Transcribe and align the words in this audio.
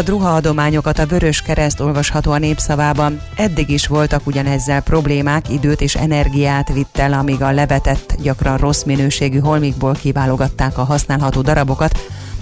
A 0.00 0.02
druha 0.02 0.34
adományokat 0.34 0.98
a 0.98 1.06
Vörös 1.06 1.42
Kereszt 1.42 1.80
olvasható 1.80 2.30
a 2.30 2.38
népszavában. 2.38 3.20
Eddig 3.36 3.68
is 3.68 3.86
voltak 3.86 4.26
ugyanezzel 4.26 4.82
problémák, 4.82 5.48
időt 5.48 5.80
és 5.80 5.94
energiát 5.94 6.72
vitt 6.72 6.98
el, 6.98 7.12
amíg 7.12 7.42
a 7.42 7.52
levetett, 7.52 8.14
gyakran 8.22 8.56
rossz 8.56 8.82
minőségű 8.82 9.38
holmikból 9.38 9.94
kiválogatták 9.94 10.78
a 10.78 10.84
használható 10.84 11.40
darabokat. 11.40 11.98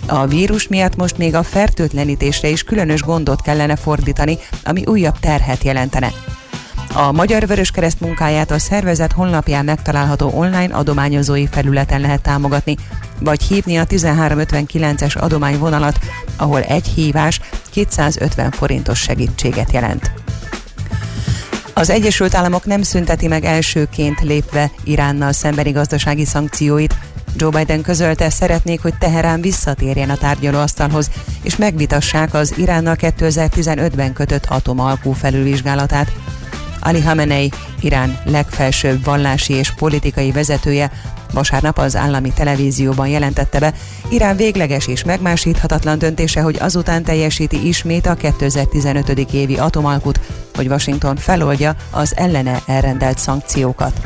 A 0.06 0.26
vírus 0.26 0.68
miatt 0.68 0.96
most 0.96 1.18
még 1.18 1.34
a 1.34 1.42
fertőtlenítésre 1.42 2.48
is 2.48 2.62
különös 2.62 3.02
gondot 3.02 3.42
kellene 3.42 3.76
fordítani, 3.76 4.38
ami 4.64 4.84
újabb 4.86 5.18
terhet 5.18 5.64
jelentene. 5.64 6.12
A 6.96 7.12
Magyar 7.12 7.46
Vöröskereszt 7.46 8.00
munkáját 8.00 8.50
a 8.50 8.58
szervezet 8.58 9.12
honlapján 9.12 9.64
megtalálható 9.64 10.30
online 10.34 10.74
adományozói 10.74 11.46
felületen 11.46 12.00
lehet 12.00 12.22
támogatni, 12.22 12.76
vagy 13.20 13.42
hívni 13.42 13.76
a 13.76 13.84
1359-es 13.84 15.18
adományvonalat, 15.18 15.98
ahol 16.36 16.62
egy 16.62 16.86
hívás 16.86 17.40
250 17.70 18.50
forintos 18.50 18.98
segítséget 18.98 19.72
jelent. 19.72 20.10
Az 21.72 21.90
Egyesült 21.90 22.34
Államok 22.34 22.64
nem 22.64 22.82
szünteti 22.82 23.28
meg 23.28 23.44
elsőként 23.44 24.20
lépve 24.20 24.70
Iránnal 24.84 25.32
szembeni 25.32 25.70
gazdasági 25.70 26.24
szankcióit. 26.24 26.94
Joe 27.36 27.50
Biden 27.50 27.82
közölte, 27.82 28.30
szeretnék, 28.30 28.82
hogy 28.82 28.94
Teherán 28.98 29.40
visszatérjen 29.40 30.10
a 30.10 30.16
tárgyalóasztalhoz, 30.16 31.10
és 31.42 31.56
megvitassák 31.56 32.34
az 32.34 32.54
Iránnal 32.56 32.96
2015-ben 32.98 34.12
kötött 34.12 34.46
atomalkú 34.46 35.12
felülvizsgálatát. 35.12 36.12
Ali 36.84 37.00
Khamenei, 37.00 37.50
Irán 37.80 38.18
legfelsőbb 38.24 39.04
vallási 39.04 39.52
és 39.52 39.72
politikai 39.74 40.32
vezetője, 40.32 40.90
vasárnap 41.32 41.78
az 41.78 41.96
állami 41.96 42.32
televízióban 42.32 43.08
jelentette 43.08 43.58
be, 43.58 43.74
Irán 44.08 44.36
végleges 44.36 44.86
és 44.86 45.04
megmásíthatatlan 45.04 45.98
döntése, 45.98 46.40
hogy 46.40 46.56
azután 46.60 47.02
teljesíti 47.02 47.66
ismét 47.66 48.06
a 48.06 48.14
2015. 48.14 49.08
évi 49.32 49.56
atomalkut, 49.56 50.20
hogy 50.54 50.66
Washington 50.66 51.16
feloldja 51.16 51.76
az 51.90 52.16
ellene 52.16 52.62
elrendelt 52.66 53.18
szankciókat. 53.18 54.00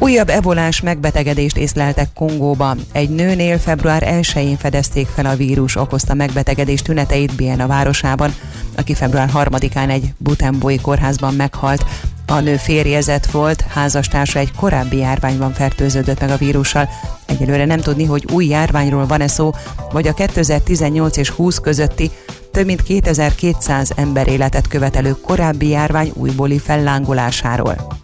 Újabb 0.00 0.28
ebolás 0.28 0.80
megbetegedést 0.80 1.56
észleltek 1.56 2.08
Kongóban. 2.14 2.78
Egy 2.92 3.10
nőnél 3.10 3.58
február 3.58 4.02
1-én 4.06 4.56
fedezték 4.56 5.06
fel 5.06 5.26
a 5.26 5.36
vírus 5.36 5.76
okozta 5.76 6.14
megbetegedés 6.14 6.82
tüneteit 6.82 7.36
Biena 7.36 7.66
városában, 7.66 8.34
aki 8.76 8.94
február 8.94 9.30
3-án 9.34 9.90
egy 9.90 10.12
Butenboi 10.18 10.80
kórházban 10.80 11.34
meghalt. 11.34 11.84
A 12.26 12.40
nő 12.40 12.56
férjezett 12.56 13.26
volt, 13.26 13.60
házastársa 13.60 14.38
egy 14.38 14.52
korábbi 14.52 14.96
járványban 14.96 15.52
fertőződött 15.52 16.20
meg 16.20 16.30
a 16.30 16.36
vírussal. 16.36 16.88
Egyelőre 17.26 17.64
nem 17.64 17.80
tudni, 17.80 18.04
hogy 18.04 18.24
új 18.32 18.46
járványról 18.46 19.06
van-e 19.06 19.28
szó, 19.28 19.50
vagy 19.92 20.08
a 20.08 20.14
2018 20.14 21.16
és 21.16 21.28
20 21.28 21.58
közötti 21.58 22.10
több 22.52 22.66
mint 22.66 22.82
2200 22.82 23.92
ember 23.96 24.28
életet 24.28 24.68
követelő 24.68 25.10
korábbi 25.10 25.68
járvány 25.68 26.10
újbóli 26.14 26.58
fellángolásáról. 26.58 27.96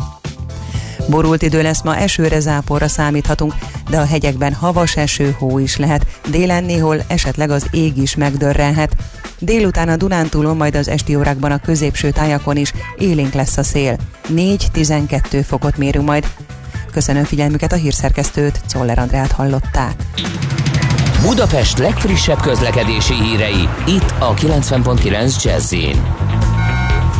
Borult 1.08 1.42
idő 1.42 1.62
lesz 1.62 1.82
ma, 1.82 1.96
esőre, 1.96 2.40
záporra 2.40 2.88
számíthatunk, 2.88 3.54
de 3.90 3.98
a 3.98 4.06
hegyekben 4.06 4.52
havas 4.52 4.96
eső, 4.96 5.36
hó 5.38 5.58
is 5.58 5.76
lehet. 5.76 6.06
Délen 6.30 6.64
néhol 6.64 7.02
esetleg 7.06 7.50
az 7.50 7.66
ég 7.70 7.96
is 7.96 8.16
megdörrenhet. 8.16 8.96
Délután 9.38 9.88
a 9.88 9.96
Dunántúlon, 9.96 10.56
majd 10.56 10.74
az 10.74 10.88
esti 10.88 11.16
órákban 11.16 11.50
a 11.50 11.60
középső 11.60 12.10
tájakon 12.10 12.56
is 12.56 12.72
élénk 12.98 13.32
lesz 13.32 13.56
a 13.56 13.62
szél. 13.62 13.96
4-12 14.34 15.44
fokot 15.46 15.76
mérünk 15.76 16.06
majd. 16.06 16.26
Köszönöm 16.92 17.24
figyelmüket 17.24 17.72
a 17.72 17.76
hírszerkesztőt, 17.76 18.60
Czoller 18.66 18.98
Andrát 18.98 19.32
hallották. 19.32 19.94
Budapest 21.22 21.78
legfrissebb 21.78 22.40
közlekedési 22.40 23.14
hírei, 23.14 23.68
itt 23.86 24.14
a 24.18 24.34
90.9 24.34 25.42
jazz 25.42 25.72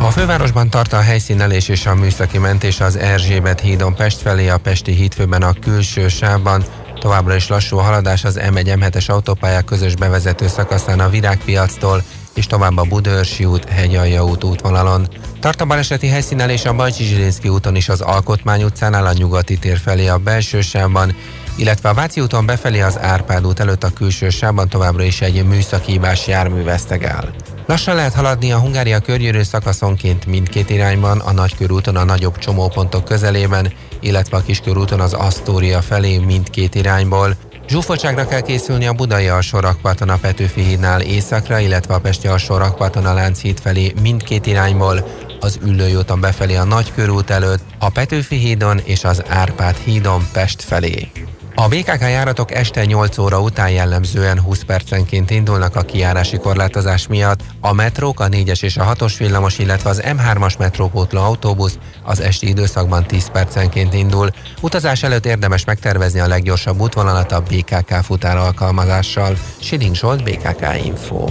a 0.01 0.11
fővárosban 0.11 0.71
tart 0.71 0.93
a 0.93 1.01
helyszínelés 1.01 1.69
és 1.69 1.87
a 1.87 1.95
műszaki 1.95 2.39
mentés 2.39 2.81
az 2.81 2.97
Erzsébet 2.97 3.61
hídon 3.61 3.95
Pest 3.95 4.21
felé, 4.21 4.49
a 4.49 4.59
Pesti 4.59 4.93
hídfőben 4.93 5.43
a 5.43 5.53
külső 5.53 6.09
sávban. 6.09 6.65
Továbbra 7.01 7.35
is 7.35 7.49
lassú 7.49 7.79
a 7.79 7.83
haladás 7.83 8.25
az 8.25 8.41
M1-M7-es 8.43 9.07
autópályák 9.07 9.65
közös 9.65 9.97
bevezető 9.97 10.49
szakaszán 10.49 11.01
a 11.01 11.09
Virágpiactól, 11.09 12.03
és 12.35 12.47
tovább 12.47 12.77
a 12.77 12.83
Budörsi 12.83 13.45
út, 13.45 13.69
Hegyalja 13.69 14.25
út 14.25 14.45
útvonalon. 14.45 15.09
Tart 15.41 15.61
a 15.61 15.65
baleseti 15.65 16.07
helyszínelés 16.07 16.65
a 16.65 16.75
Bajcsi 16.75 17.05
Zsilinszki 17.05 17.49
úton 17.49 17.77
is 17.77 17.89
az 17.89 18.01
Alkotmány 18.01 18.63
utcánál 18.63 19.07
a 19.07 19.13
nyugati 19.13 19.59
tér 19.59 19.79
felé 19.79 20.07
a 20.07 20.19
belső 20.19 20.61
sávban, 20.61 21.17
illetve 21.57 21.89
a 21.89 21.95
Váci 21.95 22.21
úton 22.21 22.47
befelé 22.47 22.81
az 22.81 22.99
Árpád 22.99 23.47
út 23.47 23.61
előtt 23.61 23.85
a 23.85 23.93
külső 23.93 24.29
sávban 24.29 24.69
továbbra 24.69 25.03
is 25.03 25.21
egy 25.21 25.45
műszakívás 25.45 26.27
jármű 26.27 26.63
vesztegel. 26.63 27.35
Lassan 27.67 27.95
lehet 27.95 28.15
haladni 28.15 28.53
a 28.53 28.59
Hungária 28.59 29.01
körgyűrű 29.01 29.43
szakaszonként 29.43 30.27
mindkét 30.27 30.71
irányban, 30.71 31.19
a 31.21 31.33
Nagykörúton 31.33 31.97
a 31.97 32.05
nagyobb 32.05 32.39
csomópontok 32.39 33.05
közelében, 33.05 33.73
illetve 34.01 34.37
a 34.37 34.43
Kiskörúton 34.43 35.01
az 35.01 35.13
Asztória 35.13 35.83
felé 35.83 36.19
mindkét 36.19 36.75
irányból. 36.75 37.37
Zsúfoltságra 37.69 38.27
kell 38.27 38.41
készülni 38.41 38.87
a 38.87 38.93
Budai 38.93 39.29
alsórakparton 39.29 40.09
a 40.09 40.17
Petőfi 40.17 40.63
hídnál 40.63 41.01
északra, 41.01 41.59
illetve 41.59 41.95
a 41.95 42.01
Pesti 42.01 42.27
alsórakparton 42.27 43.07
a 43.07 43.15
Lánchíd 43.15 43.61
felé 43.61 43.93
mindkét 44.03 44.47
irányból, 44.47 45.09
az 45.41 45.59
Üllői 45.65 45.95
úton 45.95 46.21
befelé 46.21 46.55
a 46.55 46.65
Nagykörút 46.65 47.31
előtt, 47.31 47.63
a 47.79 47.91
Petőfi 47.91 48.37
hídon 48.37 48.81
és 48.85 49.05
az 49.05 49.23
Árpád 49.29 49.77
hídon 49.77 50.29
Pest 50.33 50.63
felé. 50.63 51.11
A 51.57 51.69
BKK 51.69 52.01
járatok 52.01 52.53
este 52.53 52.85
8 52.85 53.19
óra 53.19 53.41
után 53.41 53.71
jellemzően 53.71 54.41
20 54.41 54.63
percenként 54.63 55.31
indulnak 55.31 55.77
a 55.77 55.83
kiárási 55.83 56.37
korlátozás 56.37 57.07
miatt. 57.07 57.41
A 57.61 57.73
metrók, 57.73 58.21
a 58.21 58.29
4-es 58.29 58.63
és 58.63 58.77
a 58.77 58.95
6-os 58.95 59.15
villamos, 59.19 59.59
illetve 59.59 59.91
az 59.91 60.03
M3-as 60.05 60.59
metrópótló 60.59 61.21
autóbusz 61.21 61.79
az 62.03 62.21
esti 62.21 62.49
időszakban 62.49 63.07
10 63.07 63.31
percenként 63.31 63.95
indul. 63.95 64.31
Utazás 64.61 65.03
előtt 65.03 65.27
érdemes 65.27 65.65
megtervezni 65.65 66.21
a 66.21 66.27
leggyorsabb 66.27 66.81
útvonalat 66.81 67.33
a 67.33 67.41
BKK 67.41 67.93
futár 68.03 68.37
alkalmazással. 68.37 69.37
Siling 69.61 69.95
Zsolt, 69.95 70.23
BKK 70.25 70.85
Info. 70.85 71.25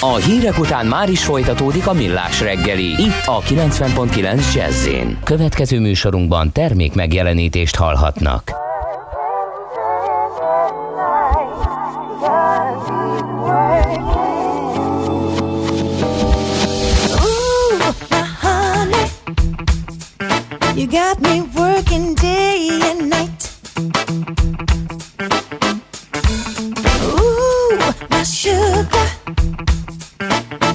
A 0.00 0.14
hírek 0.14 0.58
után 0.58 0.86
már 0.86 1.10
is 1.10 1.24
folytatódik 1.24 1.86
a 1.86 1.92
millás 1.92 2.40
reggeli. 2.40 3.02
Itt 3.02 3.26
a 3.26 3.40
90.9 3.40 4.54
jazz 4.54 4.88
Következő 5.24 5.80
műsorunkban 5.80 6.52
termék 6.52 6.94
megjelenítést 6.94 7.76
hallhatnak. 7.76 8.70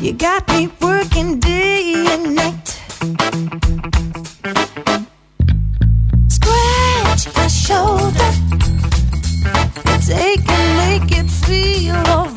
You 0.02 0.14
got 0.14 0.48
me 0.50 0.70
working 0.82 1.40
day 1.40 2.06
and 2.14 2.36
night. 2.36 2.68
Scratch 6.30 7.36
my 7.36 7.48
shoulder. 7.48 8.32
Take 10.06 10.48
and 10.50 10.68
make 10.78 11.12
it 11.20 11.30
feel 11.30 11.96
alright. 11.96 12.37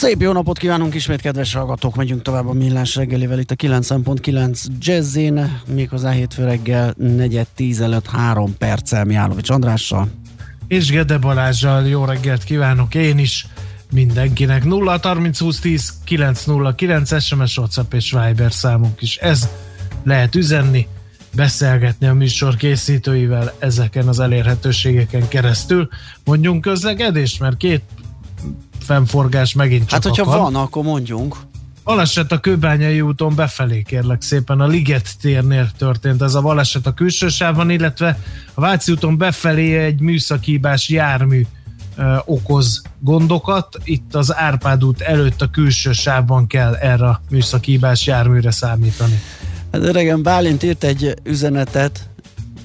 Szép 0.00 0.20
jó 0.20 0.32
napot 0.32 0.58
kívánunk 0.58 0.94
ismét, 0.94 1.20
kedves 1.20 1.54
hallgatók! 1.54 1.96
Megyünk 1.96 2.22
tovább 2.22 2.48
a 2.48 2.52
millás 2.52 2.96
reggelivel 2.96 3.38
itt 3.38 3.50
a 3.50 3.54
9.9 3.54 4.66
Jazzin, 4.78 5.60
méghozzá 5.66 6.10
hétfő 6.10 6.44
reggel 6.44 6.94
4.10 7.00 7.80
előtt 7.80 8.06
3 8.06 8.56
perccel 8.56 9.04
Miálovics 9.04 9.50
Andrással. 9.50 10.08
és 10.66 10.90
Gede 10.90 11.18
Balázsjal 11.18 11.88
jó 11.88 12.04
reggelt 12.04 12.44
kívánok 12.44 12.94
én 12.94 13.18
is 13.18 13.46
mindenkinek. 13.92 14.64
0 14.64 14.98
30 15.02 15.38
20 15.38 15.58
10 15.58 15.92
909 16.04 17.22
SMS, 17.22 17.58
WhatsApp 17.58 17.94
és 17.94 18.10
Viber 18.10 18.52
számunk 18.52 19.02
is. 19.02 19.16
Ez 19.16 19.48
lehet 20.04 20.34
üzenni, 20.34 20.86
beszélgetni 21.34 22.06
a 22.06 22.14
műsor 22.14 22.56
készítőivel 22.56 23.52
ezeken 23.58 24.08
az 24.08 24.20
elérhetőségeken 24.20 25.28
keresztül. 25.28 25.88
Mondjunk 26.24 26.60
közlekedést, 26.60 27.40
mert 27.40 27.56
két 27.56 27.82
fennforgás 28.94 29.54
megint 29.54 29.80
csak 29.80 29.90
Hát, 29.90 30.02
hogyha 30.02 30.22
akad. 30.22 30.40
van, 30.52 30.62
akkor 30.62 30.82
mondjunk. 30.84 31.36
Baleset 31.84 32.32
a 32.32 32.38
Kőbányai 32.38 33.00
úton 33.00 33.34
befelé, 33.34 33.82
kérlek 33.82 34.22
szépen. 34.22 34.60
A 34.60 34.66
Liget 34.66 35.08
térnél 35.20 35.70
történt 35.78 36.22
ez 36.22 36.34
a 36.34 36.40
baleset 36.40 36.86
a 36.86 36.92
külső 36.94 37.28
sávban, 37.28 37.70
illetve 37.70 38.18
a 38.54 38.60
Váci 38.60 38.92
úton 38.92 39.18
befelé 39.18 39.76
egy 39.78 40.00
műszakíbás 40.00 40.88
jármű 40.88 41.46
ö, 41.96 42.16
okoz 42.24 42.82
gondokat. 42.98 43.76
Itt 43.84 44.14
az 44.14 44.36
Árpád 44.36 44.84
út 44.84 45.00
előtt 45.00 45.42
a 45.42 45.50
külső 45.50 45.92
sávban 45.92 46.46
kell 46.46 46.74
erre 46.74 47.06
a 47.08 47.20
műszakíbás 47.30 48.06
járműre 48.06 48.50
számítani. 48.50 49.20
Hát 49.72 49.82
öregen 49.82 50.22
Bálint 50.22 50.62
írt 50.62 50.84
egy 50.84 51.14
üzenetet 51.22 52.09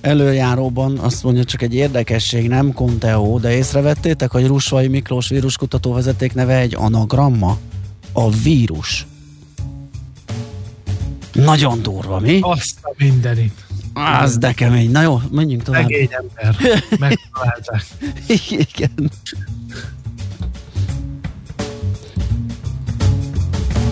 előjáróban, 0.05 0.97
azt 0.97 1.23
mondja 1.23 1.43
csak 1.43 1.61
egy 1.61 1.73
érdekesség, 1.73 2.47
nem 2.47 2.73
Conteo, 2.73 3.39
de 3.39 3.51
észrevettétek, 3.55 4.31
hogy 4.31 4.47
Rusvai 4.47 4.87
Miklós 4.87 5.29
víruskutató 5.29 5.93
vezeték 5.93 6.33
neve 6.33 6.57
egy 6.57 6.75
anagramma? 6.75 7.57
A 8.11 8.29
vírus. 8.29 9.05
Nagyon 11.33 11.81
durva, 11.81 12.19
mi? 12.19 12.39
Azt 12.41 12.77
a 12.81 12.93
mindenit. 12.97 13.65
Az 13.93 14.37
de 14.37 14.53
kemény. 14.53 14.91
Na 14.91 15.01
jó, 15.01 15.21
menjünk 15.31 15.63
tovább. 15.63 15.81
Szegény 15.81 16.09
ember. 16.11 16.55
Megtalálták. 16.99 17.85
Igen. 18.49 19.11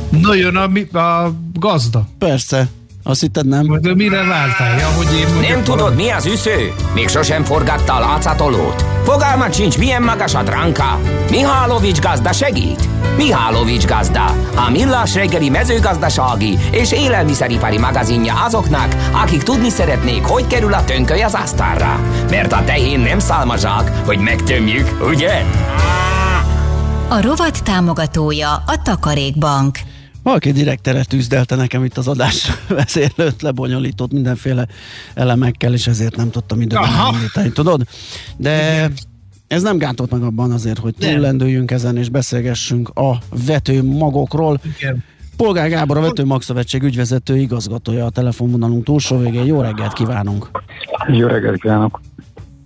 Na 0.10 0.34
jön 0.34 0.55
a, 0.55 1.00
a 1.00 1.34
gazda. 1.53 2.08
Persze. 2.17 2.67
Azt 3.03 3.22
hitted 3.22 3.48
nem? 3.48 3.79
De 3.81 3.95
mire 3.95 4.24
váltál? 4.24 4.79
Ja, 4.79 4.88
hogy 4.88 5.07
én 5.13 5.50
Nem 5.50 5.63
tudod, 5.63 5.95
mi 5.95 6.10
az 6.10 6.25
üsző? 6.25 6.74
Még 6.93 7.07
sosem 7.07 7.43
forgatta 7.43 7.93
a 7.93 8.00
látszatolót. 8.00 8.86
Fogalmat 9.03 9.53
sincs, 9.53 9.77
milyen 9.77 10.03
magas 10.03 10.36
a 10.36 10.43
dránka. 10.43 11.00
Mihálovics 11.29 12.00
gazda 12.00 12.31
segít. 12.31 12.88
Mihálovics 13.17 13.86
gazda, 13.86 14.25
a 14.55 14.69
millás 14.72 15.13
reggeli 15.13 15.50
mezőgazdasági 15.50 16.57
és 16.72 16.91
élelmiszeripari 16.91 17.77
magazinja 17.77 18.33
azoknak, 18.33 18.95
akik 19.12 19.43
tudni 19.43 19.69
szeretnék, 19.69 20.24
hogy 20.24 20.48
kerül 20.48 20.74
a 20.74 20.83
tönköly 20.83 21.22
az 21.22 21.33
asztalra. 21.33 22.00
Mert 22.29 22.53
a 22.53 22.63
tehén 22.65 23.00
nem 23.00 23.19
szálmazsák, 23.19 24.05
hogy 24.05 24.17
megtömjük, 24.17 25.05
ugye? 25.10 25.43
A 27.10 27.22
rovat 27.22 27.63
támogatója 27.63 28.53
a 28.53 28.81
Takarékbank. 28.83 29.77
Valaki 30.24 30.51
direkt 30.51 30.82
teret 30.82 31.13
üzdelte 31.13 31.56
nekem 31.56 31.84
itt 31.84 31.98
az 31.98 32.08
adás 32.08 32.51
vezérlőt, 32.68 33.42
lebonyolított 33.42 34.12
mindenféle 34.12 34.68
elemekkel, 35.13 35.74
és 35.74 35.88
ezért 35.88 36.15
nem 36.15 36.30
tudtam 36.32 36.62
időben 36.62 36.94
elindítani, 36.94 37.51
tudod? 37.51 37.84
De 38.38 38.89
ez 39.48 39.62
nem 39.62 39.77
gántott 39.77 40.12
meg 40.12 40.24
abban 40.24 40.51
azért, 40.51 40.80
hogy 40.80 40.96
túllendüljünk 41.00 41.72
ezen, 41.72 41.98
és 41.98 42.10
beszélgessünk 42.10 42.89
a 42.89 43.18
vetőmagokról. 43.46 44.60
Igen. 44.77 45.03
Polgár 45.38 45.70
Gábor, 45.70 45.98
a 45.98 46.01
Vetőmagszövetség 46.01 46.84
ügyvezető 46.84 47.38
igazgatója 47.38 48.06
a 48.06 48.10
telefonvonalunk 48.10 48.84
túlsó 48.84 49.18
végén. 49.18 49.46
Jó 49.46 49.62
reggelt 49.62 49.94
kívánunk! 49.94 50.50
Jó 51.08 51.27
reggelt 51.27 51.62
kívánok! 51.62 52.01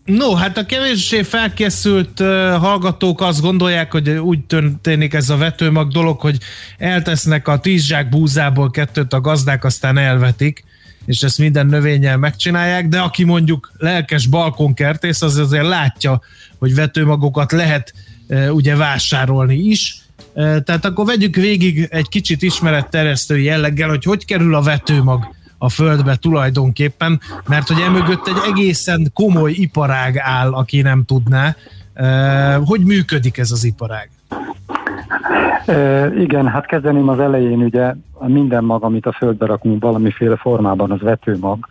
No, 0.08 0.34
hát 0.34 0.58
a 0.58 0.66
kevéssé 0.66 1.24
felkészült 1.24 2.20
uh, 2.20 2.28
hallgatók 2.56 3.22
azt 3.22 3.42
gondolják, 3.42 3.92
hogy 3.92 4.10
úgy 4.10 4.46
történik 4.46 5.14
ez 5.14 5.30
a 5.30 5.38
vetőmag 5.38 5.92
dolog, 5.92 6.20
hogy 6.20 6.38
eltesznek 6.78 7.48
a 7.48 7.60
tíz 7.60 7.86
zsák 7.86 8.10
búzából 8.10 8.72
kettőt 8.72 9.14
a 9.14 9.22
gazdák, 9.22 9.64
aztán 9.64 9.98
elvetik, 9.98 10.64
és 11.06 11.22
ezt 11.22 11.38
minden 11.38 11.66
növényel 11.66 12.18
megcsinálják, 12.18 12.88
de 12.88 13.00
aki 13.00 13.24
mondjuk 13.24 13.72
lelkes 13.78 14.28
balkonkertész, 14.28 15.22
az 15.22 15.38
azért 15.38 15.68
látja, 15.68 16.22
hogy 16.60 16.76
vetőmagokat 16.76 17.52
lehet 17.52 17.94
uh, 18.28 18.54
ugye 18.54 18.76
vásárolni 18.76 19.58
is, 19.58 20.02
Uh, 20.34 20.64
tehát 20.64 20.86
akkor 20.86 21.06
vegyük 21.06 21.36
végig 21.36 21.88
egy 21.92 22.10
kicsit 22.10 22.42
ismeretterjesztő 22.42 23.40
jelleggel, 23.40 23.90
hogy 23.90 24.04
hogy 24.04 24.26
kerül 24.26 24.56
a 24.56 24.62
vetőmag 24.62 25.36
a 25.58 25.70
földbe 25.70 26.16
tulajdonképpen, 26.16 27.20
mert 27.48 27.68
hogy 27.68 27.82
emögött 27.82 28.28
egy 28.28 28.52
egészen 28.52 29.12
komoly 29.14 29.52
iparág 29.52 30.18
áll, 30.18 30.54
aki 30.54 30.82
nem 30.82 31.04
tudná. 31.06 31.56
Hogy 32.66 32.82
működik 32.82 33.38
ez 33.38 33.52
az 33.52 33.64
iparág? 33.64 34.10
E, 35.66 36.12
igen, 36.16 36.48
hát 36.48 36.66
kezdeném 36.66 37.10
az 37.10 37.20
elején, 37.20 37.64
ugye 37.64 37.94
minden 38.20 38.64
mag, 38.64 38.84
amit 38.84 39.06
a 39.06 39.12
földbe 39.12 39.46
rakunk 39.46 39.84
valamiféle 39.84 40.36
formában, 40.36 40.92
az 40.92 41.02
vetőmag, 41.02 41.68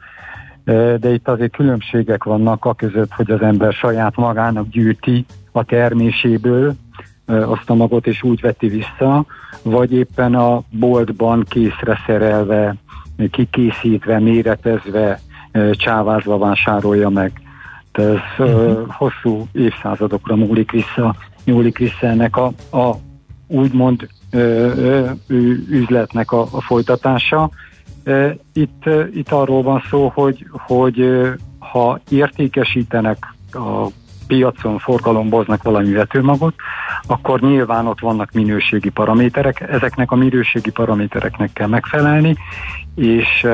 de 0.98 1.12
itt 1.12 1.28
azért 1.28 1.56
különbségek 1.56 2.24
vannak 2.24 2.64
a 2.64 2.74
között, 2.74 3.12
hogy 3.12 3.30
az 3.30 3.40
ember 3.40 3.72
saját 3.72 4.16
magának 4.16 4.68
gyűjti 4.68 5.24
a 5.52 5.64
terméséből 5.64 6.74
azt 7.26 7.70
a 7.70 7.74
magot, 7.74 8.06
és 8.06 8.22
úgy 8.22 8.40
veti 8.40 8.68
vissza, 8.68 9.24
vagy 9.62 9.92
éppen 9.92 10.34
a 10.34 10.62
boltban 10.70 11.44
készre 11.48 12.00
szerelve, 12.06 12.74
kikészítve, 13.30 14.18
méretezve, 14.18 15.20
csávázva 15.72 16.38
vásárolja 16.38 17.08
meg. 17.08 17.32
De 17.92 18.02
ez 18.02 18.18
uh-huh. 18.38 18.86
hosszú 18.88 19.46
évszázadokra 19.52 20.36
múlik 20.36 20.70
vissza, 20.70 21.14
nyúlik 21.44 21.78
vissza 21.78 22.06
ennek 22.06 22.36
a, 22.36 22.46
a 22.76 22.96
úgymond 23.46 24.08
üzletnek 25.68 26.32
a, 26.32 26.40
a 26.50 26.60
folytatása. 26.60 27.50
Itt, 28.52 28.84
itt 29.12 29.30
arról 29.30 29.62
van 29.62 29.82
szó, 29.90 30.12
hogy, 30.14 30.46
hogy 30.50 31.04
ha 31.58 32.00
értékesítenek 32.08 33.34
a 33.52 33.86
piacon 34.26 34.78
forgalomboznak 34.78 35.62
valami 35.62 35.92
vetőmagot, 35.92 36.54
akkor 37.06 37.40
nyilván 37.40 37.86
ott 37.86 38.00
vannak 38.00 38.32
minőségi 38.32 38.90
paraméterek, 38.90 39.60
ezeknek 39.60 40.10
a 40.10 40.16
minőségi 40.16 40.70
paramétereknek 40.70 41.52
kell 41.52 41.68
megfelelni, 41.68 42.36
és 42.94 43.46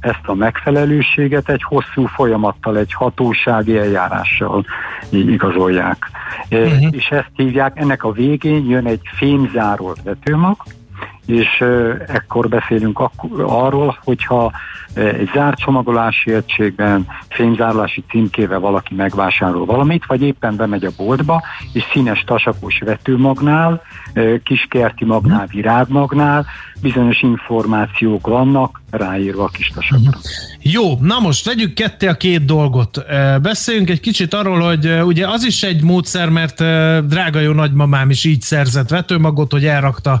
ezt 0.00 0.26
a 0.26 0.34
megfelelőséget 0.34 1.48
egy 1.48 1.62
hosszú 1.62 2.06
folyamattal, 2.06 2.78
egy 2.78 2.92
hatósági 2.92 3.78
eljárással 3.78 4.64
igazolják. 5.10 6.10
Uh-huh. 6.50 6.86
És 6.90 7.06
ezt 7.06 7.30
hívják, 7.36 7.78
ennek 7.78 8.04
a 8.04 8.12
végén 8.12 8.68
jön 8.68 8.86
egy 8.86 9.00
fémzárolt 9.16 10.02
vetőmag, 10.02 10.56
és 11.26 11.64
ekkor 12.06 12.48
beszélünk 12.48 13.10
arról, 13.38 13.98
hogyha 14.04 14.52
egy 14.94 15.30
zárt 15.34 15.58
csomagolási 15.58 16.32
egységben 16.32 17.06
fémzárolási 17.28 18.04
címkével 18.10 18.60
valaki 18.60 18.94
megvásárol 18.94 19.64
valamit, 19.64 20.06
vagy 20.06 20.22
éppen 20.22 20.56
bemegy 20.56 20.84
a 20.84 20.90
boltba, 20.96 21.42
és 21.72 21.84
színes 21.92 22.24
tasakos 22.26 22.78
vetőmagnál, 22.84 23.82
kiskerti 24.42 25.04
magnál, 25.04 25.46
virágmagnál 25.46 26.46
bizonyos 26.80 27.22
információk 27.22 28.26
vannak 28.26 28.82
ráírva 28.90 29.44
a 29.44 29.48
kis 29.48 29.70
tasakra. 29.74 30.08
Mhm. 30.08 30.18
Jó, 30.62 30.98
na 31.00 31.18
most 31.18 31.46
vegyük 31.46 31.74
ketté 31.74 32.06
a 32.06 32.14
két 32.14 32.44
dolgot. 32.44 33.04
Beszéljünk 33.42 33.90
egy 33.90 34.00
kicsit 34.00 34.34
arról, 34.34 34.60
hogy 34.60 35.00
ugye 35.04 35.28
az 35.28 35.44
is 35.44 35.62
egy 35.62 35.82
módszer, 35.82 36.28
mert 36.28 36.56
drága 37.06 37.40
jó 37.40 37.52
nagymamám 37.52 38.10
is 38.10 38.24
így 38.24 38.40
szerzett 38.40 38.88
vetőmagot, 38.88 39.52
hogy 39.52 39.64
elrakta 39.66 40.20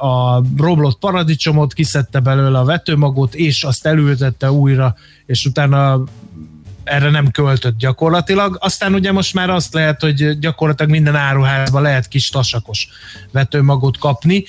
a 0.00 0.42
roblott 0.56 0.98
paradicsomot, 0.98 1.72
kiszedte 1.72 2.20
belőle 2.20 2.58
a 2.58 2.64
vetőmagot, 2.64 3.34
és 3.34 3.64
azt 3.64 3.86
elültette 3.86 4.52
újra, 4.52 4.94
és 5.26 5.44
utána 5.44 6.04
erre 6.84 7.10
nem 7.10 7.30
költött 7.30 7.78
gyakorlatilag. 7.78 8.56
Aztán 8.60 8.94
ugye 8.94 9.12
most 9.12 9.34
már 9.34 9.50
azt 9.50 9.74
lehet, 9.74 10.00
hogy 10.00 10.38
gyakorlatilag 10.38 10.90
minden 10.90 11.16
áruházban 11.16 11.82
lehet 11.82 12.08
kis 12.08 12.28
tasakos 12.28 12.88
vetőmagot 13.32 13.98
kapni. 13.98 14.44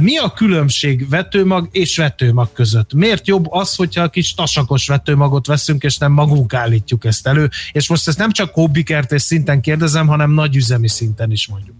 Mi 0.00 0.16
a 0.16 0.32
különbség 0.32 1.08
vetőmag 1.08 1.68
és 1.72 1.96
vetőmag 1.96 2.52
között? 2.52 2.92
Miért 2.92 3.26
jobb 3.26 3.46
az, 3.50 3.74
hogyha 3.74 4.02
a 4.02 4.08
kis 4.08 4.34
tasakos 4.34 4.86
vetőmagot 4.86 5.46
veszünk, 5.46 5.82
és 5.82 5.98
nem 5.98 6.12
magunk 6.12 6.54
állítjuk 6.54 7.04
ezt 7.04 7.26
elő? 7.26 7.50
És 7.72 7.88
most 7.88 8.08
ezt 8.08 8.18
nem 8.18 8.30
csak 8.30 8.54
hobbikertés 8.54 9.22
szinten 9.22 9.60
kérdezem, 9.60 10.06
hanem 10.06 10.30
nagyüzemi 10.30 10.88
szinten 10.88 11.30
is 11.30 11.46
mondjuk. 11.46 11.76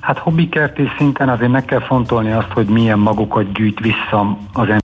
Hát 0.00 0.18
hobbikertés 0.18 0.88
szinten 0.98 1.28
azért 1.28 1.50
meg 1.50 1.64
kell 1.64 1.80
fontolni 1.80 2.32
azt, 2.32 2.50
hogy 2.52 2.66
milyen 2.66 2.98
magukat 2.98 3.52
gyűjt 3.52 3.80
vissza 3.80 4.38
az 4.52 4.68
ember. 4.68 4.80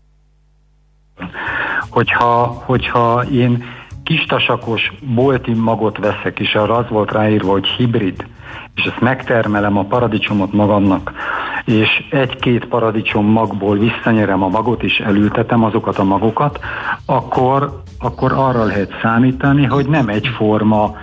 Hogyha, 1.90 2.62
hogyha 2.66 3.24
én 3.24 3.64
kistasakos 4.08 4.92
bolti 5.14 5.52
magot 5.52 5.98
veszek, 5.98 6.38
és 6.38 6.54
arra 6.54 6.74
az 6.76 6.88
volt 6.88 7.12
ráírva, 7.12 7.50
hogy 7.50 7.66
hibrid, 7.66 8.26
és 8.74 8.84
ezt 8.84 9.00
megtermelem 9.00 9.78
a 9.78 9.84
paradicsomot 9.84 10.52
magamnak, 10.52 11.12
és 11.64 12.04
egy-két 12.10 12.64
paradicsom 12.64 13.26
magból 13.26 13.78
visszanyerem 13.78 14.42
a 14.42 14.48
magot, 14.48 14.82
és 14.82 14.98
elültetem 14.98 15.64
azokat 15.64 15.98
a 15.98 16.04
magokat, 16.04 16.60
akkor, 17.06 17.82
akkor 17.98 18.32
arra 18.32 18.64
lehet 18.64 18.98
számítani, 19.02 19.64
hogy 19.64 19.88
nem 19.88 20.08
egyforma 20.08 20.96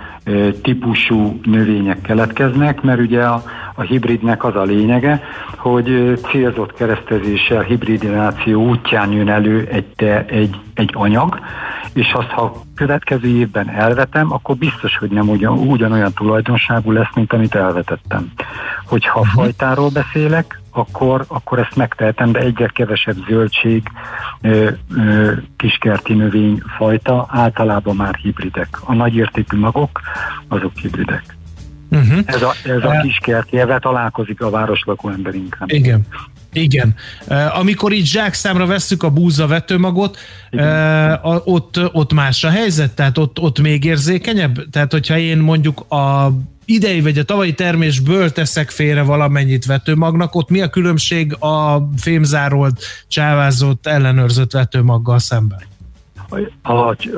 típusú 0.62 1.40
növények 1.44 2.00
keletkeznek, 2.00 2.82
mert 2.82 3.00
ugye 3.00 3.22
a, 3.22 3.42
a 3.74 3.82
hibridnek 3.82 4.44
az 4.44 4.56
a 4.56 4.62
lényege, 4.62 5.22
hogy 5.56 6.20
célzott 6.30 6.74
keresztezéssel 6.74 7.62
hibridizáció 7.62 8.68
útján 8.68 9.12
jön 9.12 9.28
elő 9.28 9.68
egy, 9.70 9.86
te, 9.96 10.24
egy, 10.24 10.56
egy 10.74 10.90
anyag, 10.92 11.38
és 11.92 12.12
azt, 12.12 12.28
ha 12.28 12.60
következő 12.74 13.28
évben 13.28 13.70
elvetem, 13.70 14.32
akkor 14.32 14.56
biztos, 14.56 14.96
hogy 14.96 15.10
nem 15.10 15.28
ugyan, 15.28 15.58
ugyanolyan 15.58 16.12
tulajdonságú 16.12 16.90
lesz, 16.92 17.14
mint 17.14 17.32
amit 17.32 17.54
elvetettem. 17.54 18.32
Hogyha 18.86 19.20
uh-huh. 19.20 19.34
fajtáról 19.34 19.90
beszélek, 19.90 20.60
akkor, 20.76 21.24
akkor 21.28 21.58
ezt 21.58 21.76
megtehetem, 21.76 22.32
de 22.32 22.38
egyre 22.38 22.66
kevesebb 22.66 23.16
zöldség, 23.28 23.82
ö, 24.40 24.70
ö, 24.96 25.32
kiskerti 25.56 26.14
növényfajta, 26.14 27.26
általában 27.30 27.96
már 27.96 28.14
hibridek. 28.14 28.78
A 28.84 28.94
nagyértékű 28.94 29.58
magok, 29.58 30.00
azok 30.48 30.72
hibridek. 30.76 31.36
Uh-huh. 31.90 32.18
Ez 32.24 32.42
a, 32.42 32.52
ez 32.64 32.84
a 32.84 33.00
kiskerti, 33.02 33.58
ezzel 33.58 33.78
találkozik 33.78 34.40
a 34.40 34.50
városlakó 34.50 35.08
ember 35.08 35.34
inkább. 35.34 35.70
Igen. 35.72 36.06
Igen. 36.52 36.94
Amikor 37.54 37.92
így 37.92 38.06
zsákszámra 38.06 38.66
vesszük 38.66 39.02
a 39.02 39.10
búza 39.10 39.46
vetőmagot, 39.46 40.18
Igen. 40.50 41.18
ott, 41.44 41.80
ott 41.92 42.12
más 42.12 42.44
a 42.44 42.50
helyzet? 42.50 42.94
Tehát 42.94 43.18
ott, 43.18 43.38
ott 43.40 43.60
még 43.60 43.84
érzékenyebb? 43.84 44.70
Tehát 44.70 44.92
hogyha 44.92 45.16
én 45.16 45.38
mondjuk 45.38 45.80
a 45.80 46.32
idei 46.66 47.00
vagy 47.00 47.18
a 47.18 47.24
tavalyi 47.24 47.54
termésből 47.54 48.32
teszek 48.32 48.70
félre 48.70 49.02
valamennyit 49.02 49.66
vetőmagnak, 49.66 50.34
ott 50.34 50.50
mi 50.50 50.62
a 50.62 50.68
különbség 50.68 51.36
a 51.38 51.88
fémzárolt, 51.96 52.82
csávázott, 53.08 53.86
ellenőrzött 53.86 54.52
vetőmaggal 54.52 55.18
szemben? 55.18 55.62
A, 56.62 56.72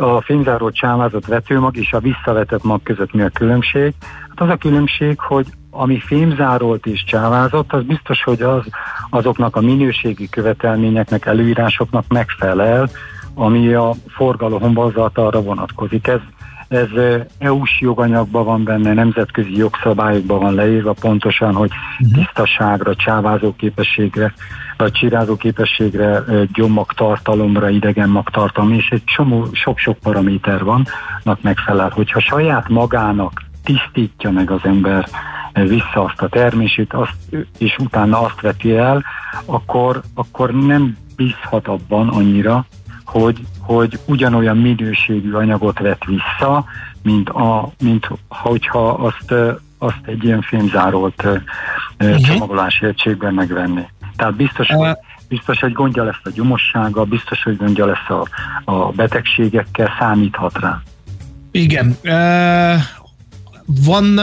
a 0.04 0.22
fémzárolt 0.22 0.74
csávázott 0.74 1.26
vetőmag 1.26 1.76
és 1.76 1.92
a 1.92 2.00
visszavetett 2.00 2.62
mag 2.62 2.82
között 2.82 3.12
mi 3.12 3.22
a 3.22 3.28
különbség? 3.28 3.92
Hát 4.28 4.40
az 4.40 4.48
a 4.48 4.56
különbség, 4.56 5.18
hogy 5.18 5.46
ami 5.70 6.00
fémzárolt 6.00 6.86
és 6.86 7.04
csávázott, 7.04 7.72
az 7.72 7.82
biztos, 7.82 8.22
hogy 8.22 8.42
az 8.42 8.64
azoknak 9.10 9.56
a 9.56 9.60
minőségi 9.60 10.28
követelményeknek, 10.28 11.26
előírásoknak 11.26 12.04
megfelel, 12.08 12.90
ami 13.34 13.72
a 13.72 13.94
arra 15.18 15.42
vonatkozik. 15.42 16.06
Ez 16.06 16.20
ez 16.68 16.88
EU-s 17.38 17.80
joganyagban 17.80 18.44
van 18.44 18.64
benne, 18.64 18.92
nemzetközi 18.92 19.56
jogszabályokban 19.56 20.38
van 20.38 20.54
leírva 20.54 20.92
pontosan, 20.92 21.54
hogy 21.54 21.70
mhm. 21.98 22.12
tisztaságra, 22.12 22.94
csávázó 22.94 23.54
képességre, 23.56 24.32
vagy 24.76 24.92
csirázó 24.92 25.36
képességre, 25.36 26.24
gyomagtartalomra, 26.52 27.68
idegen 27.68 28.08
magtartalom, 28.08 28.72
és 28.72 28.88
egy 28.90 29.04
csomó, 29.04 29.46
sok-sok 29.52 29.98
paraméter 29.98 30.64
vannak 30.64 31.42
megfelel. 31.42 31.90
Hogyha 31.94 32.20
saját 32.20 32.68
magának 32.68 33.42
tisztítja 33.64 34.30
meg 34.30 34.50
az 34.50 34.60
ember 34.62 35.08
vissza 35.52 36.04
azt 36.04 36.22
a 36.22 36.28
termését, 36.28 36.92
azt, 36.92 37.16
és 37.58 37.76
utána 37.78 38.20
azt 38.20 38.40
veti 38.40 38.76
el, 38.76 39.04
akkor, 39.44 40.02
akkor 40.14 40.50
nem 40.50 40.96
bízhat 41.16 41.68
abban 41.68 42.08
annyira, 42.08 42.66
hogy, 43.08 43.46
hogy 43.60 43.98
ugyanolyan 44.04 44.56
minőségű 44.56 45.32
anyagot 45.32 45.78
vett 45.78 46.04
vissza, 46.04 46.64
mint, 47.02 47.28
a, 47.28 47.72
mint 47.82 48.08
hogyha 48.28 48.88
azt, 48.88 49.34
azt 49.78 50.00
egy 50.06 50.24
ilyen 50.24 50.42
fémzárolt 50.42 51.24
uh-huh. 51.98 52.20
csomagolási 52.20 52.86
egységben 52.86 53.34
megvenni. 53.34 53.88
Tehát 54.16 54.34
biztos, 54.34 54.68
hogy 54.68 54.96
biztos, 55.28 55.60
hogy 55.60 55.72
gondja 55.72 56.04
lesz 56.04 56.20
a 56.22 56.30
gyomossága, 56.34 57.04
biztos, 57.04 57.42
hogy 57.42 57.56
gondja 57.56 57.86
lesz 57.86 58.08
a, 58.08 58.28
a 58.64 58.90
betegségekkel, 58.90 59.90
számíthat 59.98 60.58
rá. 60.60 60.82
Igen. 61.50 61.96
Uh, 62.04 62.80
van, 63.84 64.18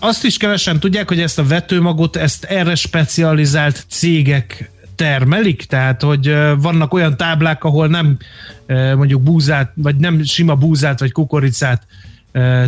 azt 0.00 0.24
is 0.24 0.36
kevesen 0.36 0.80
tudják, 0.80 1.08
hogy 1.08 1.20
ezt 1.20 1.38
a 1.38 1.46
vetőmagot, 1.46 2.16
ezt 2.16 2.44
erre 2.44 2.74
specializált 2.74 3.84
cégek 3.88 4.70
termelik, 5.00 5.62
tehát 5.64 6.02
hogy 6.02 6.36
vannak 6.60 6.94
olyan 6.94 7.16
táblák, 7.16 7.64
ahol 7.64 7.86
nem 7.86 8.16
mondjuk 8.96 9.22
búzát, 9.22 9.72
vagy 9.74 9.96
nem 9.96 10.22
sima 10.22 10.54
búzát, 10.54 11.00
vagy 11.00 11.12
kukoricát 11.12 11.86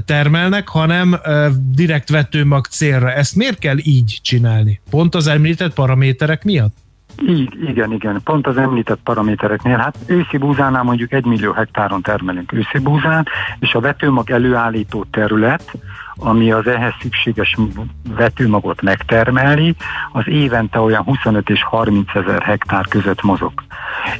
termelnek, 0.04 0.68
hanem 0.68 1.16
direkt 1.74 2.10
vetőmag 2.10 2.66
célra. 2.66 3.12
Ezt 3.12 3.36
miért 3.36 3.58
kell 3.58 3.76
így 3.78 4.18
csinálni? 4.22 4.80
Pont 4.90 5.14
az 5.14 5.26
említett 5.26 5.74
paraméterek 5.74 6.44
miatt? 6.44 6.76
Így, 7.28 7.52
igen, 7.68 7.92
igen, 7.92 8.20
pont 8.24 8.46
az 8.46 8.56
említett 8.56 9.00
paramétereknél. 9.04 9.76
Hát 9.76 9.98
őszi 10.06 10.36
búzánál 10.36 10.82
mondjuk 10.82 11.12
egy 11.12 11.24
millió 11.24 11.52
hektáron 11.52 12.02
termelünk 12.02 12.52
őszi 12.52 12.78
búzát, 12.78 13.26
és 13.58 13.74
a 13.74 13.80
vetőmag 13.80 14.30
előállító 14.30 15.06
terület 15.10 15.72
ami 16.16 16.52
az 16.52 16.66
ehhez 16.66 16.92
szükséges 17.00 17.56
vetőmagot 18.16 18.82
megtermeli, 18.82 19.74
az 20.12 20.28
évente 20.28 20.80
olyan 20.80 21.02
25 21.02 21.50
és 21.50 21.62
30 21.62 22.14
ezer 22.14 22.42
hektár 22.42 22.86
között 22.88 23.22
mozog. 23.22 23.52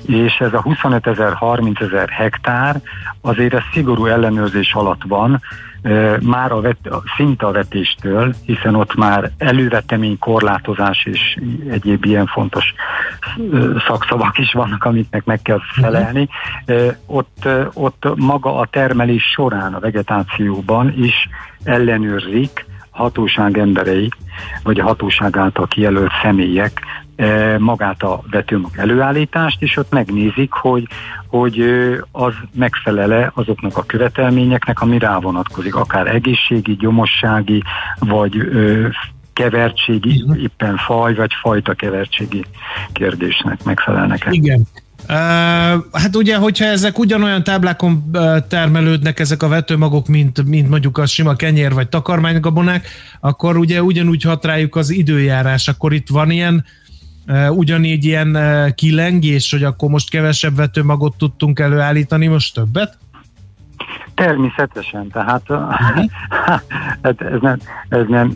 És 0.07 0.37
ez 0.41 0.53
a 0.53 0.61
25 0.61 1.07
ezer, 1.07 1.33
30 1.33 1.81
ezer 1.81 2.09
hektár 2.09 2.81
azért 3.21 3.55
ez 3.55 3.63
szigorú 3.73 4.07
ellenőrzés 4.07 4.75
alatt 4.75 5.03
van, 5.07 5.41
már 6.21 6.53
a 6.53 6.61
vet, 6.61 6.89
szinte 7.17 7.47
a 7.47 7.53
vetéstől, 7.53 8.35
hiszen 8.47 8.75
ott 8.75 8.95
már 8.95 9.31
elővetemény 9.39 10.19
korlátozás 10.19 11.05
és 11.05 11.39
egyéb 11.71 12.05
ilyen 12.05 12.27
fontos 12.27 12.75
szakszavak 13.87 14.39
is 14.39 14.53
vannak, 14.53 14.85
amiknek 14.85 15.25
meg 15.25 15.43
kell 15.43 15.61
felelni. 15.81 16.29
Ott, 17.07 17.49
ott 17.73 18.07
maga 18.17 18.59
a 18.59 18.67
termelés 18.71 19.25
során 19.25 19.75
a 19.75 19.81
vegetációban 19.81 20.95
is 20.97 21.29
ellenőrzik 21.65 22.67
hatóság 22.91 23.59
emberei, 23.59 24.09
vagy 24.63 24.81
a 24.81 24.85
hatóság 24.85 25.37
által 25.37 25.67
kijelölt 25.67 26.13
személyek 26.23 26.81
magát 27.59 28.03
a 28.03 28.23
vetőmag 28.31 28.71
előállítást, 28.77 29.63
és 29.63 29.77
ott 29.77 29.91
megnézik, 29.91 30.53
hogy, 30.53 30.87
hogy 31.27 31.65
az 32.13 32.33
megfelele 32.55 33.31
azoknak 33.35 33.77
a 33.77 33.83
követelményeknek, 33.83 34.81
ami 34.81 34.99
rá 34.99 35.19
vonatkozik, 35.19 35.75
akár 35.75 36.07
egészségi, 36.07 36.77
gyomossági, 36.77 37.63
vagy 37.99 38.37
kevertségi, 39.33 40.25
éppen 40.37 40.77
faj 40.77 41.15
vagy 41.15 41.31
fajta 41.41 41.75
kevertségi 41.75 42.45
kérdésnek 42.93 43.65
megfelelnek. 43.65 44.27
Igen. 44.31 44.67
Uh, 45.03 45.09
hát 45.93 46.17
ugye, 46.17 46.37
hogyha 46.37 46.65
ezek 46.65 46.99
ugyanolyan 46.99 47.45
táblákon 47.45 48.11
uh, 48.13 48.37
termelődnek 48.49 49.21
ezek 49.21 49.43
a 49.43 49.49
vetőmagok, 49.49 50.09
mint, 50.09 50.45
mint 50.45 50.69
mondjuk 50.69 50.99
a 50.99 51.07
sima 51.07 51.35
kenyér 51.35 51.73
vagy 51.73 51.89
takarmánygabonák, 51.89 52.89
akkor 53.21 53.57
ugye 53.57 53.83
ugyanúgy 53.83 54.23
hat 54.23 54.45
rájuk 54.45 54.77
az 54.77 54.91
időjárás, 54.91 55.69
akkor 55.69 55.93
itt 55.93 56.09
van 56.09 56.31
ilyen 56.31 56.65
ugyanígy 57.51 58.05
ilyen 58.05 58.39
kilengés, 58.75 59.51
hogy 59.51 59.65
akkor 59.65 59.91
most 59.91 60.11
kevesebb 60.11 60.57
vetőmagot 60.57 61.17
tudtunk 61.17 61.59
előállítani, 61.59 62.27
most 62.27 62.55
többet? 62.55 62.99
Természetesen, 64.15 65.09
tehát 65.09 65.43
uh-huh. 65.49 66.05
ez, 67.01 67.15
ez, 67.19 67.41
nem, 67.41 67.59
ez, 67.89 68.07
nem, 68.09 68.35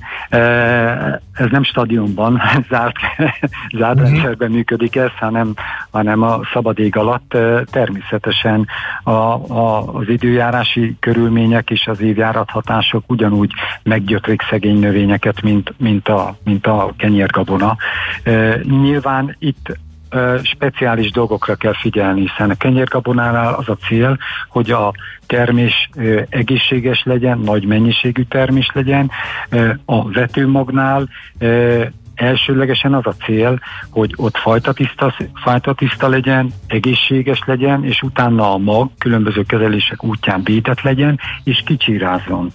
ez 1.32 1.50
nem 1.50 1.62
stadionban 1.62 2.40
zárt, 2.70 2.96
zárt 3.76 3.98
uh-huh. 3.98 4.10
rendszerben 4.10 4.50
működik 4.50 4.96
ez, 4.96 5.10
hanem, 5.18 5.54
hanem 5.90 6.22
a 6.22 6.40
szabad 6.52 6.78
ég 6.78 6.96
alatt 6.96 7.36
természetesen 7.70 8.66
a, 9.02 9.10
a, 9.10 9.94
az 9.94 10.08
időjárási 10.08 10.96
körülmények 11.00 11.70
és 11.70 11.86
az 11.86 12.00
évjárat 12.00 12.50
hatások 12.50 13.04
ugyanúgy 13.06 13.52
meggyötrik 13.82 14.42
szegény 14.50 14.78
növényeket, 14.78 15.42
mint, 15.42 15.74
mint, 15.78 16.08
a, 16.08 16.36
mint 16.44 16.66
a 16.66 16.92
kenyérgabona. 16.96 17.76
Nyilván 18.62 19.36
itt 19.38 19.78
speciális 20.42 21.10
dolgokra 21.10 21.54
kell 21.54 21.74
figyelni, 21.74 22.20
hiszen 22.20 22.50
a 22.50 22.54
kenyérgabonánál 22.54 23.54
az 23.54 23.68
a 23.68 23.76
cél, 23.76 24.18
hogy 24.48 24.70
a 24.70 24.92
termés 25.26 25.90
egészséges 26.28 27.02
legyen, 27.04 27.38
nagy 27.38 27.64
mennyiségű 27.64 28.22
termés 28.22 28.70
legyen, 28.74 29.10
a 29.84 30.10
vetőmagnál 30.10 31.08
elsőlegesen 32.14 32.94
az 32.94 33.06
a 33.06 33.14
cél, 33.24 33.58
hogy 33.90 34.14
ott 34.16 34.36
fajta 34.36 34.72
tiszta, 34.72 35.14
fajta 35.34 35.74
tiszta 35.74 36.08
legyen, 36.08 36.52
egészséges 36.66 37.42
legyen, 37.46 37.84
és 37.84 38.02
utána 38.02 38.52
a 38.52 38.56
mag 38.56 38.90
különböző 38.98 39.42
kezelések 39.42 40.04
útján 40.04 40.42
védett 40.44 40.80
legyen, 40.80 41.20
és 41.44 41.62
kicsírázzon. 41.66 42.52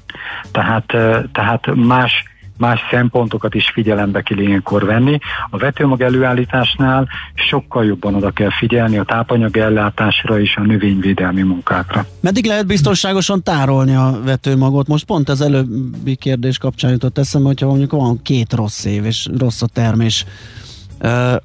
Tehát, 0.52 0.86
tehát 1.32 1.76
más 1.76 2.24
más 2.62 2.80
szempontokat 2.92 3.54
is 3.54 3.70
figyelembe 3.74 4.22
kell 4.22 4.38
ilyenkor 4.38 4.86
venni. 4.86 5.18
A 5.50 5.58
vetőmag 5.58 6.02
előállításnál 6.02 7.08
sokkal 7.34 7.86
jobban 7.86 8.16
oda 8.16 8.32
kell 8.32 8.52
figyelni 8.60 8.98
a 8.98 9.04
tápanyag 9.04 9.58
ellátásra 9.58 10.40
és 10.40 10.56
a 10.56 10.62
növényvédelmi 10.62 11.42
munkákra. 11.42 12.06
Meddig 12.20 12.46
lehet 12.46 12.66
biztonságosan 12.66 13.44
tárolni 13.44 13.96
a 13.96 14.20
vetőmagot? 14.24 14.88
Most 14.88 15.06
pont 15.06 15.30
az 15.30 15.42
előbbi 15.42 16.16
kérdés 16.16 16.58
kapcsán 16.58 16.92
jutott 16.92 17.18
eszembe, 17.18 17.48
hogyha 17.48 17.68
mondjuk 17.68 17.92
van 17.92 18.22
két 18.22 18.54
rossz 18.54 18.86
év 18.86 19.06
és 19.06 19.28
rossz 19.38 19.62
a 19.62 19.68
termés 19.68 20.26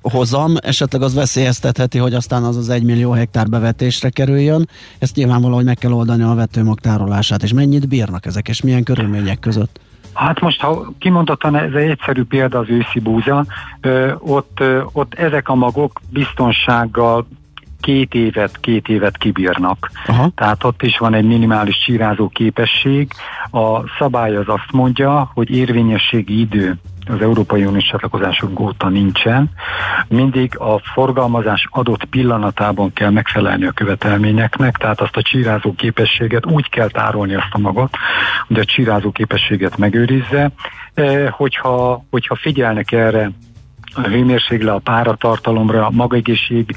hozam, 0.03 0.55
esetleg 0.63 1.03
az 1.03 1.15
veszélyeztetheti, 1.15 1.99
hogy 1.99 2.15
aztán 2.15 2.43
az 2.43 2.57
az 2.57 2.69
egy 2.69 2.83
millió 2.83 3.11
hektár 3.11 3.49
bevetésre 3.49 4.09
kerüljön. 4.11 4.69
Ezt 4.99 5.17
nyilvánvalóan 5.17 5.65
meg 5.65 5.77
kell 5.77 5.93
oldani 5.93 6.23
a 6.23 6.35
vetőmag 6.35 6.81
tárolását, 6.81 7.43
és 7.43 7.53
mennyit 7.53 7.89
bírnak 7.89 8.27
ezek, 8.27 8.49
és 8.49 8.63
milyen 8.63 8.83
körülmények 8.83 9.39
között? 9.39 9.81
Hát 10.17 10.41
most, 10.41 10.61
ha 10.61 10.93
kimondottan 10.99 11.57
ez 11.57 11.73
egy 11.73 11.91
egyszerű 11.91 12.25
példa 12.25 12.59
az 12.59 12.69
őszi 12.69 13.01
búza, 13.01 13.45
ö, 13.81 14.13
ott, 14.19 14.61
ö, 14.61 14.83
ott 14.93 15.15
ezek 15.15 15.49
a 15.49 15.55
magok 15.55 16.01
biztonsággal 16.11 17.27
két 17.81 18.15
évet, 18.15 18.61
két 18.61 18.89
évet 18.89 19.17
kibírnak. 19.17 19.91
Aha. 20.07 20.31
Tehát 20.35 20.65
ott 20.65 20.83
is 20.83 20.99
van 20.99 21.15
egy 21.15 21.25
minimális 21.25 21.79
csírázó 21.79 22.29
képesség. 22.29 23.11
A 23.51 23.89
szabály 23.99 24.37
az 24.37 24.49
azt 24.49 24.73
mondja, 24.73 25.31
hogy 25.35 25.51
érvényességi 25.51 26.41
idő 26.41 26.79
az 27.09 27.21
Európai 27.21 27.65
Uniós 27.65 27.85
csatlakozásunk 27.85 28.61
óta 28.61 28.89
nincsen. 28.89 29.51
Mindig 30.09 30.59
a 30.59 30.79
forgalmazás 30.79 31.69
adott 31.71 32.05
pillanatában 32.05 32.93
kell 32.93 33.11
megfelelni 33.11 33.67
a 33.67 33.73
követelményeknek, 33.73 34.77
tehát 34.77 35.01
azt 35.01 35.17
a 35.17 35.23
csírázó 35.23 35.75
képességet 35.75 36.47
úgy 36.47 36.69
kell 36.69 36.89
tárolni 36.89 37.35
azt 37.35 37.51
a 37.51 37.59
magot, 37.59 37.97
hogy 38.47 38.59
a 38.59 38.65
csírázó 38.65 39.11
képességet 39.11 39.77
megőrizze. 39.77 40.51
Eh, 40.95 41.29
hogyha, 41.31 42.05
hogyha 42.11 42.35
figyelnek 42.35 42.93
erre 42.93 43.31
a 43.97 44.09
hőmérsékle, 44.09 44.73
a 44.73 44.79
páratartalomra, 44.79 45.87
a 45.87 45.91
magegészségi 45.91 46.75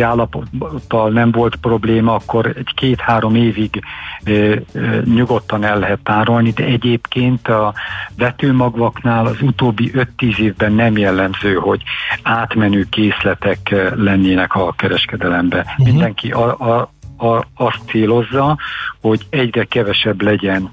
állapottal 0.00 1.10
nem 1.10 1.30
volt 1.30 1.56
probléma, 1.56 2.14
akkor 2.14 2.46
egy 2.46 2.70
két-három 2.74 3.34
évig 3.34 3.82
e, 4.24 4.32
e, 4.32 4.60
nyugodtan 5.04 5.64
el 5.64 5.78
lehet 5.78 6.00
tárolni, 6.02 6.50
de 6.50 6.64
egyébként 6.64 7.48
a 7.48 7.74
vetőmagvaknál 8.16 9.26
az 9.26 9.42
utóbbi 9.42 9.90
5-10 10.18 10.38
évben 10.38 10.72
nem 10.72 10.98
jellemző, 10.98 11.54
hogy 11.54 11.82
átmenő 12.22 12.86
készletek 12.90 13.74
lennének 13.94 14.54
a 14.54 14.72
kereskedelembe. 14.76 15.58
Uh-huh. 15.58 15.86
Mindenki 15.86 16.30
a, 16.30 16.60
a, 16.60 16.90
a, 17.26 17.44
azt 17.54 17.80
célozza, 17.86 18.58
hogy 19.00 19.26
egyre 19.30 19.64
kevesebb 19.64 20.22
legyen 20.22 20.72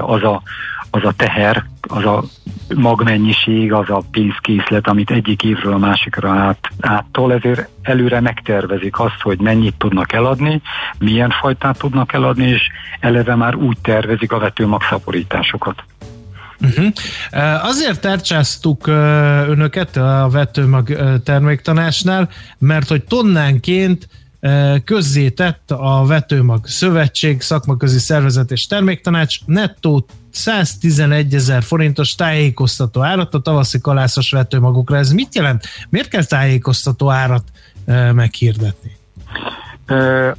az 0.00 0.22
a 0.22 0.42
az 0.94 1.04
a 1.04 1.12
teher, 1.16 1.64
az 1.80 2.04
a 2.04 2.24
magmennyiség, 2.74 3.72
az 3.72 3.90
a 3.90 4.02
pénzkészlet, 4.10 4.86
amit 4.86 5.10
egyik 5.10 5.42
évről 5.42 5.72
a 5.72 5.78
másikra 5.78 6.30
át, 6.30 6.68
áttol, 6.80 7.32
ezért 7.32 7.68
előre 7.82 8.20
megtervezik 8.20 8.98
azt, 9.00 9.20
hogy 9.20 9.40
mennyit 9.40 9.74
tudnak 9.78 10.12
eladni, 10.12 10.62
milyen 10.98 11.30
fajtát 11.40 11.78
tudnak 11.78 12.12
eladni, 12.12 12.46
és 12.46 12.62
eleve 13.00 13.34
már 13.34 13.54
úgy 13.54 13.76
tervezik 13.82 14.32
a 14.32 14.38
vetőmag 14.38 14.82
szaporításokat. 14.82 15.84
Uh-huh. 16.60 16.92
Azért 17.64 18.00
tárcsáztuk 18.00 18.86
önöket 19.46 19.96
a 19.96 20.28
vetőmag 20.32 20.96
terméktanásnál, 21.24 22.28
mert 22.58 22.88
hogy 22.88 23.04
tonnánként 23.04 24.08
közzétett 24.84 25.70
a 25.70 26.04
Vetőmag 26.06 26.66
Szövetség, 26.66 27.40
Szakmaközi 27.40 27.98
Szervezet 27.98 28.50
és 28.50 28.66
Terméktanács 28.66 29.44
nettó 29.46 30.06
111 30.34 31.34
ezer 31.34 31.62
forintos 31.62 32.14
tájékoztató 32.14 33.02
árat 33.02 33.34
a 33.34 33.40
tavaszi 33.40 33.80
kalászos 33.80 34.30
vetőmagokra. 34.30 34.96
Ez 34.96 35.12
mit 35.12 35.34
jelent? 35.34 35.64
Miért 35.88 36.08
kell 36.08 36.24
tájékoztató 36.24 37.10
árat 37.10 37.44
meghirdetni? 38.12 38.96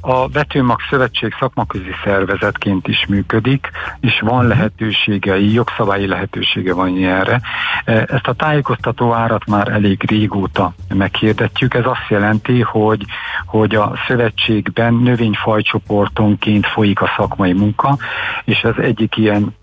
A 0.00 0.28
Vetőmag 0.28 0.78
Szövetség 0.90 1.34
szakmaközi 1.38 1.90
szervezetként 2.04 2.88
is 2.88 3.06
működik, 3.08 3.70
és 4.00 4.20
van 4.20 4.38
mhm. 4.38 4.48
lehetőségei, 4.48 5.52
jogszabályi 5.52 6.06
lehetősége 6.06 6.74
van 6.74 7.04
erre. 7.04 7.40
Ezt 7.84 8.26
a 8.26 8.32
tájékoztató 8.32 9.12
árat 9.12 9.46
már 9.46 9.68
elég 9.68 10.02
régóta 10.10 10.72
meghirdetjük. 10.94 11.74
Ez 11.74 11.86
azt 11.86 12.08
jelenti, 12.08 12.60
hogy, 12.60 13.04
hogy 13.46 13.74
a 13.74 13.92
szövetségben 14.06 14.94
növényfajcsoportonként 14.94 16.66
folyik 16.66 17.00
a 17.00 17.12
szakmai 17.16 17.52
munka, 17.52 17.98
és 18.44 18.64
az 18.64 18.78
egyik 18.78 19.16
ilyen 19.16 19.54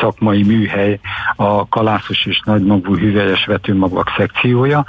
szakmai 0.00 0.42
műhely 0.42 1.00
a 1.36 1.68
kalászos 1.68 2.26
és 2.26 2.40
nagymagú 2.44 2.96
hüvelyes 2.96 3.44
vetőmagvak 3.44 4.12
szekciója. 4.16 4.84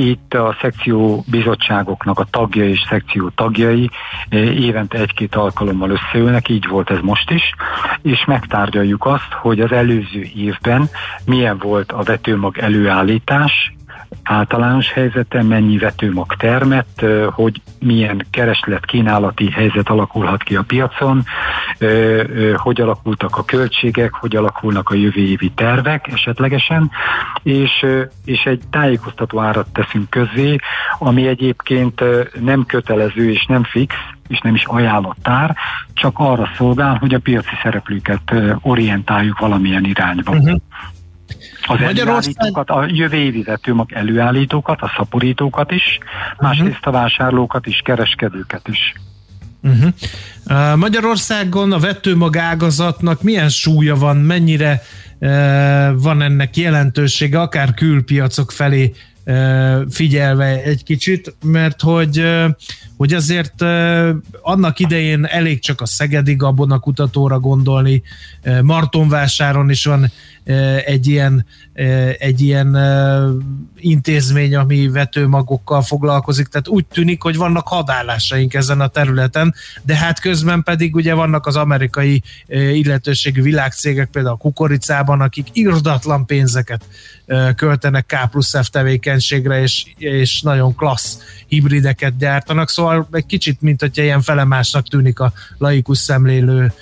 Itt 0.00 0.34
a 0.34 0.56
szekció 0.60 1.24
bizottságoknak 1.30 2.18
a 2.18 2.26
tagja 2.30 2.68
és 2.68 2.84
szekció 2.88 3.28
tagjai 3.28 3.90
eh, 4.28 4.40
évente 4.40 4.98
egy-két 4.98 5.34
alkalommal 5.34 5.90
összeülnek, 5.90 6.48
így 6.48 6.66
volt 6.66 6.90
ez 6.90 6.98
most 7.02 7.30
is, 7.30 7.42
és 8.02 8.24
megtárgyaljuk 8.24 9.06
azt, 9.06 9.32
hogy 9.32 9.60
az 9.60 9.72
előző 9.72 10.26
évben 10.34 10.88
milyen 11.24 11.58
volt 11.58 11.92
a 11.92 12.02
vetőmag 12.02 12.58
előállítás, 12.58 13.72
általános 14.22 14.92
helyzete, 14.92 15.42
mennyi 15.42 15.78
vetőmag 15.78 16.34
termett, 16.36 17.04
hogy 17.30 17.60
milyen 17.80 18.26
kereslet-kínálati 18.30 19.50
helyzet 19.50 19.88
alakulhat 19.88 20.42
ki 20.42 20.56
a 20.56 20.62
piacon, 20.62 21.24
hogy 22.54 22.80
alakultak 22.80 23.36
a 23.36 23.44
költségek, 23.44 24.12
hogy 24.12 24.36
alakulnak 24.36 24.90
a 24.90 24.94
jövő 24.94 25.20
évi 25.20 25.50
tervek 25.50 26.06
esetlegesen, 26.12 26.90
és, 27.42 27.86
és 28.24 28.44
egy 28.44 28.62
tájékoztató 28.70 29.40
árat 29.40 29.72
teszünk 29.72 30.10
közzé, 30.10 30.56
ami 30.98 31.26
egyébként 31.26 32.02
nem 32.40 32.64
kötelező 32.66 33.30
és 33.30 33.46
nem 33.46 33.62
fix, 33.62 33.94
és 34.28 34.40
nem 34.40 34.54
is 34.54 34.64
ajánlott 34.64 35.28
ár, 35.28 35.56
csak 35.92 36.18
arra 36.18 36.48
szolgál, 36.56 36.96
hogy 36.96 37.14
a 37.14 37.18
piaci 37.18 37.54
szereplőket 37.62 38.34
orientáljuk 38.60 39.38
valamilyen 39.38 39.84
irányba. 39.84 40.32
Uh-huh. 40.32 40.60
Az 41.68 41.80
előállítókat, 41.80 42.70
a 42.70 42.86
jövő 42.88 43.16
évi 43.16 43.42
vetőmag 43.42 43.92
előállítókat, 43.92 44.80
a 44.80 44.92
szaporítókat 44.96 45.70
is, 45.70 45.98
másrészt 46.38 46.86
a 46.86 46.90
vásárlókat 46.90 47.66
is, 47.66 47.80
kereskedőket 47.84 48.68
is. 48.68 48.94
Uh-huh. 49.62 49.92
Uh, 50.46 50.76
Magyarországon 50.76 51.72
a 51.72 51.78
vetőmag 51.78 52.36
ágazatnak 52.36 53.22
milyen 53.22 53.48
súlya 53.48 53.94
van, 53.96 54.16
mennyire 54.16 54.82
uh, 55.18 55.28
van 56.02 56.22
ennek 56.22 56.56
jelentősége, 56.56 57.40
akár 57.40 57.74
külpiacok 57.74 58.50
felé 58.50 58.92
uh, 59.24 59.80
figyelve 59.90 60.62
egy 60.62 60.82
kicsit, 60.82 61.34
mert 61.42 61.80
hogy, 61.80 62.18
uh, 62.18 62.44
hogy 62.96 63.12
azért 63.12 63.62
annak 64.42 64.78
idején 64.78 65.24
elég 65.24 65.60
csak 65.60 65.80
a 65.80 65.86
Szegedi 65.86 66.34
Gabona 66.34 66.78
kutatóra 66.78 67.38
gondolni, 67.38 68.02
Martonvásáron 68.62 69.70
is 69.70 69.84
van 69.84 70.10
egy 70.84 71.06
ilyen, 71.06 71.46
egy 72.18 72.40
ilyen 72.40 72.78
intézmény, 73.76 74.56
ami 74.56 74.88
vetőmagokkal 74.88 75.82
foglalkozik, 75.82 76.46
tehát 76.46 76.68
úgy 76.68 76.86
tűnik, 76.86 77.22
hogy 77.22 77.36
vannak 77.36 77.68
hadállásaink 77.68 78.54
ezen 78.54 78.80
a 78.80 78.86
területen, 78.86 79.54
de 79.82 79.96
hát 79.96 80.20
közben 80.20 80.62
pedig 80.62 80.94
ugye 80.94 81.14
vannak 81.14 81.46
az 81.46 81.56
amerikai 81.56 82.22
illetőségű 82.72 83.42
világcégek, 83.42 84.08
például 84.10 84.34
a 84.34 84.38
kukoricában, 84.38 85.20
akik 85.20 85.46
irdatlan 85.52 86.26
pénzeket 86.26 86.84
költenek 87.56 88.06
K 88.06 88.30
plusz 88.30 88.62
F 88.62 88.68
tevékenységre, 88.68 89.60
és, 89.62 89.86
és 89.96 90.42
nagyon 90.42 90.74
klassz 90.74 91.18
hibrideket 91.46 92.16
gyártanak, 92.16 92.70
szóval 92.70 93.08
egy 93.12 93.26
kicsit, 93.26 93.60
mint 93.60 93.80
hogyha 93.80 94.02
ilyen 94.02 94.22
felemásnak 94.22 94.88
tűnik 94.88 95.20
a 95.20 95.32
laikus 95.58 95.98
szemlélő 95.98 96.72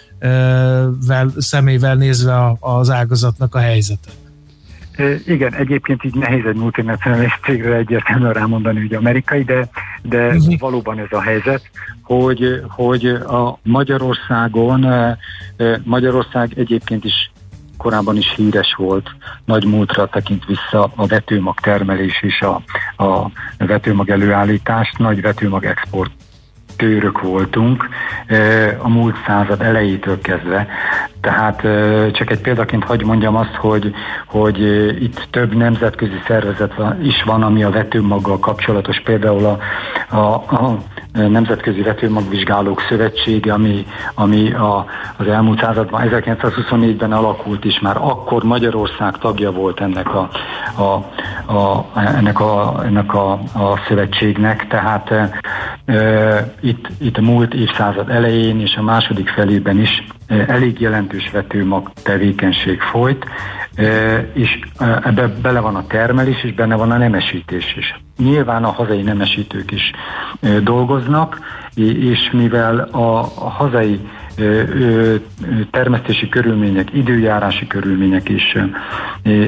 vel, 1.07 1.31
szemével 1.37 1.95
nézve 1.95 2.35
a, 2.35 2.57
az 2.61 2.91
ágazatnak 2.91 3.55
a 3.55 3.59
helyzete. 3.59 4.11
Igen, 5.27 5.55
egyébként 5.55 6.05
így 6.05 6.15
nehéz 6.15 6.45
egy 6.45 6.55
multinacionális 6.57 7.39
cégre 7.45 7.75
egyértelműen 7.75 8.33
rámondani, 8.33 8.81
hogy 8.81 8.95
amerikai, 8.95 9.43
de, 9.45 9.69
de 10.03 10.33
Mhm. 10.33 10.55
valóban 10.59 10.99
ez 10.99 11.07
a 11.11 11.21
helyzet, 11.21 11.71
hogy, 12.03 12.63
hogy 12.69 13.07
a 13.07 13.59
Magyarországon, 13.63 14.87
Magyarország 15.85 16.53
egyébként 16.57 17.05
is 17.05 17.31
korábban 17.77 18.17
is 18.17 18.33
híres 18.37 18.75
volt, 18.75 19.11
nagy 19.45 19.65
múltra 19.65 20.07
tekint 20.09 20.45
vissza 20.45 20.93
a 20.95 21.07
vetőmag 21.07 21.61
termelés 21.61 22.23
és 22.23 22.41
a, 22.41 22.63
a 23.05 23.31
vetőmag 23.59 24.11
előállítást, 24.11 24.99
nagy 24.99 25.21
vetőmag 25.21 25.65
export 25.65 26.11
tőrök 26.77 27.21
voltunk 27.21 27.89
a 28.79 28.89
múlt 28.89 29.17
század 29.27 29.63
elejétől 29.63 30.21
kezdve. 30.21 30.67
Tehát 31.21 31.65
eh, 31.65 32.11
csak 32.11 32.31
egy 32.31 32.41
példaként 32.41 32.85
hagy 32.85 33.05
mondjam 33.05 33.37
azt, 33.37 33.55
hogy, 33.55 33.95
hogy 34.27 34.61
itt 35.03 35.27
több 35.31 35.55
nemzetközi 35.55 36.21
szervezet 36.27 36.75
is 37.03 37.23
van, 37.23 37.43
ami 37.43 37.63
a 37.63 37.71
vetőmaggal 37.71 38.39
kapcsolatos, 38.39 39.01
például 39.01 39.45
a, 39.45 39.59
a, 40.17 40.35
a 40.35 40.79
Nemzetközi 41.17 41.83
Vetőmagvizsgálók 41.83 42.81
Szövetsége, 42.89 43.53
ami, 43.53 43.87
ami 44.15 44.53
a, 44.53 44.87
az 45.17 45.27
elmúlt 45.27 45.61
században, 45.61 46.09
1924-ben 46.11 47.13
alakult 47.13 47.65
is, 47.65 47.81
már 47.81 47.97
akkor 47.97 48.43
Magyarország 48.43 49.19
tagja 49.19 49.51
volt 49.51 49.81
ennek 49.81 50.15
a, 50.15 50.29
a, 50.77 50.83
a, 51.53 51.87
ennek 51.95 52.41
a, 52.41 52.83
ennek 52.85 53.15
a, 53.15 53.33
a 53.33 53.81
szövetségnek, 53.89 54.67
tehát 54.67 55.11
e, 55.87 56.55
itt, 56.61 56.89
itt 56.99 57.17
a 57.17 57.23
múlt 57.23 57.55
évszázad 57.55 58.11
elején 58.11 58.61
és 58.61 58.77
a 58.77 58.83
második 58.83 59.29
felében 59.29 59.81
is 59.81 60.07
elég 60.27 60.81
jelentős 60.81 61.31
vetőmag 61.31 61.91
tevékenység 62.03 62.81
folyt, 62.81 63.25
e, 63.75 64.19
és 64.33 64.59
e, 64.79 65.01
ebbe 65.05 65.27
bele 65.43 65.61
van 65.61 65.77
a 65.77 65.87
termelés, 65.87 66.45
és 66.45 66.55
benne 66.55 66.75
van 66.75 66.91
a 66.91 66.97
nemesítés 66.97 67.77
is. 67.77 68.01
Nyilván 68.19 68.65
a 68.65 68.71
hazai 68.71 69.03
nemesítők 69.03 69.71
is 69.71 69.91
dolgoznak, 70.63 71.39
és 71.75 72.31
mivel 72.33 72.79
a, 72.79 73.19
a 73.21 73.51
hazai 73.51 74.01
termesztési 75.71 76.29
körülmények, 76.29 76.95
időjárási 76.95 77.67
körülmények 77.67 78.29
ö, 78.29 78.77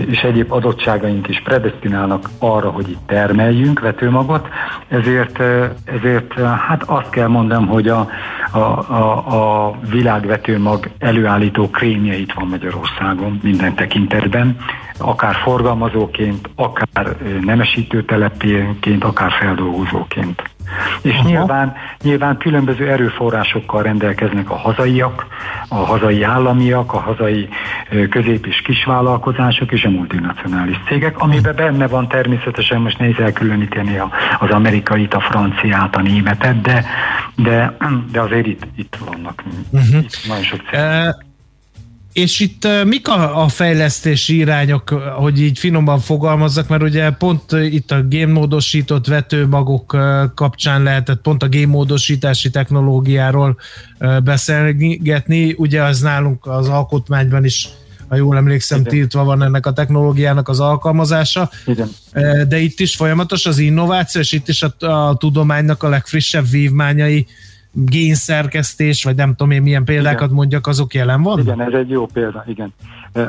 és 0.08 0.20
egyéb 0.20 0.52
adottságaink 0.52 1.28
is 1.28 1.42
predestinálnak 1.44 2.30
arra, 2.38 2.70
hogy 2.70 2.88
itt 2.88 3.06
termeljünk 3.06 3.80
vetőmagot, 3.80 4.48
ezért, 4.88 5.40
ezért 5.84 6.32
hát 6.38 6.82
azt 6.86 7.10
kell 7.10 7.28
mondom, 7.28 7.66
hogy 7.66 7.88
a, 7.88 8.08
a, 8.50 8.58
a, 8.58 9.66
a 9.66 9.78
világvetőmag 9.90 10.90
előállító 10.98 11.70
krémje 11.70 12.18
itt 12.18 12.32
van 12.32 12.46
Magyarországon 12.46 13.40
minden 13.42 13.74
tekintetben, 13.74 14.56
akár 14.98 15.34
forgalmazóként, 15.34 16.50
akár 16.54 17.16
ö, 17.24 17.38
nemesítőtelepénként, 17.40 19.04
akár 19.04 19.30
feldolgozóként. 19.32 20.42
És 21.02 21.14
Aha. 21.14 21.28
nyilván, 21.28 21.74
nyilván 22.02 22.36
különböző 22.36 22.90
erőforrásokkal 22.90 23.82
rendelkeznek 23.82 24.50
a 24.50 24.56
hazaiak, 24.56 25.26
a 25.68 25.74
hazai 25.74 26.22
államiak, 26.22 26.92
a 26.92 26.98
hazai 26.98 27.48
közép- 28.10 28.46
és 28.46 28.60
kisvállalkozások 28.60 29.72
és 29.72 29.84
a 29.84 29.90
multinacionális 29.90 30.76
cégek, 30.86 31.18
amiben 31.18 31.54
benne 31.56 31.86
van 31.86 32.08
természetesen, 32.08 32.80
most 32.80 32.98
nehéz 32.98 33.18
elkülöníteni 33.18 33.98
az 34.38 34.50
amerikait, 34.50 35.14
a 35.14 35.20
franciát, 35.20 35.96
a 35.96 36.00
németet, 36.00 36.60
de, 36.60 36.84
de, 37.36 37.76
de 38.12 38.20
azért 38.20 38.46
itt, 38.46 38.62
itt 38.76 38.96
vannak 39.04 39.42
Uh-huh. 39.70 40.02
itt 40.02 40.18
nagyon 40.28 40.42
sok 40.42 40.60
cég. 40.70 41.27
És 42.18 42.40
itt 42.40 42.68
mik 42.84 43.08
a, 43.08 43.42
a 43.42 43.48
fejlesztési 43.48 44.36
irányok, 44.36 44.88
hogy 45.16 45.40
így 45.40 45.58
finoman 45.58 45.98
fogalmazzak, 45.98 46.68
mert 46.68 46.82
ugye 46.82 47.10
pont 47.10 47.52
itt 47.52 47.90
a 47.90 48.02
génmódosított 48.02 49.06
vetőmagok 49.06 49.96
kapcsán 50.34 50.82
lehetett 50.82 51.20
pont 51.20 51.42
a 51.42 51.48
génmódosítási 51.48 52.50
technológiáról 52.50 53.56
beszélgetni, 54.24 55.54
ugye 55.56 55.82
az 55.82 56.00
nálunk 56.00 56.46
az 56.46 56.68
alkotmányban 56.68 57.44
is 57.44 57.68
ha 58.08 58.16
jól 58.16 58.36
emlékszem, 58.36 58.80
Igen. 58.80 58.92
tiltva 58.92 59.24
van 59.24 59.42
ennek 59.42 59.66
a 59.66 59.72
technológiának 59.72 60.48
az 60.48 60.60
alkalmazása, 60.60 61.50
Igen. 61.66 61.88
De 62.48 62.58
itt 62.58 62.80
is 62.80 62.96
folyamatos 62.96 63.46
az 63.46 63.58
innováció, 63.58 64.20
és 64.20 64.32
itt 64.32 64.48
is 64.48 64.62
a, 64.62 64.86
a 64.86 65.16
tudománynak 65.16 65.82
a 65.82 65.88
legfrissebb 65.88 66.48
vívmányai, 66.50 67.26
génszerkesztés, 67.72 69.04
vagy 69.04 69.16
nem 69.16 69.34
tudom 69.34 69.50
én 69.50 69.62
milyen 69.62 69.84
példákat 69.84 70.22
Igen. 70.22 70.34
mondjak, 70.34 70.66
azok 70.66 70.94
jelen 70.94 71.22
vannak? 71.22 71.44
Igen, 71.44 71.60
ez 71.60 71.72
egy 71.72 71.88
jó 71.88 72.06
példa, 72.06 72.44
igen. 72.46 72.74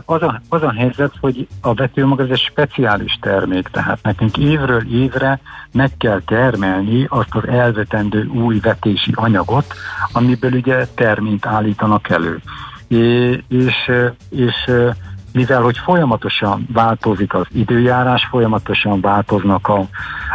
Az 0.06 0.21
a, 0.21 0.41
az 0.49 0.63
a 0.63 0.71
helyzet, 0.71 1.13
hogy 1.19 1.47
a 1.62 1.73
vetőmag 1.73 2.19
ez 2.19 2.30
egy 2.30 2.39
speciális 2.49 3.17
termék, 3.21 3.67
tehát 3.67 3.99
nekünk 4.02 4.38
évről 4.38 4.84
évre 4.91 5.39
meg 5.71 5.91
kell 5.97 6.21
termelni 6.25 7.06
azt 7.10 7.36
az 7.36 7.47
elvetendő 7.47 8.25
új 8.25 8.60
vetési 8.60 9.12
anyagot, 9.15 9.73
amiből 10.12 10.54
ugye 10.54 10.88
terményt 10.95 11.45
állítanak 11.45 12.10
elő. 12.10 12.39
É, 12.88 13.43
és, 13.47 13.91
és 14.30 14.71
mivel 15.33 15.61
hogy 15.61 15.77
folyamatosan 15.77 16.67
változik 16.73 17.33
az 17.33 17.45
időjárás, 17.51 18.27
folyamatosan 18.29 19.01
változnak 19.01 19.67
a, 19.67 19.85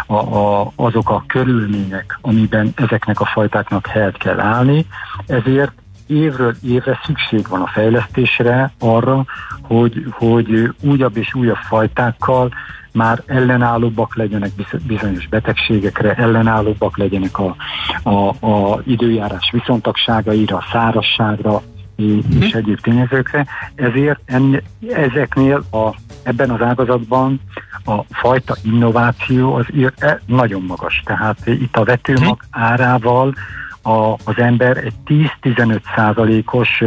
a, 0.06 0.14
a, 0.14 0.72
azok 0.76 1.10
a 1.10 1.24
körülmények, 1.26 2.18
amiben 2.20 2.72
ezeknek 2.74 3.20
a 3.20 3.24
fajtáknak 3.24 3.86
helyet 3.86 4.16
kell 4.16 4.40
állni, 4.40 4.86
ezért 5.26 5.72
évről 6.06 6.54
évre 6.62 7.00
szükség 7.04 7.48
van 7.48 7.62
a 7.62 7.66
fejlesztésre 7.66 8.72
arra, 8.78 9.24
hogy, 9.62 10.06
hogy 10.10 10.74
újabb 10.80 11.16
és 11.16 11.34
újabb 11.34 11.56
fajtákkal 11.68 12.52
már 12.92 13.22
ellenállóbbak 13.26 14.16
legyenek 14.16 14.50
bizonyos 14.86 15.28
betegségekre, 15.28 16.14
ellenállóbbak 16.14 16.96
legyenek 16.96 17.38
a, 17.38 17.56
a, 18.02 18.46
a 18.46 18.80
időjárás 18.84 19.50
viszontagságaira, 19.52 20.56
a 20.56 20.64
szárasságra, 20.72 21.62
és 21.96 22.52
egyéb 22.52 22.80
tényezőkre. 22.80 23.46
Ezért 23.74 24.20
enne, 24.24 24.62
ezeknél 24.94 25.64
a, 25.70 25.94
ebben 26.22 26.50
az 26.50 26.60
ágazatban 26.60 27.40
a 27.84 28.02
fajta 28.10 28.56
innováció 28.62 29.54
az 29.54 29.66
e, 29.98 30.20
nagyon 30.26 30.62
magas. 30.62 31.02
Tehát 31.04 31.46
itt 31.46 31.76
a 31.76 31.84
vetőmag 31.84 32.42
árával 32.50 33.34
a, 33.82 34.12
az 34.12 34.36
ember 34.36 34.76
egy 34.76 34.94
10-15 35.42 35.80
százalékos 35.96 36.82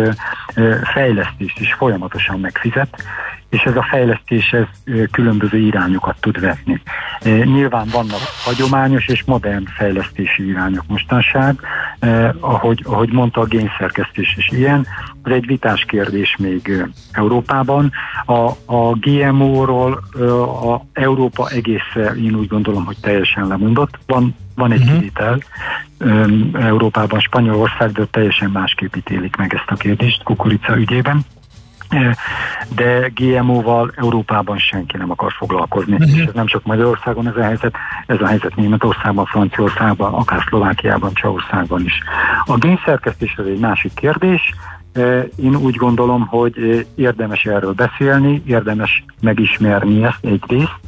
fejlesztést 0.94 1.60
is 1.60 1.74
folyamatosan 1.74 2.40
megfizet, 2.40 3.04
és 3.50 3.62
ez 3.62 3.76
a 3.76 3.88
fejlesztés 3.90 4.52
ez 4.52 4.66
különböző 5.12 5.58
irányokat 5.58 6.16
tud 6.20 6.40
vetni. 6.40 6.82
Nyilván 7.24 7.88
vannak 7.92 8.20
hagyományos 8.46 9.08
és 9.08 9.24
modern 9.24 9.66
fejlesztési 9.66 10.48
irányok 10.48 10.84
mostanság, 10.88 11.60
ahogy, 12.40 12.84
ahogy 12.86 13.12
mondta, 13.12 13.42
a 13.42 13.46
génszerkesztés 13.46 14.36
is 14.38 14.50
ilyen. 14.50 14.88
Ez 15.24 15.32
egy 15.32 15.46
vitás 15.46 15.86
kérdés 15.86 16.36
még 16.40 16.86
Európában. 17.12 17.92
A, 18.26 18.50
a 18.66 18.96
GMO-ról 19.00 20.04
a 20.74 20.82
Európa 20.94 21.50
egésze 21.50 22.14
én 22.24 22.36
úgy 22.36 22.48
gondolom, 22.48 22.86
hogy 22.86 22.98
teljesen 23.02 23.48
lemondott. 23.48 24.00
Van, 24.06 24.36
van 24.56 24.72
egy 24.72 24.80
Mhm. 24.80 24.88
uh-huh. 24.88 25.00
kivitel 25.00 25.40
Öm, 25.98 26.50
Európában, 26.54 27.20
Spanyolország, 27.20 27.92
de 27.92 28.06
teljesen 28.06 28.50
másképp 28.50 28.96
ítélik 28.96 29.36
meg 29.36 29.54
ezt 29.54 29.70
a 29.72 29.76
kérdést 29.76 30.24
kukorica 30.24 30.78
ügyében. 30.78 31.26
De 32.76 33.12
GMO-val 33.16 33.92
Európában 33.96 34.58
senki 34.58 34.98
nem 34.98 35.12
akar 35.12 35.32
foglalkozni. 35.32 35.94
Uh-huh. 35.94 36.18
És 36.18 36.24
ez 36.24 36.34
nem 36.34 36.46
csak 36.46 36.64
Magyarországon 36.64 37.28
ez 37.28 37.36
a 37.36 37.44
helyzet, 37.44 37.76
ez 38.06 38.22
a 38.22 38.28
helyzet 38.28 38.56
Németországban, 38.56 39.26
Franciaországban, 39.26 40.14
akár 40.14 40.44
Szlovákiában, 40.48 41.14
Csehországban 41.14 41.84
is. 41.84 41.94
A 42.46 42.58
génszerkesztés 42.58 43.36
az 43.38 43.46
egy 43.46 43.60
másik 43.60 43.94
kérdés. 43.94 44.54
Én 45.36 45.56
úgy 45.56 45.76
gondolom, 45.76 46.26
hogy 46.26 46.88
érdemes 46.96 47.46
erről 47.46 47.74
beszélni, 47.74 48.42
érdemes 48.46 49.06
megismerni 49.22 50.04
ezt 50.04 50.26
egyrészt, 50.26 50.80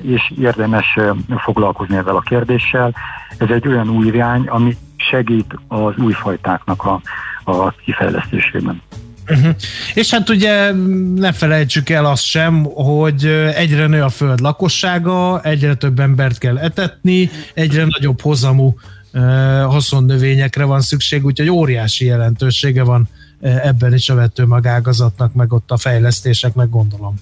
és 0.00 0.32
érdemes 0.38 0.98
foglalkozni 1.36 1.96
ezzel 1.96 2.16
a 2.16 2.20
kérdéssel. 2.20 2.94
Ez 3.38 3.50
egy 3.50 3.68
olyan 3.68 3.88
új 3.88 4.06
irány, 4.06 4.46
ami 4.48 4.76
segít 4.96 5.54
az 5.68 5.96
új 5.96 6.12
fajtáknak 6.12 6.84
a, 6.84 7.00
a 7.44 7.70
kifejlesztésében. 7.70 8.82
Uh-huh. 9.30 9.54
És 9.94 10.10
hát 10.10 10.28
ugye 10.28 10.72
ne 11.14 11.32
felejtsük 11.32 11.88
el 11.88 12.04
azt 12.04 12.24
sem, 12.24 12.64
hogy 12.64 13.24
egyre 13.54 13.86
nő 13.86 14.02
a 14.02 14.08
föld 14.08 14.40
lakossága, 14.40 15.40
egyre 15.42 15.74
több 15.74 16.00
embert 16.00 16.38
kell 16.38 16.58
etetni, 16.58 17.30
egyre 17.54 17.84
nagyobb 17.84 18.20
hozamú 18.20 18.74
uh, 19.12 19.22
haszonnövényekre 19.62 20.64
van 20.64 20.80
szükség, 20.80 21.24
úgyhogy 21.24 21.50
óriási 21.50 22.04
jelentősége 22.04 22.82
van 22.82 23.08
ebben 23.40 23.94
is 23.94 24.08
a 24.08 24.14
vetőmagágazatnak, 24.14 25.34
meg 25.34 25.52
ott 25.52 25.70
a 25.70 25.76
fejlesztéseknek 25.76 26.68
gondolom. 26.68 27.14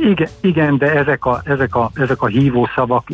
Igen, 0.00 0.28
igen, 0.40 0.78
de 0.78 0.92
ezek 0.92 1.24
a, 1.24 1.40
ezek 1.44 1.74
a, 1.74 1.90
ezek 1.94 2.22
a 2.22 2.26
hívószavak 2.26 3.06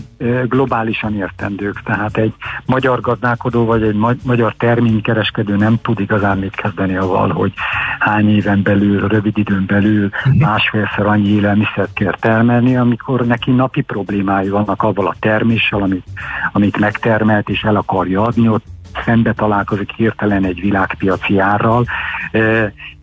globálisan 0.45 1.16
értendők, 1.16 1.83
tehát 1.83 2.16
egy 2.16 2.35
magyar 2.66 3.01
gazdálkodó 3.01 3.64
vagy 3.64 3.83
egy 3.83 3.95
ma- 3.95 4.14
magyar 4.25 4.55
terménykereskedő 4.59 5.57
nem 5.57 5.79
tud 5.83 6.01
igazán 6.01 6.38
mit 6.38 6.55
kezdeni 6.55 6.97
avval, 6.97 7.29
hogy 7.29 7.53
hány 7.99 8.35
éven 8.35 8.62
belül, 8.62 9.09
rövid 9.09 9.38
időn 9.38 9.64
belül 9.66 10.11
másfélszer 10.38 11.07
annyi 11.07 11.29
élelmiszert 11.29 11.92
kell 11.92 12.14
termelni, 12.21 12.77
amikor 12.77 13.27
neki 13.27 13.51
napi 13.51 13.81
problémái 13.81 14.49
vannak 14.49 14.83
avval 14.83 15.07
a 15.07 15.14
terméssel, 15.18 15.83
amit, 15.83 16.07
amit 16.53 16.79
megtermelt 16.79 17.49
és 17.49 17.62
el 17.62 17.77
akarja 17.77 18.23
adni, 18.23 18.49
ott 18.49 18.64
szembe 19.05 19.33
találkozik 19.33 19.90
hirtelen 19.96 20.44
egy 20.44 20.61
világpiaci 20.61 21.38
árral. 21.38 21.85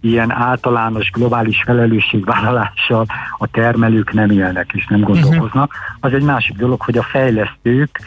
Ilyen 0.01 0.31
általános 0.31 1.11
globális 1.11 1.63
felelősségvállalással 1.65 3.05
a 3.37 3.47
termelők 3.47 4.13
nem 4.13 4.29
élnek 4.29 4.71
és 4.73 4.85
nem 4.87 4.99
gondolkoznak. 4.99 5.73
Az 5.99 6.13
egy 6.13 6.23
másik 6.23 6.57
dolog, 6.57 6.81
hogy 6.81 6.97
a 6.97 7.03
fejlesztők 7.03 7.99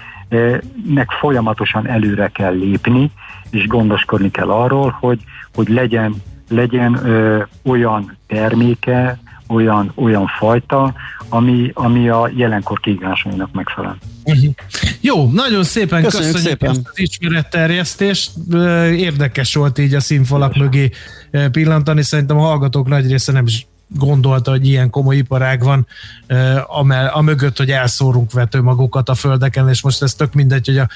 nek 0.88 1.10
folyamatosan 1.10 1.86
előre 1.86 2.28
kell 2.28 2.54
lépni, 2.54 3.10
és 3.50 3.66
gondoskodni 3.66 4.30
kell 4.30 4.50
arról, 4.50 4.96
hogy, 5.00 5.20
hogy 5.54 5.68
legyen, 5.68 6.14
legyen 6.48 7.06
ö, 7.06 7.42
olyan 7.64 8.16
terméke, 8.26 9.18
olyan, 9.52 9.92
olyan 9.94 10.26
fajta, 10.38 10.94
ami, 11.28 11.70
ami 11.74 12.08
a 12.08 12.30
jelenkor 12.36 12.80
kihívásainak 12.80 13.52
megfelel. 13.52 13.96
Uh-huh. 14.24 14.52
Jó, 15.00 15.30
nagyon 15.30 15.64
szépen 15.64 16.02
Köszönjük 16.02 16.32
köszönjük, 16.32 16.58
szépen. 16.58 16.70
ezt 16.70 16.88
az 16.92 16.98
ismeretterjesztést. 16.98 18.30
Érdekes 18.96 19.54
volt 19.54 19.78
így 19.78 19.94
a 19.94 20.00
színfalak 20.00 20.56
mögé 20.56 20.90
pillantani. 21.50 22.02
Szerintem 22.02 22.38
a 22.38 22.42
hallgatók 22.42 22.88
nagy 22.88 23.10
része 23.10 23.32
nem 23.32 23.46
is 23.46 23.66
gondolta, 23.94 24.50
hogy 24.50 24.66
ilyen 24.66 24.90
komoly 24.90 25.16
iparág 25.16 25.62
van, 25.62 25.86
amel, 26.66 27.06
amögött, 27.06 27.56
hogy 27.56 27.70
elszórunk 27.70 28.32
vetőmagokat 28.32 29.08
a 29.08 29.14
földeken, 29.14 29.68
és 29.68 29.82
most 29.82 30.02
ez 30.02 30.14
tök 30.14 30.32
mindegy, 30.32 30.66
hogy 30.66 30.78
a, 30.78 30.88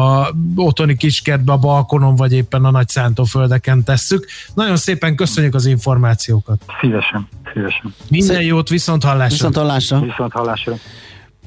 a 0.00 0.34
otthoni 0.56 0.96
kiskertbe, 0.96 1.52
a 1.52 1.56
balkonon, 1.56 2.16
vagy 2.16 2.32
éppen 2.32 2.64
a 2.64 2.70
nagy 2.70 2.88
szántóföldeken 2.88 3.84
tesszük. 3.84 4.26
Nagyon 4.54 4.76
szépen 4.76 5.16
köszönjük 5.16 5.54
az 5.54 5.66
információkat. 5.66 6.62
Szívesen, 6.80 7.28
szívesen. 7.52 7.94
Minden 8.08 8.42
jót, 8.42 8.68
viszont 8.68 9.04
hallásra! 9.04 9.28
Viszont 9.36 9.56
hallásra. 9.56 10.00
Viszont 10.00 10.32
hallásra. 10.32 10.74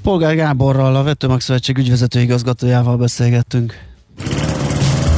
Polgár 0.04 0.36
Gáborral, 0.36 0.96
a 0.96 1.04
Vetőmag 1.04 1.42
Szövetség 1.42 1.78
ügyvezető 1.78 2.20
igazgatójával 2.20 2.98
beszélgettünk. 2.98 3.95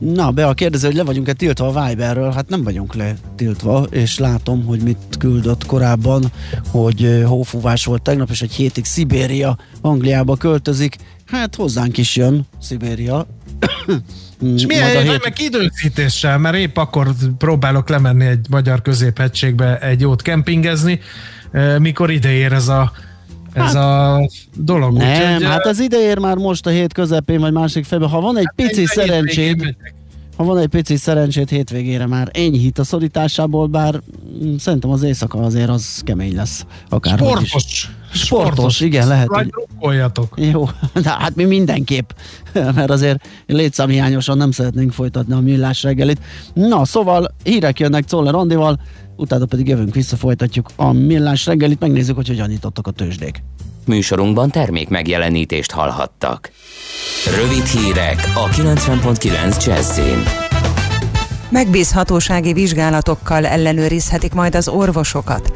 Na, 0.00 0.30
be 0.30 0.46
a 0.46 0.54
kérdező, 0.54 0.86
hogy 0.86 0.96
le 0.96 1.04
vagyunk-e 1.04 1.32
tiltva 1.32 1.66
a 1.66 1.86
Viberről? 1.88 2.32
Hát 2.32 2.48
nem 2.48 2.62
vagyunk 2.62 2.94
le 2.94 3.14
tiltva, 3.36 3.86
és 3.90 4.18
látom, 4.18 4.64
hogy 4.64 4.80
mit 4.82 5.16
küldött 5.18 5.66
korábban, 5.66 6.32
hogy 6.70 7.22
hófúvás 7.26 7.84
volt 7.84 8.02
tegnap, 8.02 8.30
és 8.30 8.42
egy 8.42 8.52
hétig 8.52 8.84
Szibéria 8.84 9.58
Angliába 9.80 10.36
költözik. 10.36 10.96
Hát 11.26 11.54
hozzánk 11.54 11.98
is 11.98 12.16
jön 12.16 12.46
Szibéria. 12.60 13.26
És 14.54 14.66
milyen 14.66 14.86
hét- 14.86 15.06
remek 15.06 15.38
időzítéssel, 15.38 16.38
mert 16.38 16.56
épp 16.56 16.76
akkor 16.76 17.08
próbálok 17.38 17.88
lemenni 17.88 18.26
egy 18.26 18.46
magyar 18.50 18.82
középhegységbe 18.82 19.78
egy 19.78 20.00
jót 20.00 20.22
kempingezni, 20.22 21.00
mikor 21.78 22.10
ide 22.10 22.30
ér 22.32 22.52
ez 22.52 22.68
a, 22.68 22.92
ez 23.52 23.74
a 23.74 24.20
dolog. 24.56 24.96
Nem, 24.96 25.34
Úgyhogy, 25.34 25.44
hát 25.44 25.66
ez 25.66 25.80
ideér 25.80 26.18
már 26.18 26.36
most 26.36 26.66
a 26.66 26.70
hét 26.70 26.92
közepén, 26.92 27.40
vagy 27.40 27.52
másik 27.52 27.84
febben. 27.84 28.08
Ha 28.08 28.20
van 28.20 28.38
egy 28.38 28.50
pici 28.56 28.86
szerencséd, 28.86 29.44
hétvégén 29.44 29.56
megyek. 29.56 29.94
ha 30.36 30.44
van 30.44 30.58
egy 30.58 30.68
pici 30.68 30.96
szerencsét 30.96 31.50
hétvégére 31.50 32.06
már 32.06 32.28
enyhít 32.32 32.78
a 32.78 32.84
szorításából, 32.84 33.66
bár 33.66 34.00
mm, 34.44 34.56
szerintem 34.56 34.90
az 34.90 35.02
éjszaka 35.02 35.38
azért 35.38 35.68
az 35.68 36.00
kemény 36.04 36.34
lesz. 36.34 36.64
Akárhogy 36.88 37.42
is. 37.42 37.48
Sportos. 37.48 37.88
Sportos, 38.12 38.80
igen, 38.80 39.08
lehet, 39.08 39.28
hogy-. 39.28 39.52
Jó, 40.34 40.68
de 41.02 41.10
hát 41.10 41.34
mi 41.34 41.44
mindenképp, 41.44 42.10
mert 42.74 42.90
azért 42.90 43.28
létszámhiányosan 43.46 44.36
nem 44.36 44.50
szeretnénk 44.50 44.92
folytatni 44.92 45.32
a 45.32 45.40
millás 45.40 45.82
reggelit. 45.82 46.20
Na, 46.52 46.84
szóval 46.84 47.34
hírek 47.42 47.80
jönnek 47.80 48.04
Czoller 48.04 48.34
Andival, 48.34 48.80
utána 49.20 49.44
pedig 49.44 49.68
jövünk 49.68 49.94
vissza, 49.94 50.16
folytatjuk 50.16 50.70
a 50.76 50.92
millás 50.92 51.46
reggelit, 51.46 51.80
megnézzük, 51.80 52.16
hogy 52.16 52.28
hogyan 52.28 52.48
nyitottak 52.48 52.86
a 52.86 52.90
tőzsdék. 52.90 53.42
Műsorunkban 53.86 54.50
termék 54.50 54.88
megjelenítést 54.88 55.70
hallhattak. 55.70 56.50
Rövid 57.40 57.64
hírek 57.64 58.32
a 58.34 58.48
90.9 58.48 59.66
Jazzin. 59.66 60.22
Megbízhatósági 61.50 62.52
vizsgálatokkal 62.52 63.46
ellenőrizhetik 63.46 64.32
majd 64.32 64.54
az 64.54 64.68
orvosokat. 64.68 65.52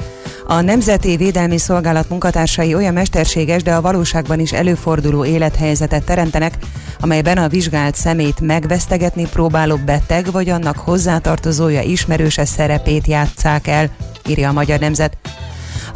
A 0.46 0.60
Nemzeti 0.60 1.16
Védelmi 1.16 1.58
Szolgálat 1.58 2.08
munkatársai 2.08 2.74
olyan 2.74 2.92
mesterséges, 2.92 3.62
de 3.62 3.74
a 3.74 3.80
valóságban 3.80 4.40
is 4.40 4.52
előforduló 4.52 5.24
élethelyzetet 5.24 6.04
teremtenek, 6.04 6.54
amelyben 7.00 7.38
a 7.38 7.48
vizsgált 7.48 7.94
szemét 7.94 8.40
megvesztegetni 8.40 9.26
próbáló 9.32 9.76
beteg 9.76 10.30
vagy 10.30 10.48
annak 10.48 10.76
hozzátartozója 10.76 11.80
ismerőse 11.80 12.44
szerepét 12.44 13.06
játszák 13.06 13.66
el, 13.66 13.90
írja 14.28 14.48
a 14.48 14.52
Magyar 14.52 14.78
Nemzet. 14.78 15.16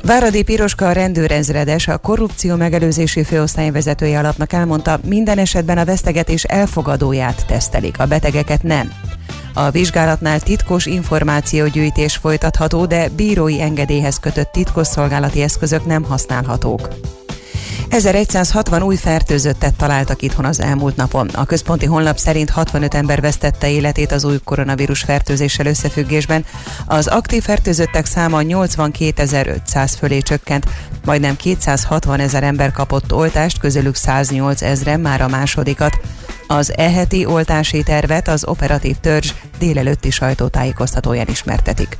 Váradi 0.02 0.42
Piroska 0.42 0.88
a 0.88 0.92
rendőrezredes, 0.92 1.88
a 1.88 1.98
korrupció 1.98 2.56
megelőzési 2.56 3.24
főosztály 3.24 3.70
vezetője 3.70 4.18
alapnak 4.18 4.52
elmondta, 4.52 5.00
minden 5.04 5.38
esetben 5.38 5.78
a 5.78 5.84
vesztegetés 5.84 6.44
elfogadóját 6.44 7.46
tesztelik, 7.46 7.98
a 7.98 8.06
betegeket 8.06 8.62
nem. 8.62 8.92
A 9.58 9.70
vizsgálatnál 9.70 10.40
titkos 10.40 10.86
információgyűjtés 10.86 12.16
folytatható, 12.16 12.86
de 12.86 13.08
bírói 13.08 13.60
engedélyhez 13.60 14.18
kötött 14.18 14.52
titkosszolgálati 14.52 15.42
eszközök 15.42 15.86
nem 15.86 16.02
használhatók. 16.02 16.88
1160 17.88 18.82
új 18.82 18.96
fertőzöttet 18.96 19.74
találtak 19.74 20.22
itthon 20.22 20.44
az 20.44 20.60
elmúlt 20.60 20.96
napon. 20.96 21.28
A 21.28 21.44
központi 21.44 21.86
honlap 21.86 22.18
szerint 22.18 22.50
65 22.50 22.94
ember 22.94 23.20
vesztette 23.20 23.70
életét 23.70 24.12
az 24.12 24.24
új 24.24 24.38
koronavírus 24.44 25.02
fertőzéssel 25.02 25.66
összefüggésben. 25.66 26.44
Az 26.86 27.06
aktív 27.06 27.42
fertőzöttek 27.42 28.06
száma 28.06 28.40
82.500 28.42 29.92
fölé 29.98 30.18
csökkent, 30.18 30.66
majdnem 31.04 31.36
260 31.36 32.20
ezer 32.20 32.42
ember 32.42 32.72
kapott 32.72 33.12
oltást, 33.12 33.58
közülük 33.58 33.94
108 33.94 34.62
ezren 34.62 35.00
már 35.00 35.20
a 35.20 35.28
másodikat. 35.28 36.00
Az 36.50 36.76
eheti 36.76 37.26
oltási 37.26 37.82
tervet 37.82 38.28
az 38.28 38.44
operatív 38.44 38.96
törzs 38.96 39.32
délelőtti 39.58 40.10
sajtótájékoztatóján 40.10 41.28
ismertetik. 41.28 41.98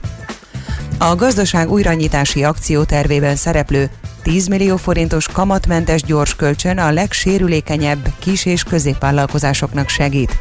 A 0.98 1.14
gazdaság 1.14 1.70
újranyitási 1.70 2.44
akciótervében 2.44 3.36
szereplő 3.36 3.90
10 4.22 4.46
millió 4.46 4.76
forintos 4.76 5.26
kamatmentes 5.26 6.02
gyors 6.02 6.36
kölcsön 6.36 6.78
a 6.78 6.90
legsérülékenyebb 6.90 8.12
kis- 8.18 8.46
és 8.46 8.62
középvállalkozásoknak 8.62 9.88
segít. 9.88 10.38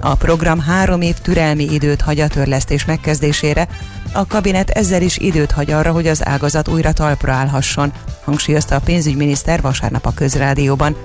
A 0.00 0.14
program 0.14 0.60
három 0.60 1.00
év 1.00 1.14
türelmi 1.14 1.64
időt 1.72 2.00
hagy 2.00 2.20
a 2.20 2.28
törlesztés 2.28 2.84
megkezdésére, 2.84 3.68
a 4.12 4.26
kabinet 4.26 4.70
ezzel 4.70 5.02
is 5.02 5.18
időt 5.18 5.50
hagy 5.50 5.70
arra, 5.70 5.92
hogy 5.92 6.06
az 6.06 6.26
ágazat 6.26 6.68
újra 6.68 6.92
talpra 6.92 7.32
állhasson, 7.32 7.92
hangsúlyozta 8.24 8.74
a 8.74 8.80
pénzügyminiszter 8.80 9.60
vasárnap 9.60 10.06
a 10.06 10.14
közrádióban. 10.14 10.96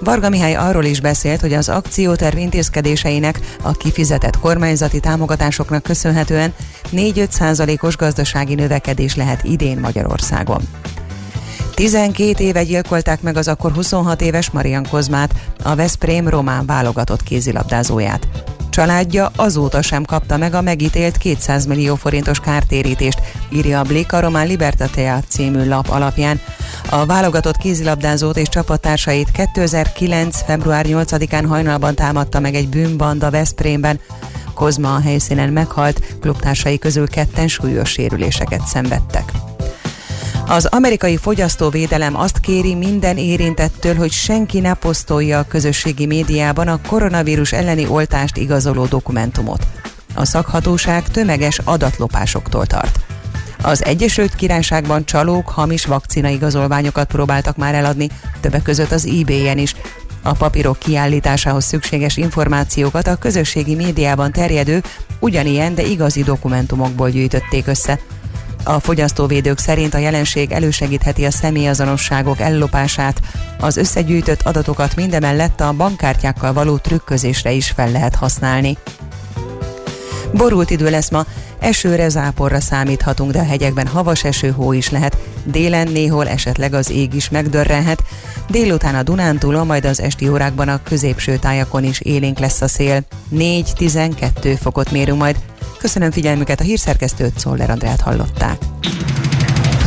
Varga 0.00 0.28
Mihály 0.28 0.54
arról 0.54 0.84
is 0.84 1.00
beszélt, 1.00 1.40
hogy 1.40 1.52
az 1.52 1.68
akcióterv 1.68 2.36
intézkedéseinek 2.36 3.40
a 3.62 3.72
kifizetett 3.72 4.38
kormányzati 4.38 5.00
támogatásoknak 5.00 5.82
köszönhetően 5.82 6.54
4-5 6.92 7.30
százalékos 7.30 7.96
gazdasági 7.96 8.54
növekedés 8.54 9.16
lehet 9.16 9.44
idén 9.44 9.80
Magyarországon. 9.80 10.62
12 11.74 12.44
éve 12.44 12.64
gyilkolták 12.64 13.22
meg 13.22 13.36
az 13.36 13.48
akkor 13.48 13.72
26 13.72 14.20
éves 14.20 14.50
Marian 14.50 14.86
Kozmát, 14.90 15.34
a 15.62 15.74
Veszprém 15.74 16.28
román 16.28 16.66
válogatott 16.66 17.22
kézilabdázóját. 17.22 18.51
Családja 18.72 19.30
azóta 19.36 19.82
sem 19.82 20.04
kapta 20.04 20.36
meg 20.36 20.54
a 20.54 20.60
megítélt 20.60 21.16
200 21.16 21.66
millió 21.66 21.94
forintos 21.94 22.40
kártérítést, 22.40 23.20
írja 23.48 23.78
a 23.78 23.82
Blick 23.82 24.12
a 24.12 24.20
Román 24.20 24.46
Libertatea 24.46 25.22
című 25.28 25.68
lap 25.68 25.88
alapján. 25.88 26.40
A 26.90 27.06
válogatott 27.06 27.56
kézilabdázót 27.56 28.36
és 28.36 28.48
csapattársait 28.48 29.30
2009. 29.30 30.42
február 30.42 30.86
8-án 30.88 31.44
hajnalban 31.48 31.94
támadta 31.94 32.40
meg 32.40 32.54
egy 32.54 32.68
bűnbanda 32.68 33.30
Veszprémben. 33.30 34.00
Kozma 34.54 34.94
a 34.94 35.00
helyszínen 35.00 35.52
meghalt, 35.52 36.16
klubtársai 36.20 36.78
közül 36.78 37.08
ketten 37.08 37.48
súlyos 37.48 37.90
sérüléseket 37.90 38.66
szenvedtek. 38.66 39.51
Az 40.52 40.66
amerikai 40.66 41.16
fogyasztóvédelem 41.16 42.16
azt 42.16 42.40
kéri 42.40 42.74
minden 42.74 43.16
érintettől, 43.16 43.94
hogy 43.94 44.10
senki 44.10 44.60
ne 44.60 44.74
posztolja 44.74 45.38
a 45.38 45.46
közösségi 45.48 46.06
médiában 46.06 46.68
a 46.68 46.80
koronavírus 46.88 47.52
elleni 47.52 47.86
oltást 47.86 48.36
igazoló 48.36 48.84
dokumentumot. 48.84 49.66
A 50.14 50.24
szakhatóság 50.24 51.08
tömeges 51.08 51.58
adatlopásoktól 51.64 52.66
tart. 52.66 52.98
Az 53.62 53.84
Egyesült 53.84 54.34
Királyságban 54.34 55.04
csalók 55.04 55.48
hamis 55.48 55.84
vakcinaigazolványokat 55.84 57.06
próbáltak 57.06 57.56
már 57.56 57.74
eladni, 57.74 58.08
többek 58.40 58.62
között 58.62 58.90
az 58.90 59.06
eBay-en 59.06 59.58
is. 59.58 59.74
A 60.22 60.32
papírok 60.32 60.78
kiállításához 60.78 61.64
szükséges 61.64 62.16
információkat 62.16 63.06
a 63.06 63.16
közösségi 63.16 63.74
médiában 63.74 64.32
terjedő, 64.32 64.82
ugyanilyen, 65.18 65.74
de 65.74 65.82
igazi 65.82 66.22
dokumentumokból 66.22 67.10
gyűjtötték 67.10 67.66
össze. 67.66 67.98
A 68.64 68.80
fogyasztóvédők 68.80 69.58
szerint 69.58 69.94
a 69.94 69.98
jelenség 69.98 70.52
elősegítheti 70.52 71.24
a 71.24 71.30
személyazonosságok 71.30 72.40
ellopását, 72.40 73.20
az 73.60 73.76
összegyűjtött 73.76 74.42
adatokat 74.42 74.96
mindemellett 74.96 75.60
a 75.60 75.72
bankkártyákkal 75.72 76.52
való 76.52 76.76
trükközésre 76.76 77.52
is 77.52 77.70
fel 77.70 77.90
lehet 77.90 78.14
használni. 78.14 78.78
Borult 80.32 80.70
idő 80.70 80.90
lesz 80.90 81.10
ma, 81.10 81.24
esőre, 81.58 82.08
záporra 82.08 82.60
számíthatunk, 82.60 83.32
de 83.32 83.38
a 83.38 83.44
hegyekben 83.44 83.86
havas 83.86 84.24
eső, 84.24 84.50
hó 84.50 84.72
is 84.72 84.90
lehet. 84.90 85.16
Délen 85.44 85.88
néhol 85.88 86.28
esetleg 86.28 86.74
az 86.74 86.90
ég 86.90 87.14
is 87.14 87.30
megdörrenhet. 87.30 88.02
Délután 88.48 88.94
a 88.94 89.02
Dunántúlon, 89.02 89.66
majd 89.66 89.84
az 89.84 90.00
esti 90.00 90.28
órákban 90.28 90.68
a 90.68 90.82
középső 90.82 91.36
tájakon 91.36 91.84
is 91.84 92.00
élénk 92.00 92.38
lesz 92.38 92.60
a 92.60 92.68
szél. 92.68 93.02
4-12 93.34 94.58
fokot 94.60 94.90
mérünk 94.90 95.18
majd. 95.18 95.36
Köszönöm 95.78 96.10
figyelmüket, 96.10 96.60
a 96.60 96.64
hírszerkesztőt 96.64 97.38
Szoller 97.38 97.70
Andrát 97.70 98.00
hallották. 98.00 98.58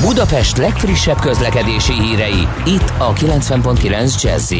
Budapest 0.01 0.57
legfrissebb 0.57 1.19
közlekedési 1.19 1.93
hírei, 1.93 2.47
itt 2.65 2.93
a 2.97 3.13
90.9 3.13 4.21
jazz 4.21 4.53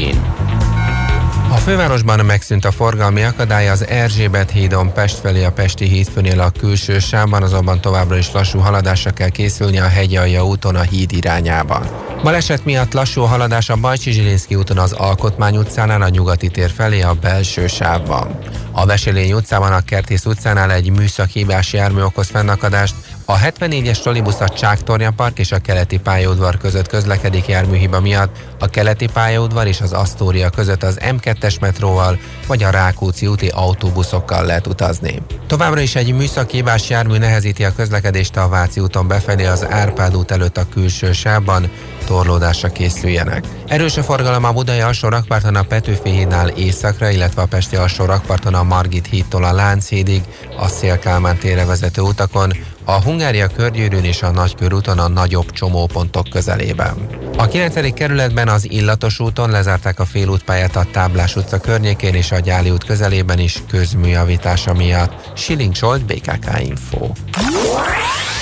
A 1.55 1.57
fővárosban 1.57 2.25
megszűnt 2.25 2.65
a 2.65 2.71
forgalmi 2.71 3.23
akadály 3.23 3.69
az 3.69 3.87
Erzsébet 3.87 4.51
hídon 4.51 4.93
Pest 4.93 5.19
felé 5.19 5.43
a 5.43 5.51
Pesti 5.51 5.85
hídfőnél 5.85 6.39
a 6.39 6.49
külső 6.49 6.99
sávban, 6.99 7.43
azonban 7.43 7.81
továbbra 7.81 8.17
is 8.17 8.31
lassú 8.31 8.59
haladásra 8.59 9.11
kell 9.11 9.29
készülni 9.29 9.79
a 9.79 9.87
hegyalja 9.87 10.45
úton 10.45 10.75
a 10.75 10.81
híd 10.81 11.11
irányában. 11.11 11.89
Baleset 12.23 12.65
miatt 12.65 12.93
lassú 12.93 13.21
haladás 13.21 13.69
a 13.69 13.75
Bajcsi 13.75 14.11
Zsilinszki 14.11 14.55
úton 14.55 14.77
az 14.77 14.91
Alkotmány 14.91 15.57
utcánál 15.57 16.01
a 16.01 16.09
nyugati 16.09 16.49
tér 16.49 16.71
felé 16.71 17.01
a 17.01 17.13
belső 17.13 17.67
sávban. 17.67 18.37
A 18.71 18.85
Veselény 18.85 19.33
utcában 19.33 19.73
a 19.73 19.81
Kertész 19.81 20.25
utcánál 20.25 20.71
egy 20.71 20.89
műszakhibás 20.89 21.73
jármű 21.73 22.01
okoz 22.01 22.27
fennakadást, 22.27 22.95
a 23.25 23.38
74-es 23.38 23.99
trolibusz 24.01 24.39
a 24.39 24.49
Csáktornya 24.49 25.11
Park 25.11 25.39
és 25.39 25.51
a 25.51 25.59
keleti 25.59 25.99
pályaudvar 25.99 26.57
között 26.57 26.88
közlekedik 26.88 27.47
járműhiba 27.47 27.99
miatt, 27.99 28.35
a 28.59 28.67
keleti 28.67 29.07
pályaudvar 29.13 29.67
és 29.67 29.81
az 29.81 29.93
Asztória 29.93 30.49
között 30.49 30.83
az 30.83 30.99
M2-es 31.01 31.59
metróval 31.59 32.17
vagy 32.47 32.63
a 32.63 32.69
Rákóczi 32.69 33.27
úti 33.27 33.47
autóbuszokkal 33.47 34.45
lehet 34.45 34.67
utazni. 34.67 35.21
Továbbra 35.47 35.79
is 35.79 35.95
egy 35.95 36.13
műszakhibás 36.13 36.89
jármű 36.89 37.17
nehezíti 37.17 37.63
a 37.63 37.75
közlekedést 37.75 38.38
a 38.38 38.47
Váci 38.47 38.79
úton 38.79 39.07
befelé 39.07 39.45
az 39.45 39.65
Árpád 39.69 40.15
út 40.15 40.31
előtt 40.31 40.57
a 40.57 40.69
külső 40.73 41.11
sávban, 41.11 41.69
torlódásra 42.05 42.69
készüljenek. 42.69 43.45
Erős 43.67 43.97
a 43.97 44.03
forgalom 44.03 44.43
a 44.43 44.51
Budai 44.51 44.79
alsó 44.79 45.07
rakparton 45.07 45.55
a 45.55 45.63
Petőfi 45.63 46.09
hídnál 46.09 46.47
északra, 46.47 47.09
illetve 47.09 47.41
a 47.41 47.45
Pesti 47.45 47.75
alsó 47.75 48.05
rakparton 48.05 48.53
a 48.53 48.63
Margit 48.63 49.07
hídtól 49.07 49.43
a 49.43 49.53
Lánchídig, 49.53 50.21
a 50.57 50.67
Szélkálmán 50.67 51.37
térre 51.37 51.65
vezető 51.65 52.01
utakon, 52.01 52.51
a 52.85 53.01
Hungária 53.01 53.47
körgyűrűn 53.47 54.03
és 54.03 54.21
a 54.21 54.31
Nagykörúton 54.31 54.99
a 54.99 55.07
nagyobb 55.07 55.51
csomópontok 55.51 56.29
közelében. 56.29 57.07
A 57.37 57.47
9. 57.47 57.93
kerületben 57.93 58.47
az 58.47 58.71
Illatos 58.71 59.19
úton 59.19 59.49
lezárták 59.49 59.99
a 59.99 60.05
félútpályát 60.05 60.75
a 60.75 60.85
Táblás 60.91 61.35
utca 61.35 61.59
környékén 61.59 62.13
és 62.13 62.31
a 62.31 62.39
Gyáli 62.39 62.69
út 62.69 62.83
közelében 62.83 63.39
is 63.39 63.63
közműjavítása 63.69 64.73
miatt. 64.73 65.31
Siling 65.35 65.75
Zsolt, 65.75 66.05
BKK 66.05 66.59
Info. 66.59 67.07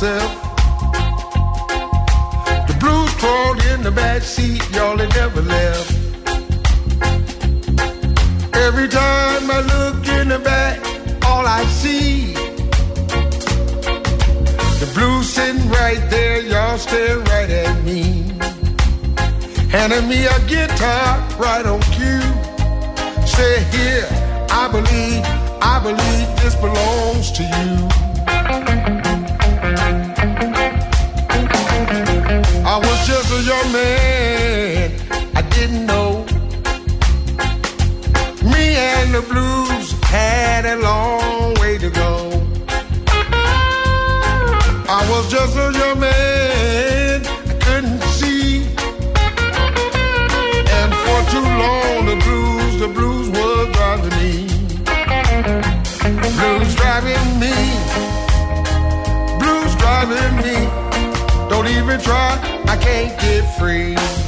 The 0.00 0.26
blues 2.78 3.12
crawled 3.14 3.64
in 3.64 3.82
the 3.82 3.90
back 3.90 4.22
seat, 4.22 4.62
y'all 4.70 4.96
they 4.96 5.08
never 5.08 5.42
left. 5.42 5.90
Every 8.54 8.86
time 8.86 9.50
I 9.50 9.60
look 9.60 10.06
in 10.06 10.28
the 10.28 10.38
back, 10.38 10.78
all 11.26 11.44
I 11.44 11.64
see 11.64 12.32
the 14.78 14.88
blues 14.94 15.28
sitting 15.28 15.68
right 15.68 16.08
there, 16.08 16.42
y'all 16.42 16.78
staring 16.78 17.24
right 17.24 17.50
at 17.50 17.84
me. 17.84 18.22
Handing 19.68 20.08
me 20.08 20.26
a 20.26 20.38
guitar 20.46 21.18
right 21.40 21.66
on 21.66 21.80
cue. 21.96 22.22
Say 23.26 23.64
here, 23.72 24.06
I 24.48 24.68
believe, 24.70 25.24
I 25.60 25.80
believe 25.82 26.36
this 26.40 26.54
belongs 26.54 27.32
to 27.32 27.42
you. 27.42 27.88
Was 32.78 33.06
just 33.06 33.32
a 33.32 33.42
young 33.42 33.72
man, 33.72 34.90
I 35.34 35.42
didn't 35.42 35.86
know. 35.86 36.24
Me 38.52 38.64
and 38.76 39.14
the 39.14 39.22
blues 39.22 39.92
had 40.02 40.64
a 40.64 40.76
long 40.76 41.54
way 41.60 41.78
to 41.78 41.90
go. 41.90 42.30
I 44.90 45.00
was 45.10 45.30
just 45.30 45.56
a 45.56 45.72
young 45.80 46.00
man, 46.00 47.26
I 47.26 47.54
couldn't 47.64 48.02
see. 48.18 48.62
And 50.78 50.90
for 51.02 51.18
too 51.32 51.48
long, 51.64 52.06
the 52.06 52.16
blues, 52.24 52.80
the 52.80 52.88
blues 52.88 53.28
was 53.30 53.68
driving 53.76 54.16
me. 54.22 54.34
Blues 56.38 56.74
driving 56.74 57.28
me. 57.42 57.54
Blues 59.38 59.74
driving 59.76 60.36
me. 60.44 60.87
Even 61.78 62.00
try, 62.00 62.62
I 62.66 62.76
can't 62.76 63.20
get 63.20 63.44
free. 63.56 64.27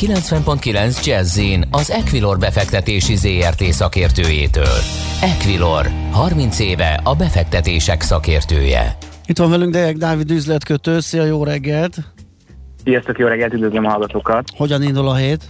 90.9 0.00 1.06
Jazzin 1.06 1.64
az 1.70 1.90
Equilor 1.90 2.38
befektetési 2.38 3.16
ZRT 3.16 3.62
szakértőjétől. 3.62 4.76
Equilor, 5.22 5.86
30 6.12 6.58
éve 6.58 7.00
a 7.04 7.14
befektetések 7.14 8.00
szakértője. 8.00 8.96
Itt 9.26 9.38
van 9.38 9.50
velünk 9.50 9.72
Deák 9.72 9.96
Dávid 9.96 10.30
üzletkötő, 10.30 11.00
szia, 11.00 11.24
jó 11.24 11.44
reggelt! 11.44 11.96
Sziasztok, 12.84 13.18
jó 13.18 13.26
reggelt, 13.26 13.52
üdvözlöm 13.52 13.84
a 13.84 13.90
hallgatókat! 13.90 14.44
Hogyan 14.56 14.82
indul 14.82 15.08
a 15.08 15.14
hét? 15.14 15.44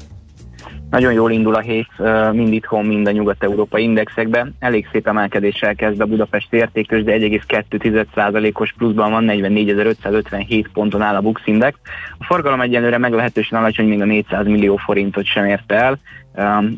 Nagyon 1.00 1.14
jól 1.14 1.30
indul 1.30 1.54
a 1.54 1.60
hét, 1.60 1.88
mind 2.32 2.52
itthon, 2.52 2.84
mind 2.84 3.06
a 3.06 3.10
nyugat-európai 3.10 3.82
indexekben. 3.82 4.54
Elég 4.58 4.88
szép 4.92 5.06
emelkedéssel 5.06 5.74
kezd 5.74 6.00
a 6.00 6.06
Budapesti 6.06 6.56
értékös, 6.56 7.02
de 7.02 7.16
1,2%-os 7.18 8.74
pluszban 8.78 9.10
van, 9.10 9.24
44.557 9.28 10.64
ponton 10.72 11.02
áll 11.02 11.14
a 11.14 11.20
Bux 11.20 11.42
Index. 11.44 11.78
A 12.18 12.24
forgalom 12.24 12.60
egyenlőre 12.60 12.98
meglehetősen 12.98 13.58
alacsony, 13.58 13.88
még 13.88 14.00
a 14.00 14.04
400 14.04 14.46
millió 14.46 14.76
forintot 14.76 15.24
sem 15.24 15.44
érte 15.44 15.74
el, 15.74 15.98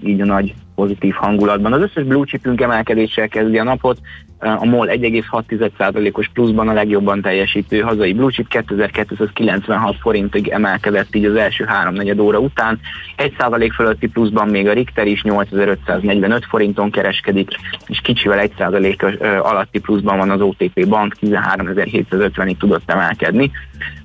így 0.04 0.20
a 0.20 0.24
nagy 0.24 0.54
pozitív 0.74 1.14
hangulatban. 1.14 1.72
Az 1.72 1.80
összes 1.80 2.04
blue 2.04 2.24
chipünk 2.24 2.60
emelkedéssel 2.60 3.28
kezdi 3.28 3.58
a 3.58 3.62
napot, 3.62 3.98
a 4.42 4.64
MOL 4.64 4.88
1,6%-os 4.90 6.30
pluszban 6.32 6.68
a 6.68 6.72
legjobban 6.72 7.20
teljesítő 7.20 7.80
hazai 7.80 8.12
blue 8.12 8.30
chip 8.30 8.48
2296 8.48 9.96
forintig 10.00 10.48
emelkedett 10.48 11.14
így 11.14 11.24
az 11.24 11.34
első 11.34 11.64
háromnegyed 11.64 12.20
óra 12.20 12.38
után. 12.38 12.80
1% 13.16 13.70
fölötti 13.74 14.06
pluszban 14.08 14.48
még 14.48 14.68
a 14.68 14.72
Richter 14.72 15.06
is 15.06 15.22
8545 15.22 16.44
forinton 16.44 16.90
kereskedik, 16.90 17.48
és 17.86 18.00
kicsivel 18.00 18.48
1% 18.58 19.42
alatti 19.42 19.80
pluszban 19.80 20.18
van 20.18 20.30
az 20.30 20.40
OTP 20.40 20.88
Bank, 20.88 21.14
13750-ig 21.22 22.56
tudott 22.56 22.90
emelkedni. 22.90 23.50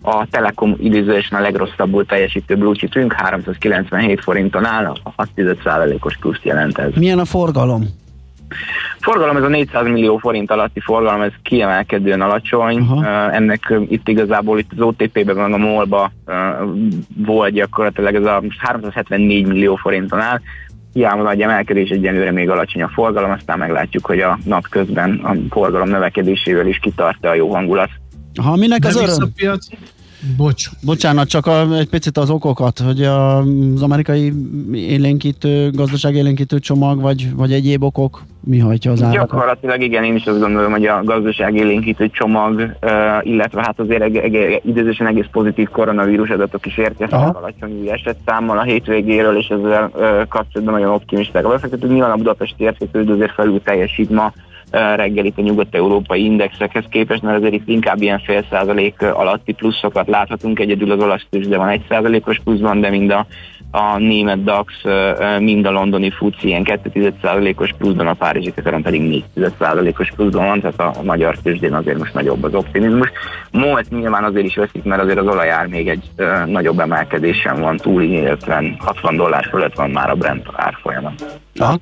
A 0.02 0.28
Telekom 0.28 0.76
idézőesen 0.80 1.40
a 1.40 1.42
legrosszabbul 1.42 2.06
teljesítő 2.06 2.56
blue 2.56 2.76
chipünk 2.76 3.14
397 3.14 4.22
forinton 4.22 4.66
áll, 4.66 4.86
a 4.86 5.26
6%-os 5.36 6.18
pluszt 6.18 6.44
jelent 6.44 6.78
ez. 6.78 6.92
Milyen 6.96 7.20
a 7.20 7.26
forgalom? 7.26 8.06
Forgalom, 9.00 9.38
ez 9.38 9.44
a 9.44 9.48
400 9.48 9.88
millió 9.88 10.18
forint 10.18 10.52
alatti 10.52 10.80
forgalom, 10.80 11.22
ez 11.22 11.32
kiemelkedően 11.44 12.22
alacsony. 12.22 12.78
Uh, 12.78 13.36
ennek 13.36 13.68
uh, 13.70 13.92
itt 13.92 14.08
igazából 14.08 14.60
itt 14.60 14.72
az 14.72 14.82
OTP-ben, 14.82 15.36
meg 15.36 15.54
a 15.54 15.58
MOL-ba 15.58 16.12
uh, 16.26 16.34
volt 17.26 17.54
gyakorlatilag 17.54 18.16
ez 18.16 18.26
a 18.26 18.44
374 18.58 19.48
millió 19.48 19.76
forinton 19.76 20.20
áll. 20.20 20.40
Hiába 20.94 21.22
nagy 21.22 21.42
emelkedés, 21.42 21.90
egyenlőre 21.90 22.32
még 22.32 22.50
alacsony 22.50 22.82
a 22.82 22.92
forgalom, 22.94 23.32
aztán 23.32 23.58
meglátjuk, 23.58 24.06
hogy 24.06 24.20
a 24.20 24.38
nap 24.46 24.68
közben 24.70 25.20
a 25.24 25.36
forgalom 25.50 25.90
növekedésével 25.90 26.68
is 26.68 26.80
kitart 26.82 27.26
a 27.26 27.34
jó 27.34 27.54
hangulat. 27.54 27.90
Ha 28.42 28.56
minek 28.56 28.86
az 28.86 28.96
öröm? 28.96 29.34
Bocs, 30.38 30.70
Bocsánat, 30.86 31.28
csak 31.28 31.46
a, 31.46 31.78
egy 31.78 31.90
picit 31.90 32.18
az 32.18 32.30
okokat, 32.30 32.80
hogy 32.80 33.04
a, 33.04 33.38
az 33.76 33.82
amerikai 33.82 34.34
élénkítő, 34.74 35.72
gazdaság 35.72 36.16
élénkítő 36.16 36.60
csomag, 36.60 37.02
vagy, 37.02 37.36
vagy 37.36 37.52
egyéb 37.54 37.84
okok, 37.84 38.24
mi 38.44 38.60
hajtja 38.60 38.92
az 38.92 39.04
árakat? 39.04 39.30
Gyakorlatilag 39.30 39.82
igen, 39.82 40.04
én 40.04 40.16
is 40.16 40.26
azt 40.26 40.40
gondolom, 40.40 40.72
hogy 40.72 40.86
a 40.86 41.02
gazdaság 41.04 41.56
élénkítő 41.56 42.10
csomag, 42.10 42.78
illetve 43.22 43.62
hát 43.62 43.80
azért 43.80 44.02
eg- 44.02 44.18
eg- 44.18 44.62
időzősen 44.66 45.08
egész 45.08 45.28
pozitív 45.32 45.68
koronavírus 45.70 46.30
adatok 46.30 46.66
is 46.66 46.78
érkeztek 46.78 47.20
Aha. 47.20 47.38
alacsony 47.38 47.80
új 47.80 47.92
esetszámmal 47.92 48.58
a 48.58 48.64
hétvégéről, 48.64 49.38
és 49.38 49.48
ezzel 49.48 49.92
kapcsolatban 50.30 50.74
nagyon 50.74 50.94
optimisták 50.94 51.46
a 51.46 51.50
befektetők. 51.50 51.92
Nyilván 51.92 52.12
a 52.12 52.16
budapesti 52.16 52.64
értékű 52.64 53.12
azért 53.12 53.34
felül 53.34 53.62
teljesít 53.64 54.10
ma 54.10 54.34
reggel 54.72 55.26
itt 55.26 55.38
a 55.38 55.42
nyugat-európai 55.42 56.24
indexekhez 56.24 56.84
képest, 56.90 57.22
mert 57.22 57.38
azért 57.38 57.54
itt 57.54 57.68
inkább 57.68 58.02
ilyen 58.02 58.20
fél 58.20 58.46
százalék 58.50 59.02
alatti 59.02 59.54
pluszokat 59.54 60.08
láthatunk, 60.08 60.60
egyedül 60.60 60.92
az 60.92 61.00
olasz 61.00 61.26
tőzsde 61.30 61.58
van 61.58 61.70
egy 61.70 61.86
százalékos 61.90 62.40
pluszban, 62.44 62.82
de 62.82 62.90
mind 62.90 63.12
a 63.12 63.26
a 63.72 63.98
német 63.98 64.44
DAX, 64.44 64.74
mind 65.40 65.66
a 65.66 65.72
londoni 65.72 66.12
FUCI 66.12 66.48
ilyen 66.48 66.64
2,1%-os 66.66 67.74
pluszban, 67.78 68.08
a 68.08 68.14
párizsi 68.14 68.54
közelem 68.54 68.82
pedig 68.82 69.24
4,1%-os 69.36 70.12
pluszban 70.16 70.46
van, 70.46 70.62
tehát 70.62 70.80
a, 70.80 71.04
magyar 71.04 71.38
tőzsdén 71.38 71.74
azért 71.74 71.98
most 71.98 72.14
nagyobb 72.14 72.44
az 72.44 72.54
optimizmus. 72.54 73.12
Molt 73.52 73.90
nyilván 73.90 74.24
azért 74.24 74.46
is 74.46 74.56
veszik, 74.56 74.84
mert 74.84 75.02
azért 75.02 75.18
az 75.18 75.28
olajár 75.28 75.68
még 75.68 75.90
egy 75.90 76.12
nagyobb 76.46 76.80
emelkedésen 76.80 77.60
van 77.60 77.78
túl, 77.78 78.04
50-60 78.08 79.14
dollár 79.16 79.46
fölött 79.50 79.76
van 79.76 79.90
már 79.90 80.10
a 80.10 80.16
Brent 80.16 80.46
árfolyama. 80.54 81.14
Aha. 81.56 81.78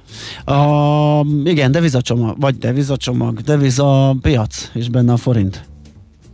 A, 0.46 1.26
igen, 1.44 1.72
devizacsomag, 1.72 2.36
vagy 2.40 2.58
devizacsomag, 2.58 3.40
deviza 3.40 4.16
piac, 4.22 4.72
és 4.74 4.90
benne 4.90 5.12
a 5.12 5.18
forint. 5.18 5.75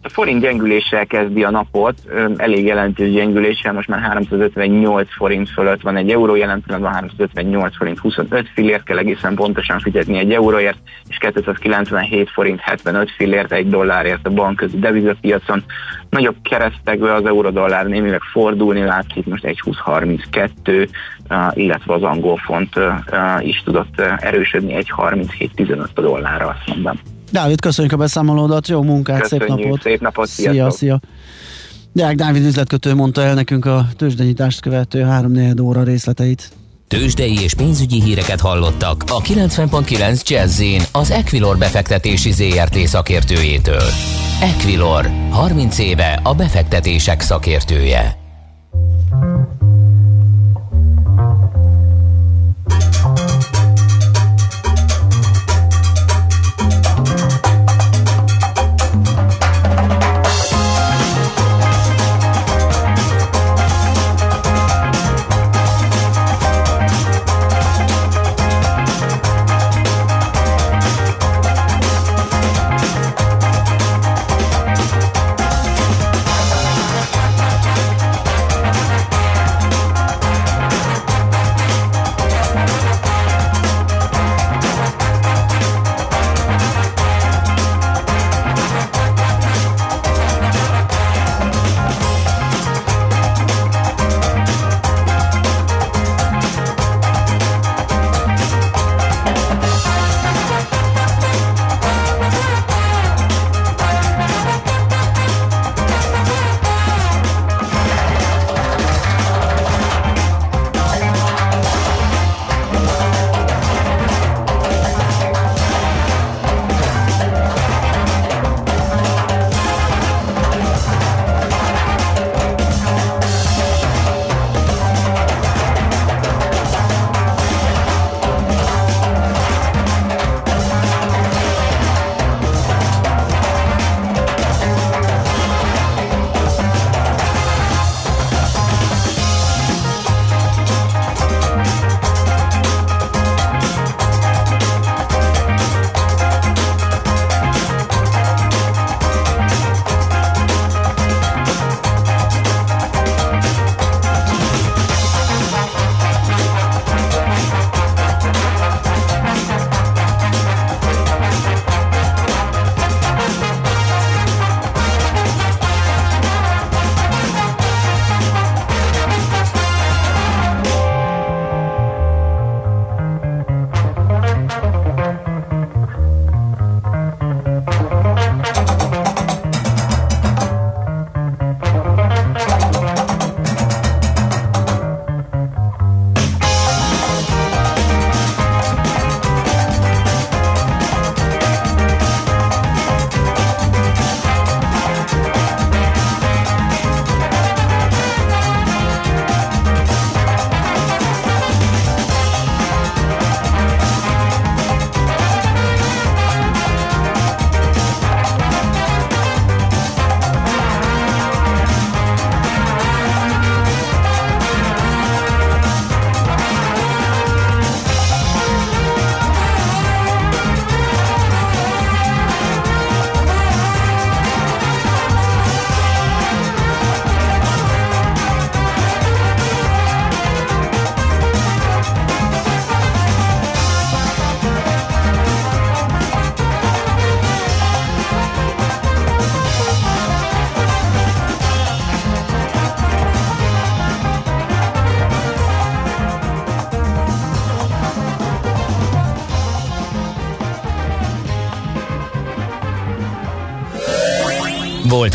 A 0.03 0.09
forint 0.09 0.41
gyengüléssel 0.41 1.05
kezdi 1.05 1.43
a 1.43 1.49
napot, 1.49 1.95
elég 2.37 2.65
jelentős 2.65 3.11
gyengüléssel, 3.11 3.73
most 3.73 3.87
már 3.87 3.99
358 3.99 5.13
forint 5.15 5.49
fölött 5.49 5.81
van 5.81 5.95
egy 5.95 6.09
euró, 6.09 6.35
jelen 6.35 6.61
pillanatban 6.61 6.93
358 6.93 7.77
forint 7.77 7.99
25 7.99 8.49
fillért 8.53 8.83
kell 8.83 8.97
egészen 8.97 9.35
pontosan 9.35 9.79
fizetni 9.79 10.17
egy 10.17 10.31
euróért, 10.33 10.77
és 11.07 11.17
297 11.17 12.29
forint 12.29 12.59
75 12.59 13.11
fillért 13.11 13.51
egy 13.51 13.69
dollárért 13.69 14.27
a 14.27 14.29
bankközi 14.29 14.79
devizapiacon. 14.79 15.63
Nagyobb 16.09 16.35
keresztegő 16.41 17.09
az 17.09 17.25
euró-dollár 17.25 17.85
némileg 17.85 18.21
fordulni 18.31 18.81
látszik, 18.83 19.25
most 19.25 19.43
1,2032, 19.43 20.87
uh, 21.29 21.57
illetve 21.57 21.93
az 21.93 22.03
angol 22.03 22.37
font 22.37 22.75
is 23.39 23.63
tudott 23.63 24.01
erősödni 24.17 24.73
1,3715 24.73 25.87
a 25.93 26.01
dollárral 26.01 26.55
szemben. 26.65 26.99
Dávid, 27.31 27.61
köszönjük 27.61 27.93
a 27.93 27.97
beszámolódat, 27.97 28.67
jó 28.67 28.81
munkát, 28.81 29.25
szép 29.25 29.39
Köszönjük, 29.39 29.65
napot! 29.65 29.81
szép 29.81 30.01
napot, 30.01 30.27
Szia, 30.27 30.51
sziasztok. 30.51 30.77
szia! 30.77 30.99
Deák 31.93 32.15
Dávid 32.15 32.45
üzletkötő 32.45 32.95
mondta 32.95 33.21
el 33.21 33.33
nekünk 33.33 33.65
a 33.65 33.87
tőzsdenyitást 33.97 34.59
követő 34.59 35.01
3 35.01 35.59
óra 35.61 35.83
részleteit. 35.83 36.51
Tőzsdei 36.87 37.39
és 37.41 37.53
pénzügyi 37.53 38.01
híreket 38.01 38.39
hallottak 38.39 39.03
a 39.07 39.21
90.9 39.21 40.27
jazz 40.27 40.61
az 40.91 41.11
Equilor 41.11 41.57
befektetési 41.57 42.31
ZRT 42.31 42.75
szakértőjétől. 42.75 43.83
Equilor, 44.41 45.09
30 45.29 45.79
éve 45.79 46.19
a 46.23 46.33
befektetések 46.33 47.21
szakértője. 47.21 48.20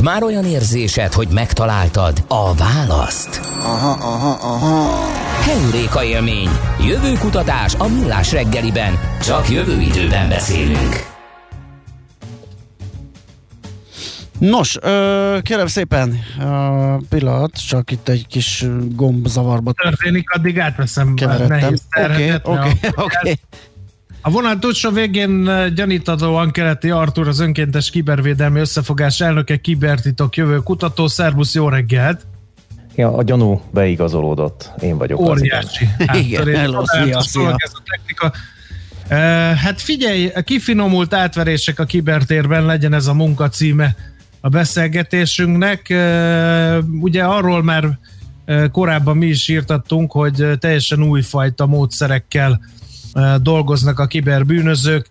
Már 0.07 0.23
olyan 0.23 0.45
érzésed, 0.45 1.13
hogy 1.13 1.29
megtaláltad 1.29 2.25
a 2.29 2.55
választ? 2.55 3.41
Aha, 3.59 3.91
aha, 3.91 4.55
aha. 4.55 5.05
Heuréka 5.43 6.05
élmény. 6.05 6.49
Jövő 6.81 7.13
kutatás 7.13 7.75
a 7.75 7.89
millás 7.89 8.33
reggeliben. 8.33 8.99
Csak 9.23 9.51
jövő 9.51 9.81
időben 9.81 10.29
beszélünk. 10.29 11.15
Nos, 14.39 14.77
ö, 14.81 15.39
kérem 15.43 15.67
szépen, 15.67 16.19
ö, 16.41 16.95
pillanat, 17.09 17.67
csak 17.67 17.91
itt 17.91 18.09
egy 18.09 18.27
kis 18.27 18.65
gombzavarba 18.95 19.73
Történik, 19.73 20.31
addig 20.31 20.61
átveszem 20.61 21.15
Oké, 21.93 22.33
oké, 22.43 22.71
oké. 22.97 23.39
A 24.27 24.31
vonal 24.31 24.59
túlsó 24.59 24.91
végén 24.91 25.49
eh, 25.49 25.69
gyaníthatóan 25.69 26.51
keleti 26.51 26.91
Artur, 26.91 27.29
az 27.29 27.41
önkéntes 27.41 27.91
kibervédelmi 27.91 28.61
összefogás 28.61 29.21
elnöke, 29.21 29.57
kibertitok 29.57 30.37
jövő 30.37 30.57
kutató. 30.59 31.07
Szerbusz, 31.07 31.55
jó 31.55 31.69
reggelt! 31.69 32.27
Ja, 32.95 33.17
a 33.17 33.23
gyanú 33.23 33.61
beigazolódott. 33.71 34.71
Én 34.81 34.99
vagyok 34.99 35.21
az. 35.21 35.27
Óriási. 35.29 35.89
Igen, 36.13 36.39
áttörés. 36.41 36.59
hello, 36.59 36.83
szia, 36.85 37.21
szia. 37.21 37.55
Ez 37.57 37.73
a 37.75 37.83
technika. 37.91 38.33
Eh, 39.09 39.57
Hát 39.57 39.81
figyelj, 39.81 40.31
a 40.35 40.41
kifinomult 40.41 41.15
átverések 41.15 41.79
a 41.79 41.85
kibertérben 41.85 42.65
legyen 42.65 42.93
ez 42.93 43.07
a 43.07 43.15
munka 43.15 43.49
címe 43.49 43.97
a 44.41 44.49
beszélgetésünknek. 44.49 45.87
Ö, 45.91 46.79
Ugye 47.01 47.25
arról 47.25 47.63
már 47.63 47.99
korábban 48.73 49.17
mi 49.17 49.27
is 49.27 49.49
írtattunk, 49.49 50.13
hogy 50.13 50.45
teljesen 50.59 51.03
újfajta 51.03 51.67
módszerekkel 51.67 52.61
dolgoznak 53.43 53.99
a 53.99 54.07
kiberbűnözők, 54.07 55.09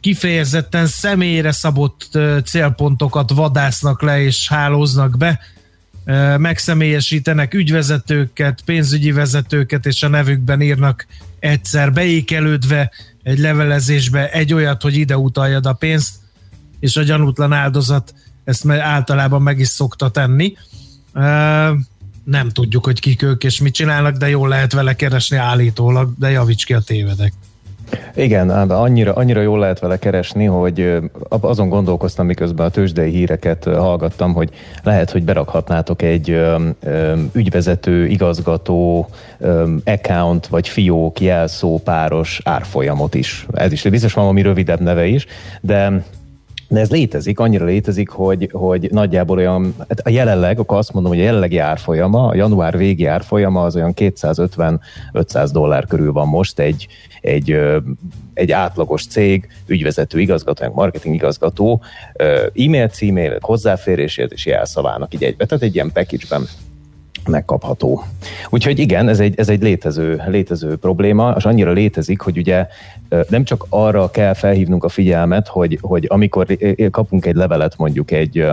kifejezetten 0.00 0.86
személyre 0.86 1.52
szabott 1.52 2.18
célpontokat 2.44 3.30
vadásznak 3.30 4.02
le 4.02 4.20
és 4.20 4.48
hálóznak 4.48 5.16
be, 5.16 5.40
megszemélyesítenek 6.36 7.54
ügyvezetőket, 7.54 8.60
pénzügyi 8.64 9.12
vezetőket, 9.12 9.86
és 9.86 10.02
a 10.02 10.08
nevükben 10.08 10.60
írnak 10.60 11.06
egyszer 11.38 11.92
beékelődve 11.92 12.90
egy 13.22 13.38
levelezésbe 13.38 14.30
egy 14.30 14.52
olyat, 14.52 14.82
hogy 14.82 14.96
ide 14.96 15.18
utaljad 15.18 15.66
a 15.66 15.72
pénzt, 15.72 16.14
és 16.80 16.96
a 16.96 17.02
gyanútlan 17.02 17.52
áldozat 17.52 18.14
ezt 18.44 18.68
általában 18.68 19.42
meg 19.42 19.58
is 19.58 19.68
szokta 19.68 20.10
tenni. 20.10 20.56
Nem 22.26 22.48
tudjuk, 22.48 22.84
hogy 22.84 23.00
kik 23.00 23.22
ők 23.22 23.44
és 23.44 23.60
mit 23.60 23.74
csinálnak, 23.74 24.16
de 24.16 24.28
jól 24.28 24.48
lehet 24.48 24.72
vele 24.72 24.96
keresni 24.96 25.36
állítólag, 25.36 26.10
de 26.18 26.30
javíts 26.30 26.64
ki 26.64 26.74
a 26.74 26.80
tévedek. 26.80 27.32
Igen, 28.14 28.50
ám 28.50 28.70
annyira, 28.70 29.12
annyira 29.12 29.40
jól 29.40 29.58
lehet 29.58 29.78
vele 29.78 29.98
keresni, 29.98 30.44
hogy 30.44 30.96
azon 31.28 31.68
gondolkoztam, 31.68 32.26
miközben 32.26 32.66
a 32.66 32.70
tőzsdei 32.70 33.10
híreket 33.10 33.64
hallgattam, 33.64 34.32
hogy 34.32 34.50
lehet, 34.82 35.10
hogy 35.10 35.22
berakhatnátok 35.22 36.02
egy 36.02 36.40
ügyvezető, 37.32 38.06
igazgató, 38.06 39.08
account 39.84 40.46
vagy 40.46 40.68
fiók 40.68 41.20
jelszó 41.20 41.78
páros 41.78 42.40
árfolyamot 42.44 43.14
is. 43.14 43.46
Ez 43.52 43.72
is 43.72 43.82
biztos 43.82 44.12
van 44.12 44.24
valami 44.24 44.42
rövidebb 44.42 44.80
neve 44.80 45.06
is, 45.06 45.26
de 45.60 46.04
de 46.68 46.80
ez 46.80 46.90
létezik, 46.90 47.38
annyira 47.38 47.64
létezik, 47.64 48.08
hogy, 48.08 48.50
hogy 48.52 48.88
nagyjából 48.90 49.38
olyan, 49.38 49.74
hát 49.78 50.00
a 50.00 50.08
jelenleg, 50.08 50.58
akkor 50.58 50.78
azt 50.78 50.92
mondom, 50.92 51.12
hogy 51.12 51.20
a 51.20 51.24
jelenlegi 51.24 51.58
árfolyama, 51.58 52.26
a 52.26 52.34
január 52.34 52.76
végi 52.76 53.06
árfolyama 53.06 53.64
az 53.64 53.76
olyan 53.76 53.92
250-500 53.96 55.48
dollár 55.52 55.86
körül 55.86 56.12
van 56.12 56.28
most 56.28 56.58
egy, 56.58 56.86
egy, 57.20 57.58
egy 58.34 58.52
átlagos 58.52 59.06
cég, 59.06 59.48
ügyvezető 59.66 60.20
igazgató, 60.20 60.72
marketing 60.74 61.14
igazgató 61.14 61.82
e-mail 62.54 62.88
címével, 62.88 63.38
hozzáférésért 63.40 64.32
és 64.32 64.46
jelszavának 64.46 65.14
így 65.14 65.24
egybe. 65.24 65.46
Tehát 65.46 65.64
egy 65.64 65.74
ilyen 65.74 65.92
package-ben 65.92 66.46
megkapható. 67.28 68.02
Úgyhogy 68.50 68.78
igen, 68.78 69.08
ez 69.08 69.20
egy, 69.20 69.34
ez 69.38 69.48
egy 69.48 69.62
létező, 69.62 70.22
létező 70.26 70.76
probléma, 70.76 71.34
és 71.36 71.44
annyira 71.44 71.72
létezik, 71.72 72.20
hogy 72.20 72.38
ugye 72.38 72.66
nem 73.28 73.44
csak 73.44 73.66
arra 73.68 74.10
kell 74.10 74.34
felhívnunk 74.34 74.84
a 74.84 74.88
figyelmet, 74.88 75.48
hogy, 75.48 75.78
hogy 75.80 76.06
amikor 76.08 76.46
kapunk 76.90 77.26
egy 77.26 77.34
levelet 77.34 77.76
mondjuk 77.76 78.10
egy 78.10 78.46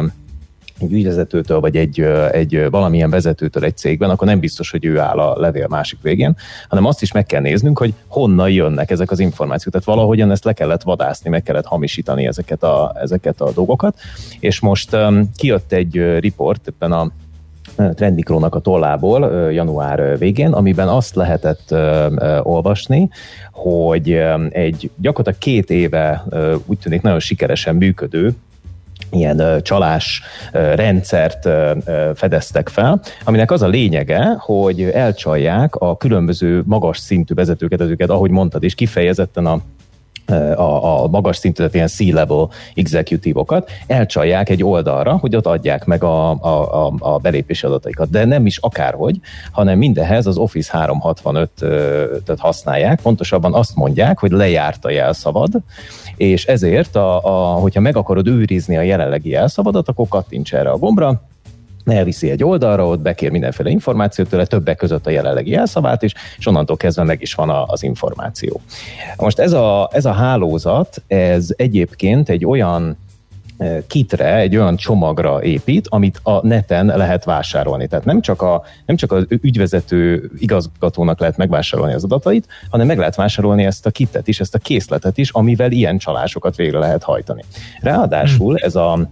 egy 0.84 0.93
ügyvezetőtől, 0.93 1.59
vagy 1.59 1.78
egy, 1.78 1.99
egy 2.32 2.69
valamilyen 2.69 3.09
vezetőtől 3.09 3.63
egy 3.63 3.78
cégben, 3.78 4.09
akkor 4.09 4.28
nem 4.28 4.39
biztos, 4.39 4.71
hogy 4.71 4.86
ő 4.86 4.99
áll 4.99 5.19
a 5.19 5.39
levél 5.39 5.67
másik 5.69 5.99
végén, 6.01 6.36
hanem 6.67 6.86
azt 6.86 7.01
is 7.01 7.11
meg 7.11 7.26
kell 7.26 7.41
néznünk, 7.41 7.78
hogy 7.78 7.93
honnan 8.07 8.49
jönnek 8.49 8.91
ezek 8.91 9.11
az 9.11 9.19
információk. 9.19 9.74
Tehát 9.74 9.88
valahogyan 9.88 10.32
ezt 10.32 10.43
le 10.43 10.53
kellett 10.53 10.84
vadászni, 10.84 11.30
meg 11.30 11.43
kellett 11.43 11.65
hamisítani 11.65 12.28
ezeket 12.28 12.63
a, 12.63 12.95
ezeket 13.01 13.41
a 13.41 13.51
dolgokat. 13.51 13.97
És 14.39 14.59
most 14.59 14.93
um, 14.93 15.30
kijött 15.36 15.71
egy 15.71 15.95
report 15.95 16.67
ebben 16.67 16.91
a 16.91 17.11
Trendikrónak 17.76 18.55
a 18.55 18.59
tollából 18.59 19.51
január 19.51 20.17
végén, 20.17 20.51
amiben 20.51 20.88
azt 20.88 21.15
lehetett 21.15 21.76
olvasni, 22.43 23.09
hogy 23.51 24.11
egy 24.49 24.89
gyakorlatilag 24.97 25.39
két 25.39 25.69
éve 25.69 26.24
úgy 26.65 26.78
tűnik 26.78 27.01
nagyon 27.01 27.19
sikeresen 27.19 27.76
működő 27.76 28.34
ilyen 29.09 29.61
csalás 29.61 30.21
rendszert 30.51 31.49
fedeztek 32.15 32.69
fel, 32.69 33.01
aminek 33.24 33.51
az 33.51 33.61
a 33.61 33.67
lényege, 33.67 34.36
hogy 34.38 34.82
elcsalják 34.82 35.76
a 35.76 35.97
különböző 35.97 36.63
magas 36.65 36.97
szintű 36.97 37.34
vezetőket, 37.34 37.82
ezeket, 37.82 38.09
ahogy 38.09 38.30
mondtad, 38.30 38.63
és 38.63 38.76
kifejezetten 38.76 39.45
a 39.45 39.61
a, 40.55 41.03
a 41.03 41.07
magas 41.07 41.38
szintű, 41.38 41.57
tehát 41.57 41.74
ilyen 41.74 41.88
C-level 41.88 42.49
executívokat, 42.76 43.69
elcsalják 43.88 44.49
egy 44.49 44.63
oldalra, 44.63 45.17
hogy 45.17 45.36
ott 45.36 45.45
adják 45.45 45.86
meg 45.86 46.03
a, 46.03 46.30
a, 46.30 46.86
a, 46.86 46.93
a 46.99 47.17
belépési 47.17 47.65
adataikat. 47.65 48.09
De 48.09 48.26
nem 48.26 48.45
is 48.45 48.57
akárhogy, 48.57 49.19
hanem 49.51 49.78
mindehez 49.78 50.26
az 50.26 50.38
Office 50.38 50.86
365-öt 50.88 52.39
használják, 52.39 53.01
pontosabban 53.01 53.53
azt 53.53 53.76
mondják, 53.76 54.19
hogy 54.19 54.32
lejárt 54.32 54.86
a 54.86 54.89
jelszavad, 54.89 55.51
és 56.17 56.45
ezért, 56.45 56.95
a, 56.95 57.24
a, 57.24 57.53
hogyha 57.53 57.80
meg 57.80 57.97
akarod 57.97 58.28
őrizni 58.28 58.78
a 58.78 58.82
jelenlegi 58.82 59.30
jelszavadat, 59.30 59.89
akkor 59.89 60.07
kattints 60.07 60.53
erre 60.53 60.69
a 60.69 60.78
gombra, 60.78 61.21
elviszi 61.86 62.30
egy 62.30 62.44
oldalra, 62.44 62.88
ott 62.88 63.00
bekér 63.00 63.32
mindenféle 63.32 63.70
információt 63.70 64.30
tőle, 64.30 64.46
többek 64.46 64.78
között 64.78 65.08
a 65.08 65.10
jelenlegi 65.10 65.52
jelszavát 65.52 66.04
is, 66.04 66.14
és 66.38 66.48
onnantól 66.48 66.78
kezdve 66.78 67.04
meg 67.04 67.22
is 67.22 67.34
van 67.34 67.50
a, 67.50 67.66
az 67.66 67.84
információ. 67.84 68.62
Most 69.18 69.40
ez 69.40 69.52
a, 69.52 69.90
ez 69.92 70.06
a 70.06 70.12
hálózat, 70.12 71.02
ez 71.08 71.50
egyébként 71.56 72.30
egy 72.30 72.46
olyan 72.46 72.98
eh, 73.58 73.78
kitre, 73.88 74.36
egy 74.36 74.58
olyan 74.58 74.76
csomagra 74.76 75.44
épít, 75.44 75.88
amit 75.90 76.20
a 76.24 76.48
neten 76.48 76.86
lehet 76.86 77.24
vásárolni. 77.24 77.88
Tehát 77.88 78.06
nem 78.06 78.22
csak, 78.22 78.42
a, 78.42 78.64
nem 78.86 78.96
csak 78.96 79.12
az 79.12 79.26
ügyvezető 79.30 80.32
igazgatónak 80.38 81.20
lehet 81.20 81.38
megvásárolni 81.38 81.94
az 81.94 82.04
adatait, 82.04 82.48
hanem 82.70 82.88
meg 82.88 82.98
lehet 82.98 83.16
vásárolni 83.16 83.66
ezt 83.66 83.86
a 83.86 83.92
kitet 83.92 84.28
is, 84.28 84.40
ezt 84.40 84.56
a 84.56 84.60
készletet 84.60 85.18
is, 85.18 85.30
amivel 85.30 85.72
ilyen 85.72 85.98
csalásokat 85.98 86.56
végre 86.56 86.80
lehet 86.80 87.04
hajtani. 87.04 87.44
Ráadásul 87.82 88.58
ez 88.58 88.76
a 88.76 89.10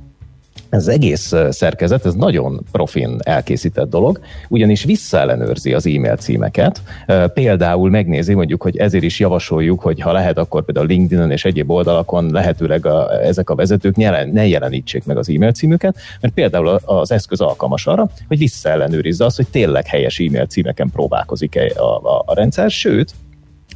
ez 0.72 0.88
egész 0.88 1.34
szerkezet, 1.50 2.06
ez 2.06 2.14
nagyon 2.14 2.62
profin 2.72 3.18
elkészített 3.20 3.90
dolog, 3.90 4.20
ugyanis 4.50 4.84
visszaellenőrzi 4.84 5.74
az 5.74 5.88
e-mail 5.88 6.16
címeket. 6.16 6.82
Például 7.34 7.90
megnézi 7.90 8.34
mondjuk, 8.34 8.62
hogy 8.62 8.78
ezért 8.78 9.04
is 9.04 9.20
javasoljuk, 9.20 9.82
hogy 9.82 10.02
ha 10.02 10.12
lehet, 10.12 10.38
akkor 10.38 10.66
például 10.66 10.88
LinkedIn-en 10.88 11.32
és 11.32 11.46
egyéb 11.46 11.70
oldalakon 11.70 12.32
lehetőleg 12.32 12.86
a, 12.86 13.22
ezek 13.24 13.50
a 13.50 13.56
vezetők 13.56 13.96
ne, 13.96 14.26
ne 14.26 14.48
jelenítsék 14.48 15.06
meg 15.06 15.18
az 15.18 15.30
e-mail 15.30 15.52
címüket, 15.52 15.98
mert 16.22 16.34
például 16.34 16.80
az 16.86 17.12
eszköz 17.12 17.42
alkalmas 17.42 17.88
arra, 17.88 18.10
hogy 18.28 18.38
visszaellenőrizze 18.38 19.26
azt, 19.26 19.36
hogy 19.36 19.48
tényleg 19.48 19.88
helyes 19.88 20.20
e-mail 20.20 20.46
címeken 20.46 20.90
próbálkozik 20.90 21.60
a, 21.76 21.82
a, 21.82 22.24
a 22.26 22.34
rendszer, 22.34 22.70
sőt, 22.70 23.14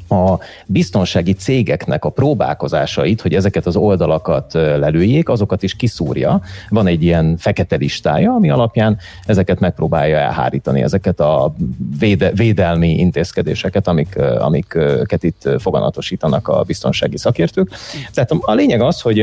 a 0.10 0.40
biztonsági 0.66 1.34
cégeknek 1.34 2.06
a 2.06 2.10
próbálkozásait, 2.10 3.22
hogy 3.22 3.34
ezeket 3.34 3.66
az 3.66 3.76
oldalakat 3.76 4.54
lelőjék, 4.54 5.30
azokat 5.30 5.64
is 5.64 5.76
kiszúrja. 5.76 6.42
Van 6.70 6.88
egy 6.88 7.04
ilyen 7.04 7.38
fekete 7.38 7.76
listája, 7.76 8.32
ami 8.32 8.50
alapján 8.50 8.98
ezeket 9.26 9.60
megpróbálja 9.60 10.18
elhárítani, 10.18 10.82
ezeket 10.82 11.20
a 11.20 11.54
véde, 12.00 12.32
védelmi 12.32 12.90
intézkedéseket, 12.98 13.88
amik, 13.88 14.16
amiket 14.40 15.24
itt 15.24 15.50
foganatosítanak 15.60 16.48
a 16.48 16.64
biztonsági 16.64 17.18
szakértők. 17.18 17.70
Tehát 18.14 18.32
a 18.32 18.54
lényeg 18.54 18.82
az, 18.82 19.02
hogy 19.02 19.20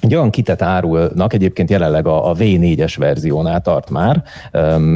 egy 0.00 0.14
olyan 0.14 0.30
kitet 0.30 0.62
árulnak, 0.62 1.32
egyébként 1.32 1.70
jelenleg 1.70 2.06
a, 2.06 2.30
a 2.30 2.34
V4-es 2.34 2.94
verziónál 2.98 3.60
tart 3.60 3.90
már, 3.90 4.22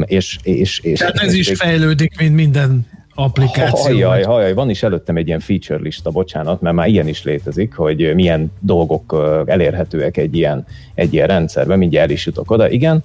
és, 0.05 0.37
és, 0.43 0.79
és 0.79 0.99
Tehát 0.99 1.15
ez 1.15 1.33
is 1.33 1.51
fejlődik, 1.55 2.19
mint 2.19 2.35
minden 2.35 2.87
applikáció. 3.15 3.81
Hajjaj, 3.81 4.23
hajjaj, 4.23 4.53
van 4.53 4.69
is 4.69 4.83
előttem 4.83 5.17
egy 5.17 5.27
ilyen 5.27 5.39
feature 5.39 5.79
lista, 5.79 6.09
bocsánat, 6.09 6.61
mert 6.61 6.75
már 6.75 6.87
ilyen 6.87 7.07
is 7.07 7.23
létezik, 7.23 7.75
hogy 7.75 8.13
milyen 8.15 8.51
dolgok 8.59 9.15
elérhetőek 9.45 10.17
egy 10.17 10.35
ilyen, 10.35 10.65
egy 10.93 11.13
ilyen 11.13 11.27
rendszerben, 11.27 11.77
mindjárt 11.77 12.07
el 12.07 12.13
is 12.13 12.25
jutok 12.25 12.51
oda. 12.51 12.69
Igen, 12.69 13.03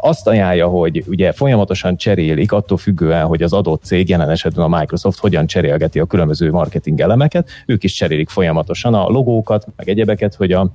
azt 0.00 0.26
ajánlja, 0.26 0.66
hogy 0.66 1.04
ugye 1.06 1.32
folyamatosan 1.32 1.96
cserélik, 1.96 2.52
attól 2.52 2.78
függően, 2.78 3.26
hogy 3.26 3.42
az 3.42 3.52
adott 3.52 3.84
cég, 3.84 4.08
jelen 4.08 4.30
esetben 4.30 4.72
a 4.72 4.78
Microsoft 4.78 5.18
hogyan 5.18 5.46
cserélgeti 5.46 5.98
a 5.98 6.04
különböző 6.04 6.50
marketing 6.50 7.00
elemeket, 7.00 7.48
ők 7.66 7.84
is 7.84 7.92
cserélik 7.92 8.28
folyamatosan 8.28 8.94
a 8.94 9.08
logókat, 9.08 9.66
meg 9.76 9.88
egyebeket, 9.88 10.34
hogy 10.34 10.52
a 10.52 10.70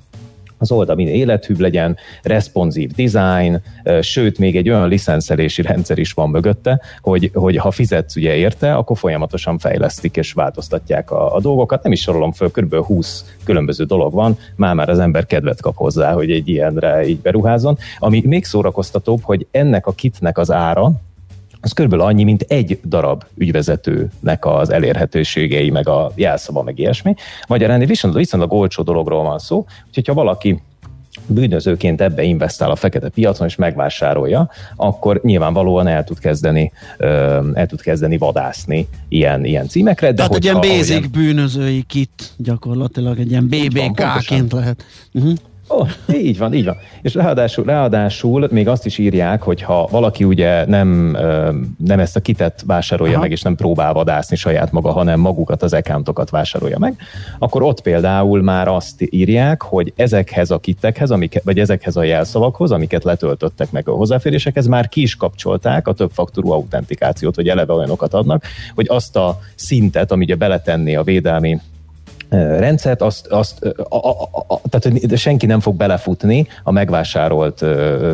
az 0.62 0.72
oldal 0.72 0.96
minél 0.96 1.14
élethűbb 1.14 1.60
legyen, 1.60 1.98
responsív 2.24 2.92
design, 2.92 3.62
sőt, 4.02 4.38
még 4.38 4.56
egy 4.58 4.70
olyan 4.70 4.88
licenszelési 4.88 5.62
rendszer 5.62 5.98
is 5.98 6.12
van 6.12 6.30
mögötte, 6.30 6.82
hogy, 7.02 7.32
hogy 7.34 7.58
ha 7.58 7.72
fizetsz 7.72 8.16
ugye 8.16 8.36
érte, 8.36 8.76
akkor 8.76 8.98
folyamatosan 8.98 9.58
fejlesztik 9.58 10.18
és 10.18 10.34
változtatják 10.34 11.12
a, 11.12 11.36
a 11.36 11.40
dolgokat. 11.40 11.84
Nem 11.84 11.92
is 11.92 12.02
sorolom 12.02 12.32
föl, 12.32 12.52
kb. 12.52 12.76
20 12.76 13.36
különböző 13.44 13.84
dolog 13.84 14.14
van, 14.14 14.38
már 14.56 14.76
már 14.76 14.90
az 14.90 15.00
ember 15.00 15.26
kedvet 15.26 15.62
kap 15.62 15.76
hozzá, 15.76 16.14
hogy 16.14 16.32
egy 16.32 16.48
ilyenre 16.50 17.08
így 17.08 17.20
beruházzon. 17.20 17.78
Ami 18.00 18.24
még 18.26 18.46
szórakoztatóbb, 18.46 19.20
hogy 19.24 19.48
ennek 19.52 19.88
a 19.88 19.92
kitnek 19.92 20.38
az 20.38 20.52
ára, 20.52 20.92
az 21.62 21.72
körülbelül 21.72 22.06
annyi, 22.06 22.24
mint 22.24 22.42
egy 22.48 22.80
darab 22.86 23.24
ügyvezetőnek 23.36 24.46
az 24.46 24.70
elérhetőségei, 24.70 25.70
meg 25.70 25.88
a 25.88 26.12
jelszava, 26.16 26.64
meg 26.64 26.80
ilyesmi. 26.80 27.14
Magyarán 27.48 27.82
egy 27.82 27.88
viszont, 27.88 28.16
viszonylag 28.16 28.54
olcsó 28.54 28.84
dologról 28.84 29.24
van 29.24 29.40
szó, 29.40 29.66
úgyhogy 29.88 30.08
ha 30.08 30.14
valaki 30.14 30.62
bűnözőként 31.28 32.02
ebbe 32.02 32.24
investál 32.24 32.72
a 32.72 32.76
fekete 32.76 33.10
piacon 33.10 33.48
és 33.48 33.56
megvásárolja, 33.56 34.50
akkor 34.76 35.20
nyilvánvalóan 35.24 35.88
el 35.88 36.04
tud 36.04 36.20
kezdeni, 36.20 36.72
el 37.54 37.68
tud 37.68 37.82
kezdeni 37.82 38.18
vadászni 38.18 38.88
ilyen, 39.10 39.46
ilyen 39.46 39.68
címekre. 39.68 40.08
De 40.08 40.14
Tehát 40.14 40.34
egy 40.36 40.44
ilyen 40.44 40.56
basic 40.56 40.90
ahogyan- 40.90 41.12
bűnözői 41.12 41.84
kit 41.88 42.34
gyakorlatilag, 42.38 43.20
egy 43.20 43.30
ilyen 43.30 43.48
BBK-ként 43.48 44.52
lehet. 44.52 44.86
Uh-huh. 45.14 45.34
Oh, 45.74 45.90
így 46.14 46.38
van, 46.38 46.54
így 46.54 46.66
van. 46.66 46.78
És 47.02 47.14
ráadásul, 47.14 47.64
ráadásul 47.64 48.48
még 48.52 48.68
azt 48.68 48.86
is 48.86 48.98
írják, 48.98 49.42
hogy 49.42 49.62
ha 49.62 49.88
valaki 49.92 50.24
ugye 50.24 50.66
nem, 50.66 51.18
nem 51.78 52.00
ezt 52.00 52.16
a 52.16 52.20
kitet 52.20 52.64
vásárolja 52.66 53.14
Aha. 53.14 53.22
meg, 53.22 53.32
és 53.32 53.42
nem 53.42 53.56
próbál 53.56 53.94
vadászni 53.94 54.36
saját 54.36 54.72
maga, 54.72 54.92
hanem 54.92 55.20
magukat, 55.20 55.64
az 55.64 55.74
accountokat 55.74 56.30
vásárolja 56.30 56.80
meg, 56.80 56.96
akkor 57.40 57.62
ott 57.62 57.82
például 57.82 58.42
már 58.42 58.68
azt 58.68 59.08
írják, 59.10 59.62
hogy 59.62 59.94
ezekhez 59.96 60.52
a 60.52 60.58
kitekhez, 60.60 61.12
amik, 61.12 61.42
vagy 61.44 61.60
ezekhez 61.60 61.96
a 61.96 62.04
jelszavakhoz, 62.04 62.72
amiket 62.72 63.04
letöltöttek 63.04 63.72
meg 63.72 63.90
a 63.90 63.92
hozzáférésekhez, 63.92 64.68
már 64.68 64.90
ki 64.90 65.02
is 65.02 65.16
kapcsolták 65.16 65.88
a 65.88 65.94
többfaktorú 65.94 66.52
autentikációt, 66.52 67.36
vagy 67.36 67.48
eleve 67.48 67.74
olyanokat 67.74 68.14
adnak, 68.14 68.44
hogy 68.76 68.86
azt 68.90 69.16
a 69.16 69.40
szintet, 69.56 70.12
ami 70.12 70.24
ugye 70.24 70.36
beletenni 70.36 70.96
a 70.96 71.04
védelmi 71.04 71.60
rendszert, 72.32 73.02
azt, 73.02 73.28
azt 73.28 73.66
a, 73.90 73.96
a, 73.96 74.30
a, 74.48 74.62
tehát 74.70 75.00
hogy 75.00 75.18
senki 75.18 75.46
nem 75.46 75.60
fog 75.60 75.76
belefutni 75.76 76.48
a 76.64 76.72
megvásárolt 76.72 77.62
ö, 77.62 78.14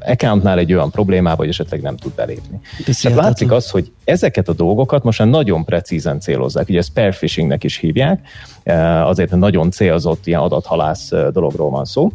accountnál 0.00 0.58
egy 0.58 0.72
olyan 0.72 0.90
problémába, 0.90 1.36
hogy 1.36 1.48
esetleg 1.48 1.80
nem 1.80 1.96
tud 1.96 2.12
belépni. 2.14 2.60
Tehát 3.02 3.18
látszik 3.18 3.52
az, 3.52 3.70
hogy 3.70 3.92
ezeket 4.04 4.48
a 4.48 4.52
dolgokat 4.52 5.02
most 5.02 5.18
már 5.18 5.28
nagyon 5.28 5.64
precízen 5.64 6.20
célozzák. 6.20 6.68
Ugye 6.68 6.78
ezt 6.78 6.88
spear 6.88 7.14
phishingnek 7.14 7.64
is 7.64 7.76
hívják, 7.76 8.20
azért 9.04 9.30
nagyon 9.30 9.70
célzott 9.70 10.26
ilyen 10.26 10.40
adathalász 10.40 11.10
dologról 11.32 11.70
van 11.70 11.84
szó. 11.84 12.10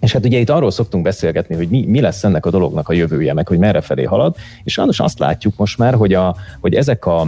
És 0.00 0.12
hát 0.12 0.24
ugye 0.24 0.38
itt 0.38 0.50
arról 0.50 0.70
szoktunk 0.70 1.04
beszélgetni, 1.04 1.54
hogy 1.54 1.68
mi, 1.68 1.84
mi 1.86 2.00
lesz 2.00 2.24
ennek 2.24 2.46
a 2.46 2.50
dolognak 2.50 2.88
a 2.88 2.92
jövője, 2.92 3.32
meg 3.32 3.48
hogy 3.48 3.58
merre 3.58 3.80
felé 3.80 4.04
halad, 4.04 4.36
és 4.64 4.72
sajnos 4.72 5.00
azt 5.00 5.18
látjuk 5.18 5.56
most 5.56 5.78
már, 5.78 5.94
hogy, 5.94 6.14
a, 6.14 6.36
hogy 6.60 6.74
ezek 6.74 7.06
a 7.06 7.26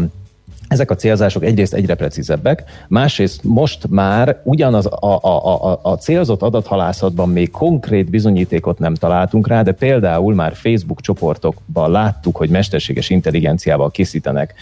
ezek 0.70 0.90
a 0.90 0.94
célzások 0.94 1.44
egyrészt 1.44 1.74
egyre 1.74 1.94
precízebbek, 1.94 2.64
másrészt 2.88 3.44
most 3.44 3.88
már 3.88 4.40
ugyanaz 4.44 4.86
a, 4.86 5.18
a, 5.22 5.70
a, 5.70 5.80
a 5.82 5.94
célzott 5.94 6.42
adathalászatban 6.42 7.28
még 7.28 7.50
konkrét 7.50 8.10
bizonyítékot 8.10 8.78
nem 8.78 8.94
találtunk 8.94 9.48
rá, 9.48 9.62
de 9.62 9.72
például 9.72 10.34
már 10.34 10.54
Facebook 10.54 11.00
csoportokban 11.00 11.90
láttuk, 11.90 12.36
hogy 12.36 12.48
mesterséges 12.48 13.10
intelligenciával 13.10 13.90
készítenek 13.90 14.54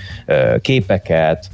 képeket, 0.60 1.50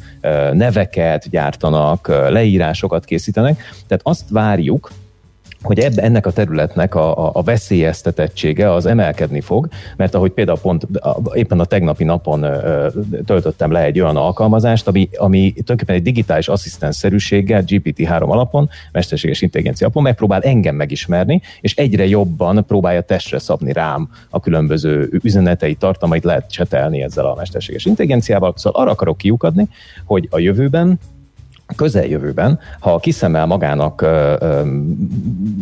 neveket 0.53 1.31
gyártanak, 1.31 2.09
leírásokat 2.09 3.05
készítenek. 3.05 3.63
Tehát 3.87 4.07
azt 4.07 4.25
várjuk, 4.31 4.91
hogy 5.65 5.79
ebbe, 5.79 6.03
ennek 6.03 6.27
a 6.27 6.31
területnek 6.31 6.95
a, 6.95 7.27
a, 7.27 7.31
a 7.33 7.43
veszélyeztetettsége 7.43 8.73
az 8.73 8.87
emelkedni 8.87 9.41
fog, 9.41 9.69
mert 9.97 10.15
ahogy 10.15 10.31
például 10.31 10.59
pont 10.59 10.87
éppen 11.33 11.61
a 11.61 11.65
tegnapi 11.65 12.05
napon 12.05 12.43
ö, 12.43 12.89
töltöttem 13.27 13.71
le 13.71 13.83
egy 13.83 14.01
olyan 14.01 14.17
alkalmazást, 14.17 14.89
ami, 14.89 15.09
ami 15.17 15.51
tulajdonképpen 15.51 15.95
egy 15.95 16.03
digitális 16.03 16.49
asszisztensszerűséggel 16.49 17.63
GPT-3 17.67 18.27
alapon, 18.27 18.69
mesterséges 18.93 19.43
intelligencia 19.43 19.87
alapon 19.87 20.03
megpróbál 20.03 20.41
engem 20.41 20.75
megismerni, 20.75 21.41
és 21.61 21.75
egyre 21.75 22.07
jobban 22.07 22.65
próbálja 22.67 23.01
testre 23.01 23.39
szabni 23.39 23.73
rám 23.73 24.09
a 24.31 24.41
különböző 24.41 25.09
üzenetei, 25.23 25.75
tartalmait 25.75 26.25
lehet 26.25 26.51
csetelni 26.51 27.03
ezzel 27.03 27.27
a 27.27 27.35
mesterséges 27.35 27.85
intelligenciával. 27.85 28.53
Szóval 28.57 28.83
arra 28.83 28.91
akarok 28.91 29.17
kiukadni, 29.17 29.69
hogy 30.05 30.29
a 30.31 30.39
jövőben 30.39 30.99
közeljövőben, 31.77 32.59
ha 32.79 32.99
kiszemel 32.99 33.47
magának 33.47 34.01
ö, 34.01 34.37
ö, 34.41 34.63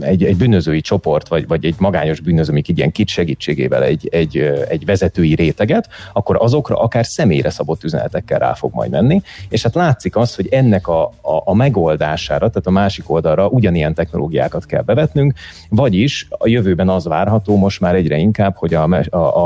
egy, 0.00 0.24
egy 0.24 0.36
bűnözői 0.36 0.80
csoport, 0.80 1.28
vagy, 1.28 1.46
vagy 1.46 1.64
egy 1.64 1.74
magányos 1.78 2.20
bűnöző, 2.20 2.56
így 2.56 2.78
ilyen 2.78 2.92
kit 2.92 3.08
segítségével 3.08 3.82
egy, 3.82 4.08
egy, 4.12 4.36
egy 4.68 4.84
vezetői 4.84 5.34
réteget, 5.34 5.88
akkor 6.12 6.36
azokra 6.40 6.76
akár 6.76 7.06
személyre 7.06 7.50
szabott 7.50 7.84
üzenetekkel 7.84 8.38
rá 8.38 8.54
fog 8.54 8.74
majd 8.74 8.90
menni, 8.90 9.22
és 9.48 9.62
hát 9.62 9.74
látszik 9.74 10.16
az, 10.16 10.34
hogy 10.34 10.48
ennek 10.50 10.88
a, 10.88 11.02
a, 11.04 11.42
a 11.44 11.54
megoldására, 11.54 12.48
tehát 12.48 12.66
a 12.66 12.70
másik 12.70 13.10
oldalra 13.10 13.48
ugyanilyen 13.48 13.94
technológiákat 13.94 14.66
kell 14.66 14.82
bevetnünk, 14.82 15.32
vagyis 15.68 16.26
a 16.30 16.48
jövőben 16.48 16.88
az 16.88 17.04
várható 17.04 17.56
most 17.56 17.80
már 17.80 17.94
egyre 17.94 18.16
inkább, 18.16 18.56
hogy 18.56 18.74
a, 18.74 18.84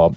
a 0.04 0.10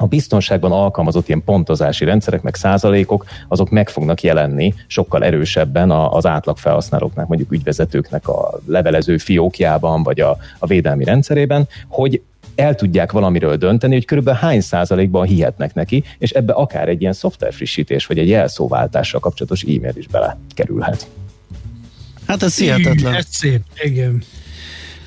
a 0.00 0.06
biztonságban 0.06 0.72
alkalmazott 0.72 1.28
ilyen 1.28 1.44
pontozási 1.44 2.04
rendszerek, 2.04 2.42
meg 2.42 2.54
százalékok, 2.54 3.24
azok 3.48 3.70
meg 3.70 3.88
fognak 3.88 4.22
jelenni 4.22 4.74
sokkal 4.86 5.24
erősebben 5.24 5.90
a- 5.90 6.12
az 6.12 6.26
átlag 6.26 6.56
felhasználóknak, 6.56 7.28
mondjuk 7.28 7.52
ügyvezetőknek 7.52 8.28
a 8.28 8.60
levelező 8.66 9.18
fiókjában, 9.18 10.02
vagy 10.02 10.20
a, 10.20 10.36
a 10.58 10.66
védelmi 10.66 11.04
rendszerében, 11.04 11.68
hogy 11.88 12.22
el 12.54 12.74
tudják 12.74 13.12
valamiről 13.12 13.56
dönteni, 13.56 13.94
hogy 13.94 14.04
körülbelül 14.04 14.40
hány 14.40 14.60
százalékban 14.60 15.26
hihetnek 15.26 15.74
neki, 15.74 16.04
és 16.18 16.30
ebbe 16.30 16.52
akár 16.52 16.88
egy 16.88 17.00
ilyen 17.00 17.12
szoftver 17.12 17.52
frissítés, 17.52 18.06
vagy 18.06 18.18
egy 18.18 18.28
jelszóváltással 18.28 19.20
kapcsolatos 19.20 19.62
e-mail 19.62 19.92
is 19.96 20.06
belekerülhet. 20.06 21.08
Hát 22.26 22.42
ez 22.42 22.58
hihetetlen. 22.58 23.14
Ez 23.14 23.26
szép, 23.30 23.62
igen. 23.82 24.22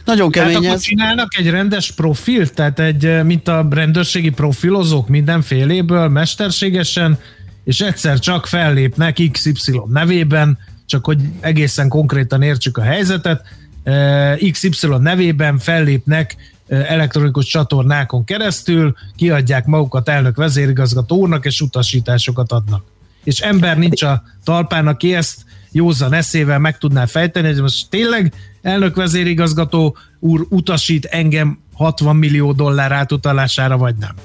Nagyon 0.05 0.31
Tehát 0.31 0.49
kemény 0.49 0.63
akkor 0.65 0.77
ez. 0.77 0.81
csinálnak 0.81 1.37
egy 1.37 1.49
rendes 1.49 1.91
profilt, 1.91 2.53
tehát 2.53 2.79
egy, 2.79 3.05
eh, 3.05 3.23
mint 3.23 3.47
a 3.47 3.67
rendőrségi 3.69 4.29
profilozók 4.29 5.07
mindenféléből, 5.07 6.07
mesterségesen, 6.07 7.19
és 7.63 7.81
egyszer 7.81 8.19
csak 8.19 8.47
fellépnek 8.47 9.19
XY 9.31 9.81
nevében, 9.87 10.57
csak 10.85 11.05
hogy 11.05 11.21
egészen 11.39 11.87
konkrétan 11.87 12.41
értsük 12.41 12.77
a 12.77 12.81
helyzetet, 12.81 13.41
eh, 13.83 14.37
XY 14.51 14.87
nevében 14.99 15.57
fellépnek 15.57 16.35
eh, 16.67 16.91
elektronikus 16.91 17.45
csatornákon 17.45 18.23
keresztül, 18.23 18.95
kiadják 19.15 19.65
magukat 19.65 20.09
elnök 20.09 20.35
vezérigazgató 20.35 21.17
úrnak, 21.17 21.45
és 21.45 21.61
utasításokat 21.61 22.51
adnak. 22.51 22.83
És 23.23 23.39
ember 23.39 23.77
nincs 23.77 24.01
a 24.01 24.23
talpán, 24.43 24.87
aki 24.87 25.15
ezt 25.15 25.45
józan 25.71 26.13
eszével 26.13 26.59
meg 26.59 26.77
tudná 26.77 27.05
fejteni, 27.05 27.47
hogy 27.47 27.61
most 27.61 27.89
tényleg 27.89 28.33
elnök 28.63 28.95
vezérigazgató 28.95 29.97
úr 30.19 30.45
utasít 30.49 31.05
engem 31.05 31.59
60 31.73 32.15
millió 32.15 32.51
dollár 32.51 32.91
átutalására, 32.91 33.77
vagy 33.77 33.95
nem. 33.95 34.15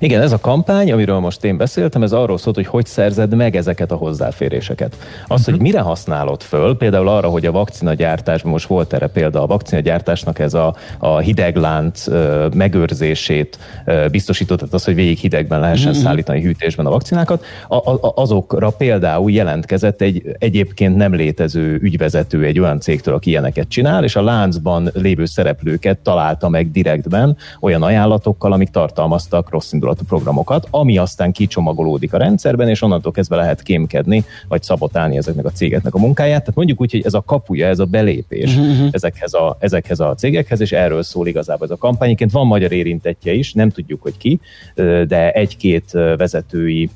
Igen, 0.00 0.20
ez 0.22 0.32
a 0.32 0.38
kampány, 0.40 0.92
amiről 0.92 1.18
most 1.18 1.44
én 1.44 1.56
beszéltem, 1.56 2.02
ez 2.02 2.12
arról 2.12 2.38
szólt, 2.38 2.56
hogy 2.56 2.66
hogy 2.66 2.86
szerzed 2.86 3.34
meg 3.34 3.56
ezeket 3.56 3.90
a 3.92 3.94
hozzáféréseket. 3.94 4.96
Az, 5.26 5.44
hogy 5.44 5.60
mire 5.60 5.80
használod 5.80 6.42
föl, 6.42 6.76
például 6.76 7.08
arra, 7.08 7.28
hogy 7.28 7.46
a 7.46 7.52
vakcinagyártásban, 7.52 8.52
most 8.52 8.66
volt 8.66 8.92
erre 8.92 9.06
példa, 9.06 9.42
a 9.42 9.46
vakcinagyártásnak 9.46 10.38
ez 10.38 10.54
a, 10.54 10.74
a 10.98 11.18
hideglánc 11.18 12.06
ö, 12.06 12.46
megőrzését 12.54 13.58
ö, 13.84 14.06
biztosított, 14.10 14.58
tehát 14.58 14.74
az, 14.74 14.84
hogy 14.84 14.94
végig 14.94 15.18
hidegben 15.18 15.60
lehessen 15.60 15.92
Mhm. 15.92 16.00
szállítani 16.00 16.42
hűtésben 16.42 16.86
a 16.86 16.90
vakcinákat, 16.90 17.44
a, 17.68 17.74
a, 17.76 18.12
azokra 18.14 18.70
például 18.70 19.30
jelentkezett 19.30 20.00
egy 20.00 20.22
egyébként 20.38 20.96
nem 20.96 21.14
létező 21.14 21.78
ügyvezető 21.82 22.44
egy 22.44 22.60
olyan 22.60 22.80
cégtől, 22.80 23.14
aki 23.14 23.30
ilyeneket 23.30 23.68
csinál, 23.68 24.04
és 24.04 24.16
a 24.16 24.22
láncban 24.22 24.90
lévő 24.94 25.24
szereplőket 25.24 25.98
találta 25.98 26.48
meg 26.48 26.70
direktben 26.70 27.36
olyan 27.60 27.82
ajánlatokkal, 27.82 28.52
amik 28.52 28.68
tartalmaztak 28.68 29.50
rossz 29.50 29.72
indulatú 29.88 30.04
programokat, 30.04 30.66
ami 30.70 30.98
aztán 30.98 31.32
kicsomagolódik 31.32 32.12
a 32.12 32.18
rendszerben, 32.18 32.68
és 32.68 32.82
onnantól 32.82 33.12
kezdve 33.12 33.36
lehet 33.36 33.62
kémkedni, 33.62 34.24
vagy 34.48 34.62
szabotálni 34.62 35.16
ezeknek 35.16 35.44
a 35.44 35.50
cégeknek 35.50 35.94
a 35.94 35.98
munkáját. 35.98 36.40
Tehát 36.40 36.54
mondjuk 36.54 36.80
úgy, 36.80 36.90
hogy 36.90 37.02
ez 37.04 37.14
a 37.14 37.22
kapuja, 37.26 37.66
ez 37.66 37.78
a 37.78 37.84
belépés 37.84 38.56
Mhm. 38.56 38.86
ezekhez, 38.90 39.34
a, 39.34 39.56
ezekhez 39.60 40.00
a 40.00 40.14
cégekhez, 40.14 40.60
és 40.60 40.72
erről 40.72 41.02
szól 41.02 41.26
igazából 41.26 41.66
ez 41.66 41.72
a 41.72 41.76
kampány. 41.76 42.06
Egyébként 42.08 42.30
van 42.30 42.46
magyar 42.46 42.72
érintettje 42.72 43.32
is, 43.32 43.52
nem 43.52 43.70
tudjuk, 43.70 44.02
hogy 44.02 44.16
ki, 44.16 44.40
de 45.06 45.30
egy-két 45.32 45.90
vezetői 46.16 46.90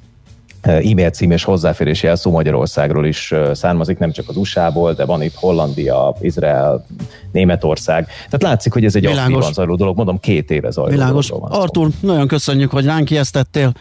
e-mail 0.63 1.11
cím 1.11 1.31
és 1.31 1.45
hozzáférési 1.45 2.07
jelszó 2.07 2.31
Magyarországról 2.31 3.07
is 3.07 3.31
ö, 3.31 3.51
származik, 3.55 3.99
nem 3.99 4.13
csak 4.13 4.29
az 4.29 4.37
USA-ból, 4.37 4.93
de 4.93 5.05
van 5.05 5.23
itt 5.23 5.35
Hollandia, 5.35 6.17
Izrael, 6.21 6.87
Németország. 7.33 8.07
Tehát 8.07 8.43
látszik, 8.43 8.73
hogy 8.73 8.85
ez 8.85 8.95
egy 8.95 9.01
Világos. 9.01 9.23
aktívan 9.25 9.53
zajló 9.53 9.77
dolog, 9.77 9.97
mondom 9.97 10.21
két 10.21 10.51
éve 10.51 10.71
zajló 10.71 10.91
Világos. 10.91 11.25
szó. 11.25 11.47
Artur, 11.49 11.89
nagyon 12.01 12.29
köszönjük, 12.29 12.71
hogy 12.71 12.85
ránk 12.85 13.11
ijesztettél. 13.11 13.73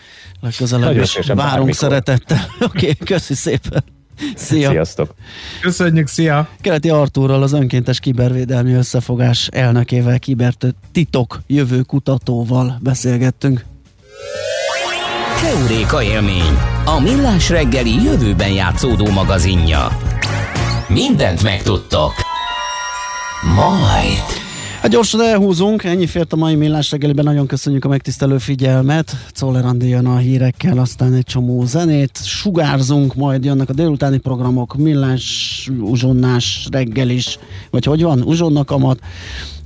Legközelebb 0.42 0.86
Nagyon 0.86 1.04
is 1.04 1.14
várunk 1.14 1.38
bármikor. 1.38 1.74
szeretettel. 1.74 2.38
Oké, 2.68 2.90
okay, 2.90 2.96
köszi 3.06 3.34
szépen. 3.34 3.84
Szia. 4.36 4.70
Sziasztok! 4.70 5.14
Köszönjük, 5.62 6.08
szia! 6.08 6.48
Keleti 6.62 6.90
Artúrral, 6.90 7.44
az 7.44 7.54
önkéntes 7.54 8.00
kibervédelmi 8.00 8.74
összefogás 8.74 9.50
elnökével, 9.52 10.20
kibertitok 10.20 11.42
jövő 11.48 11.82
kutatóval 11.82 12.80
beszélgettünk. 12.84 13.66
Keuréka 15.52 16.04
élmény, 16.04 16.58
a 16.86 17.00
millás 17.00 17.50
reggeli 17.50 18.04
jövőben 18.04 18.52
játszódó 18.52 19.10
magazinja. 19.10 19.88
Mindent 20.88 21.44
megtudtok. 21.44 22.14
Majd. 23.56 24.41
Hát 24.82 24.92
gyorsan 24.92 25.22
elhúzunk, 25.22 25.84
ennyi 25.84 26.08
fért 26.08 26.34
a 26.34 26.36
mai 26.36 26.56
millás 26.56 26.92
reggeliben, 26.92 27.26
nagyon 27.26 27.48
köszönjük 27.48 27.86
a 27.86 27.88
megtisztelő 27.88 28.38
figyelmet. 28.38 29.16
Czoller 29.32 29.66
Andi 29.66 29.88
jön 29.88 30.06
a 30.06 30.18
hírekkel, 30.18 30.78
aztán 30.78 31.14
egy 31.14 31.26
csomó 31.26 31.66
zenét, 31.66 32.20
sugárzunk, 32.24 33.16
majd 33.16 33.46
jönnek 33.46 33.70
a 33.70 33.74
délutáni 33.74 34.18
programok, 34.18 34.76
millás, 34.76 35.70
uzsonnás 35.80 36.68
reggel 36.72 37.10
is, 37.10 37.38
vagy 37.70 37.86
hogy 37.86 38.02
van, 38.02 38.22
uzsonnakamat, 38.22 39.00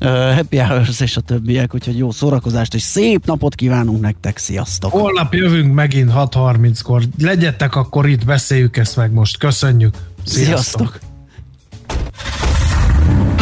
uh, 0.02 0.36
happy 0.36 0.58
hours 0.58 1.00
és 1.00 1.18
a 1.18 1.22
többiek, 1.22 1.74
úgyhogy 1.74 1.98
jó 1.98 2.12
szórakozást 2.12 2.74
és 2.74 2.82
szép 2.82 3.26
napot 3.26 3.56
kívánunk 3.56 4.02
nektek, 4.02 4.38
sziasztok! 4.38 4.92
Holnap 4.92 5.34
jövünk 5.34 5.74
megint 5.74 6.12
6.30-kor. 6.16 7.04
Legyetek 7.22 7.76
akkor 7.76 8.08
itt, 8.08 8.26
beszéljük 8.26 8.78
ezt 8.78 8.96
meg 8.96 9.12
most. 9.12 9.38
Köszönjük. 9.38 9.96
Sziasztok. 10.26 10.56
Sziasztok. 10.56 11.15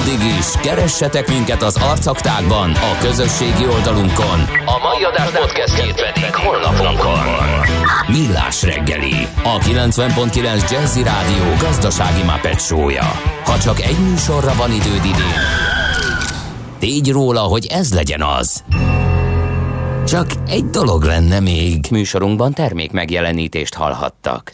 Addig 0.00 0.26
is, 0.38 0.46
keressetek 0.62 1.28
minket 1.28 1.62
az 1.62 1.76
arcaktákban, 1.76 2.70
a 2.70 2.98
közösségi 3.00 3.66
oldalunkon. 3.66 4.40
A 4.64 4.78
mai 4.82 5.04
adás 5.12 5.30
podcastjét 5.30 5.94
pedig 5.94 6.34
holnapunkon. 6.34 7.18
Millás 8.06 8.62
reggeli, 8.62 9.26
a 9.42 9.58
90.9 9.58 10.70
Jazzy 10.70 11.02
Rádió 11.02 11.44
gazdasági 11.58 12.22
mapetsója. 12.22 13.12
Ha 13.44 13.58
csak 13.58 13.80
egy 13.80 13.98
műsorra 13.98 14.54
van 14.54 14.70
időd 14.70 15.04
idén, 15.04 15.42
tégy 16.78 17.10
róla, 17.10 17.40
hogy 17.40 17.66
ez 17.66 17.94
legyen 17.94 18.22
az. 18.22 18.64
Csak 20.06 20.26
egy 20.46 20.64
dolog 20.64 21.02
lenne 21.02 21.40
még. 21.40 21.86
Műsorunkban 21.90 22.52
termék 22.52 22.90
megjelenítést 22.90 23.74
hallhattak. 23.74 24.52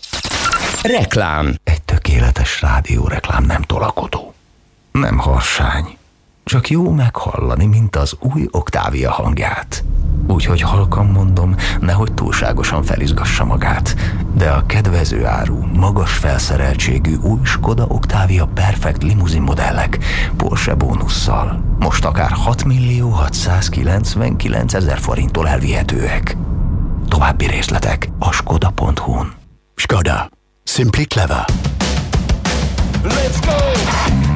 Reklám. 0.83 1.55
Egy 1.65 1.83
tökéletes 1.83 2.61
rádióreklám 2.61 3.45
nem 3.45 3.63
tolakodó. 3.63 4.26
Nem 5.01 5.19
harsány. 5.19 5.97
Csak 6.45 6.71
jó 6.71 6.91
meghallani, 6.91 7.67
mint 7.67 7.97
az 7.97 8.17
új 8.21 8.49
Oktávia 8.51 9.11
hangját. 9.11 9.85
Úgyhogy 10.27 10.61
halkan 10.61 11.07
mondom, 11.07 11.55
nehogy 11.81 12.13
túlságosan 12.13 12.83
felizgassa 12.83 13.45
magát. 13.45 13.97
De 14.35 14.51
a 14.51 14.67
kedvező 14.67 15.27
áru, 15.27 15.67
magas 15.73 16.13
felszereltségű 16.13 17.17
új 17.17 17.39
Skoda 17.43 17.85
Octavia 17.85 18.47
Perfect 18.47 19.03
limuzin 19.03 19.43
modellek 19.43 19.99
Porsche 20.37 20.75
bónusszal 20.75 21.63
most 21.79 22.05
akár 22.05 22.31
6 22.31 22.65
millió 22.65 23.09
699 23.09 24.75
ezer 24.75 24.99
forinttól 24.99 25.49
elvihetőek. 25.49 26.37
További 27.09 27.47
részletek 27.47 28.09
a 28.19 28.33
skoda.hu-n. 28.33 29.33
Skoda. 29.75 30.29
Simply 30.65 31.03
clever. 31.03 31.45
Let's 33.03 33.39
go! 33.47 34.36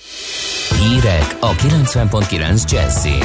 Hírek 0.79 1.37
a 1.39 1.51
90.9 1.51 2.71
Jazzin. 2.71 3.23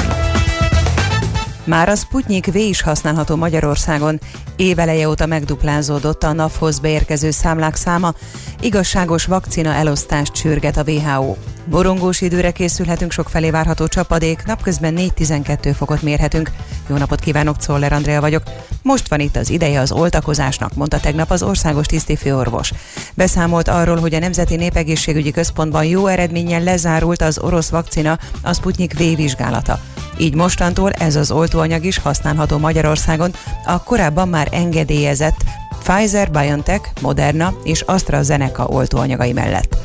Már 1.63 1.89
a 1.89 1.95
Sputnik 1.95 2.45
V 2.45 2.55
is 2.55 2.81
használható 2.81 3.35
Magyarországon. 3.35 4.19
Éveleje 4.55 5.09
óta 5.09 5.25
megduplázódott 5.25 6.23
a 6.23 6.33
NAV-hoz 6.33 6.79
beérkező 6.79 7.31
számlák 7.31 7.75
száma, 7.75 8.13
igazságos 8.61 9.25
vakcina 9.25 9.73
elosztást 9.73 10.35
sürget 10.35 10.77
a 10.77 10.83
WHO. 10.83 11.35
Borongós 11.69 12.21
időre 12.21 12.51
készülhetünk, 12.51 13.11
sok 13.11 13.29
felé 13.29 13.49
várható 13.49 13.87
csapadék, 13.87 14.43
napközben 14.45 14.95
4-12 14.97 15.73
fokot 15.77 16.01
mérhetünk. 16.01 16.51
Jó 16.89 16.95
napot 16.97 17.19
kívánok, 17.19 17.57
Czoller 17.57 17.93
Andrea 17.93 18.21
vagyok. 18.21 18.43
Most 18.81 19.09
van 19.09 19.19
itt 19.19 19.35
az 19.35 19.49
ideje 19.49 19.79
az 19.79 19.91
oltakozásnak, 19.91 20.75
mondta 20.75 20.99
tegnap 20.99 21.31
az 21.31 21.43
országos 21.43 21.85
tisztifőorvos. 21.85 22.71
Beszámolt 23.13 23.67
arról, 23.67 23.97
hogy 23.99 24.13
a 24.13 24.19
Nemzeti 24.19 24.55
Népegészségügyi 24.55 25.31
Központban 25.31 25.85
jó 25.85 26.07
eredménnyel 26.07 26.63
lezárult 26.63 27.21
az 27.21 27.39
orosz 27.39 27.69
vakcina, 27.69 28.19
a 28.41 28.53
Sputnik 28.53 28.93
V 28.93 29.15
vizsgálata. 29.15 29.79
Így 30.17 30.35
mostantól 30.35 30.91
ez 30.91 31.15
az 31.15 31.31
oltóanyag 31.31 31.85
is 31.85 31.97
használható 31.97 32.57
Magyarországon, 32.57 33.31
a 33.65 33.83
korábban 33.83 34.27
már 34.27 34.47
engedélyezett 34.51 35.43
Pfizer, 35.83 36.31
BioNTech, 36.31 36.89
Moderna 37.01 37.53
és 37.63 37.81
AstraZeneca 37.81 38.65
oltóanyagai 38.65 39.33
mellett. 39.33 39.77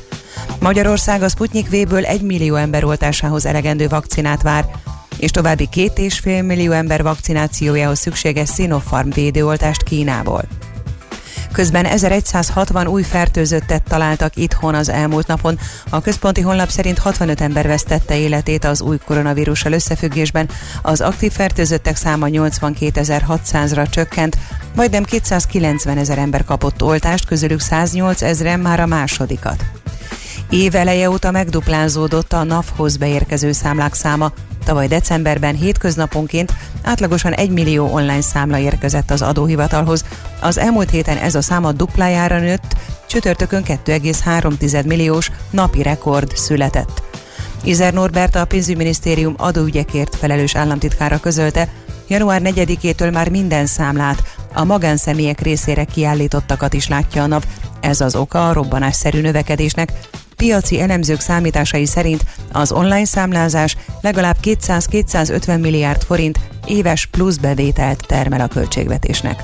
Magyarország 0.60 1.22
a 1.22 1.28
Sputnik 1.28 1.68
V-ből 1.68 2.04
1 2.04 2.22
millió 2.22 2.54
ember 2.54 2.84
oltásához 2.84 3.46
elegendő 3.46 3.88
vakcinát 3.88 4.42
vár, 4.42 4.66
és 5.18 5.30
további 5.30 5.68
két 5.68 5.98
és 5.98 6.18
fél 6.18 6.42
millió 6.42 6.72
ember 6.72 7.02
vakcinációjához 7.02 7.98
szükséges 7.98 8.50
Sinopharm 8.54 9.10
védőoltást 9.10 9.82
Kínából. 9.82 10.44
Közben 11.52 11.84
1160 11.84 12.86
új 12.86 13.02
fertőzöttet 13.02 13.82
találtak 13.82 14.36
itthon 14.36 14.74
az 14.74 14.88
elmúlt 14.88 15.26
napon. 15.26 15.58
A 15.90 16.00
központi 16.00 16.40
honlap 16.40 16.68
szerint 16.68 16.98
65 16.98 17.40
ember 17.40 17.66
vesztette 17.66 18.18
életét 18.18 18.64
az 18.64 18.80
új 18.80 18.98
koronavírussal 19.04 19.72
összefüggésben. 19.72 20.48
Az 20.82 21.00
aktív 21.00 21.32
fertőzöttek 21.32 21.96
száma 21.96 22.26
82.600-ra 22.30 23.90
csökkent, 23.90 24.36
majdnem 24.74 25.04
290 25.04 25.98
ezer 25.98 26.18
ember 26.18 26.44
kapott 26.44 26.82
oltást, 26.82 27.26
közülük 27.26 27.60
108 27.60 28.22
ezeren 28.22 28.60
már 28.60 28.80
a 28.80 28.86
másodikat. 28.86 29.64
Éveleje 30.52 31.10
óta 31.10 31.30
megduplázódott 31.30 32.32
a 32.32 32.44
NAV-hoz 32.44 32.96
beérkező 32.96 33.52
számlák 33.52 33.94
száma. 33.94 34.32
Tavaly 34.64 34.86
decemberben 34.86 35.54
hétköznaponként 35.54 36.52
átlagosan 36.82 37.32
1 37.32 37.50
millió 37.50 37.92
online 37.92 38.20
számla 38.20 38.58
érkezett 38.58 39.10
az 39.10 39.22
adóhivatalhoz. 39.22 40.04
Az 40.40 40.58
elmúlt 40.58 40.90
héten 40.90 41.16
ez 41.16 41.34
a 41.34 41.42
száma 41.42 41.72
duplájára 41.72 42.38
nőtt, 42.38 42.76
csütörtökön 43.06 43.62
2,3 43.62 44.86
milliós 44.86 45.30
napi 45.50 45.82
rekord 45.82 46.36
született. 46.36 47.02
Izer 47.64 47.92
Norbert 47.92 48.34
a 48.34 48.44
pénzügyminisztérium 48.44 49.34
adóügyekért 49.38 50.16
felelős 50.16 50.56
államtitkára 50.56 51.20
közölte, 51.20 51.68
január 52.08 52.40
4-től 52.44 53.12
már 53.12 53.28
minden 53.28 53.66
számlát, 53.66 54.22
a 54.54 54.64
magánszemélyek 54.64 55.40
részére 55.40 55.84
kiállítottakat 55.84 56.72
is 56.72 56.88
látja 56.88 57.22
a 57.22 57.26
nap. 57.26 57.46
Ez 57.80 58.00
az 58.00 58.14
oka 58.14 58.48
a 58.48 58.52
robbanásszerű 58.52 59.20
növekedésnek, 59.20 59.92
piaci 60.36 60.80
elemzők 60.80 61.20
számításai 61.20 61.86
szerint 61.86 62.24
az 62.52 62.72
online 62.72 63.04
számlázás 63.04 63.76
legalább 64.00 64.36
200-250 64.42 65.60
milliárd 65.60 66.02
forint 66.02 66.38
éves 66.66 67.06
plusz 67.06 67.36
bevételt 67.36 68.06
termel 68.06 68.40
a 68.40 68.46
költségvetésnek. 68.46 69.42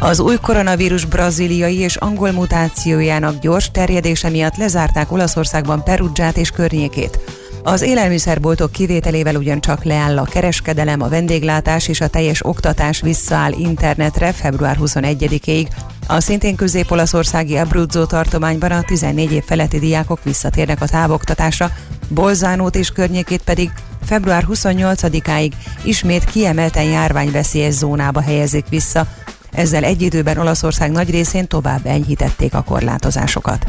Az 0.00 0.20
új 0.20 0.36
koronavírus 0.42 1.04
braziliai 1.04 1.76
és 1.76 1.96
angol 1.96 2.30
mutációjának 2.30 3.38
gyors 3.40 3.70
terjedése 3.70 4.28
miatt 4.28 4.56
lezárták 4.56 5.12
Olaszországban 5.12 5.84
Perugiát 5.84 6.36
és 6.36 6.50
környékét. 6.50 7.18
Az 7.66 7.82
élelmiszerboltok 7.82 8.72
kivételével 8.72 9.34
ugyancsak 9.34 9.84
leáll 9.84 10.18
a 10.18 10.24
kereskedelem, 10.24 11.00
a 11.00 11.08
vendéglátás 11.08 11.88
és 11.88 12.00
a 12.00 12.08
teljes 12.08 12.46
oktatás 12.46 13.00
visszaáll 13.00 13.52
internetre 13.52 14.32
február 14.32 14.76
21-ig. 14.80 15.68
A 16.06 16.20
szintén 16.20 16.56
közép-olaszországi 16.56 17.56
Abruzzo 17.56 18.06
tartományban 18.06 18.70
a 18.70 18.82
14 18.82 19.32
év 19.32 19.42
feletti 19.42 19.78
diákok 19.78 20.22
visszatérnek 20.22 20.80
a 20.80 20.86
távoktatásra, 20.86 21.70
Bolzánót 22.08 22.76
és 22.76 22.90
környékét 22.90 23.42
pedig 23.42 23.70
február 24.04 24.44
28-áig 24.48 25.52
ismét 25.84 26.24
kiemelten 26.24 26.84
járványveszélyes 26.84 27.74
zónába 27.74 28.20
helyezik 28.20 28.68
vissza. 28.68 29.06
Ezzel 29.52 29.84
egy 29.84 30.02
időben 30.02 30.38
Olaszország 30.38 30.90
nagy 30.90 31.10
részén 31.10 31.46
tovább 31.46 31.86
enyhítették 31.86 32.54
a 32.54 32.62
korlátozásokat. 32.62 33.66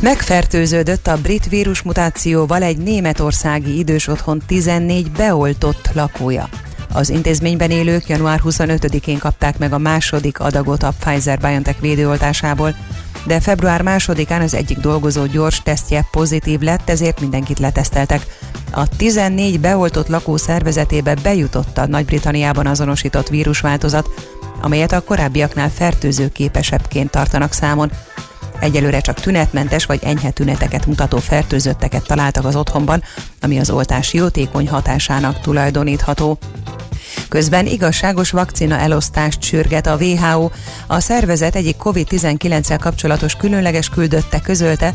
Megfertőződött 0.00 1.06
a 1.06 1.20
brit 1.20 1.48
vírus 1.48 1.82
mutációval 1.82 2.62
egy 2.62 2.76
németországi 2.76 3.78
idős 3.78 4.06
otthon 4.06 4.42
14 4.46 5.10
beoltott 5.10 5.90
lakója. 5.92 6.48
Az 6.92 7.08
intézményben 7.08 7.70
élők 7.70 8.08
január 8.08 8.40
25-én 8.44 9.18
kapták 9.18 9.58
meg 9.58 9.72
a 9.72 9.78
második 9.78 10.40
adagot 10.40 10.82
a 10.82 10.92
Pfizer-BioNTech 11.00 11.80
védőoltásából, 11.80 12.74
de 13.26 13.40
február 13.40 13.82
másodikán 13.82 14.40
az 14.40 14.54
egyik 14.54 14.78
dolgozó 14.78 15.26
gyors 15.26 15.62
tesztje 15.62 16.06
pozitív 16.10 16.60
lett, 16.60 16.88
ezért 16.88 17.20
mindenkit 17.20 17.58
leteszteltek. 17.58 18.26
A 18.70 18.88
14 18.96 19.60
beoltott 19.60 20.08
lakó 20.08 20.36
szervezetébe 20.36 21.14
bejutott 21.14 21.78
a 21.78 21.86
Nagy-Britanniában 21.86 22.66
azonosított 22.66 23.28
vírusváltozat, 23.28 24.08
amelyet 24.60 24.92
a 24.92 25.00
korábbiaknál 25.00 25.70
fertőzőképesebbként 25.70 27.10
tartanak 27.10 27.52
számon. 27.52 27.90
Egyelőre 28.64 29.00
csak 29.00 29.20
tünetmentes 29.20 29.86
vagy 29.86 30.00
enyhe 30.02 30.30
tüneteket 30.30 30.86
mutató 30.86 31.18
fertőzötteket 31.18 32.06
találtak 32.06 32.44
az 32.44 32.56
otthonban, 32.56 33.02
ami 33.40 33.58
az 33.58 33.70
oltás 33.70 34.12
jótékony 34.12 34.68
hatásának 34.68 35.40
tulajdonítható. 35.40 36.38
Közben 37.28 37.66
igazságos 37.66 38.30
vakcina 38.30 38.78
elosztást 38.78 39.42
sürget 39.42 39.86
a 39.86 39.96
WHO. 39.96 40.50
A 40.86 41.00
szervezet 41.00 41.56
egyik 41.56 41.76
COVID-19-el 41.76 42.78
kapcsolatos 42.80 43.34
különleges 43.34 43.88
küldötte 43.88 44.40
közölte, 44.40 44.94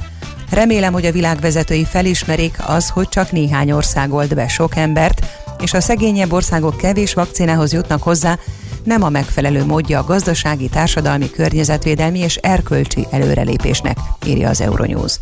Remélem, 0.52 0.94
hogy 0.94 1.06
a 1.06 1.12
világvezetői 1.12 1.86
felismerik 1.86 2.58
az, 2.68 2.90
hogy 2.90 3.10
csak 3.10 3.32
néhány 3.32 3.72
ország 3.72 4.14
old 4.14 4.36
be 4.36 4.48
sok 4.48 4.76
embert, 4.76 5.26
és 5.62 5.74
a 5.74 5.82
szegényebb 5.82 6.34
országok 6.34 6.78
kevés 6.78 7.14
vakcinához 7.14 7.74
jutnak 7.74 8.04
hozzá, 8.04 8.38
nem 8.84 9.04
a 9.04 9.10
megfelelő 9.10 9.66
módja 9.66 10.00
a 10.00 10.04
gazdasági, 10.04 10.70
társadalmi, 10.70 11.30
környezetvédelmi 11.30 12.20
és 12.20 12.36
erkölcsi 12.36 13.08
előrelépésnek, 13.10 13.98
írja 14.26 14.50
az 14.50 14.62
Euronews. 14.62 15.18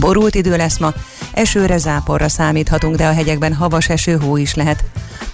Borult 0.00 0.34
idő 0.34 0.56
lesz 0.56 0.78
ma, 0.78 0.92
esőre, 1.32 1.76
záporra 1.76 2.28
számíthatunk, 2.28 2.96
de 2.96 3.06
a 3.06 3.12
hegyekben 3.12 3.54
havas 3.54 3.88
eső, 3.88 4.16
hó 4.16 4.36
is 4.36 4.54
lehet. 4.54 4.84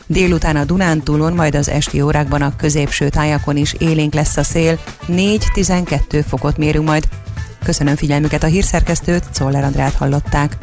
Délután 0.06 0.56
a 0.56 0.64
Dunántúlon, 0.64 1.32
majd 1.32 1.54
az 1.54 1.68
esti 1.68 2.00
órákban 2.00 2.42
a 2.42 2.56
középső 2.56 3.08
tájakon 3.08 3.56
is 3.56 3.74
élénk 3.78 4.14
lesz 4.14 4.36
a 4.36 4.42
szél, 4.42 4.78
4-12 5.08 6.24
fokot 6.28 6.56
mérünk 6.56 6.86
majd. 6.86 7.08
Köszönöm 7.64 7.96
figyelmüket 7.96 8.42
a 8.42 8.46
hírszerkesztőt, 8.46 9.24
Czoller 9.32 9.64
Andrát 9.64 9.94
hallották. 9.94 10.56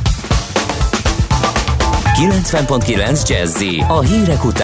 90.9 2.22 3.28
Jazzy 3.28 3.84
a 3.88 4.00
hírek 4.02 4.46
után. 4.46 4.60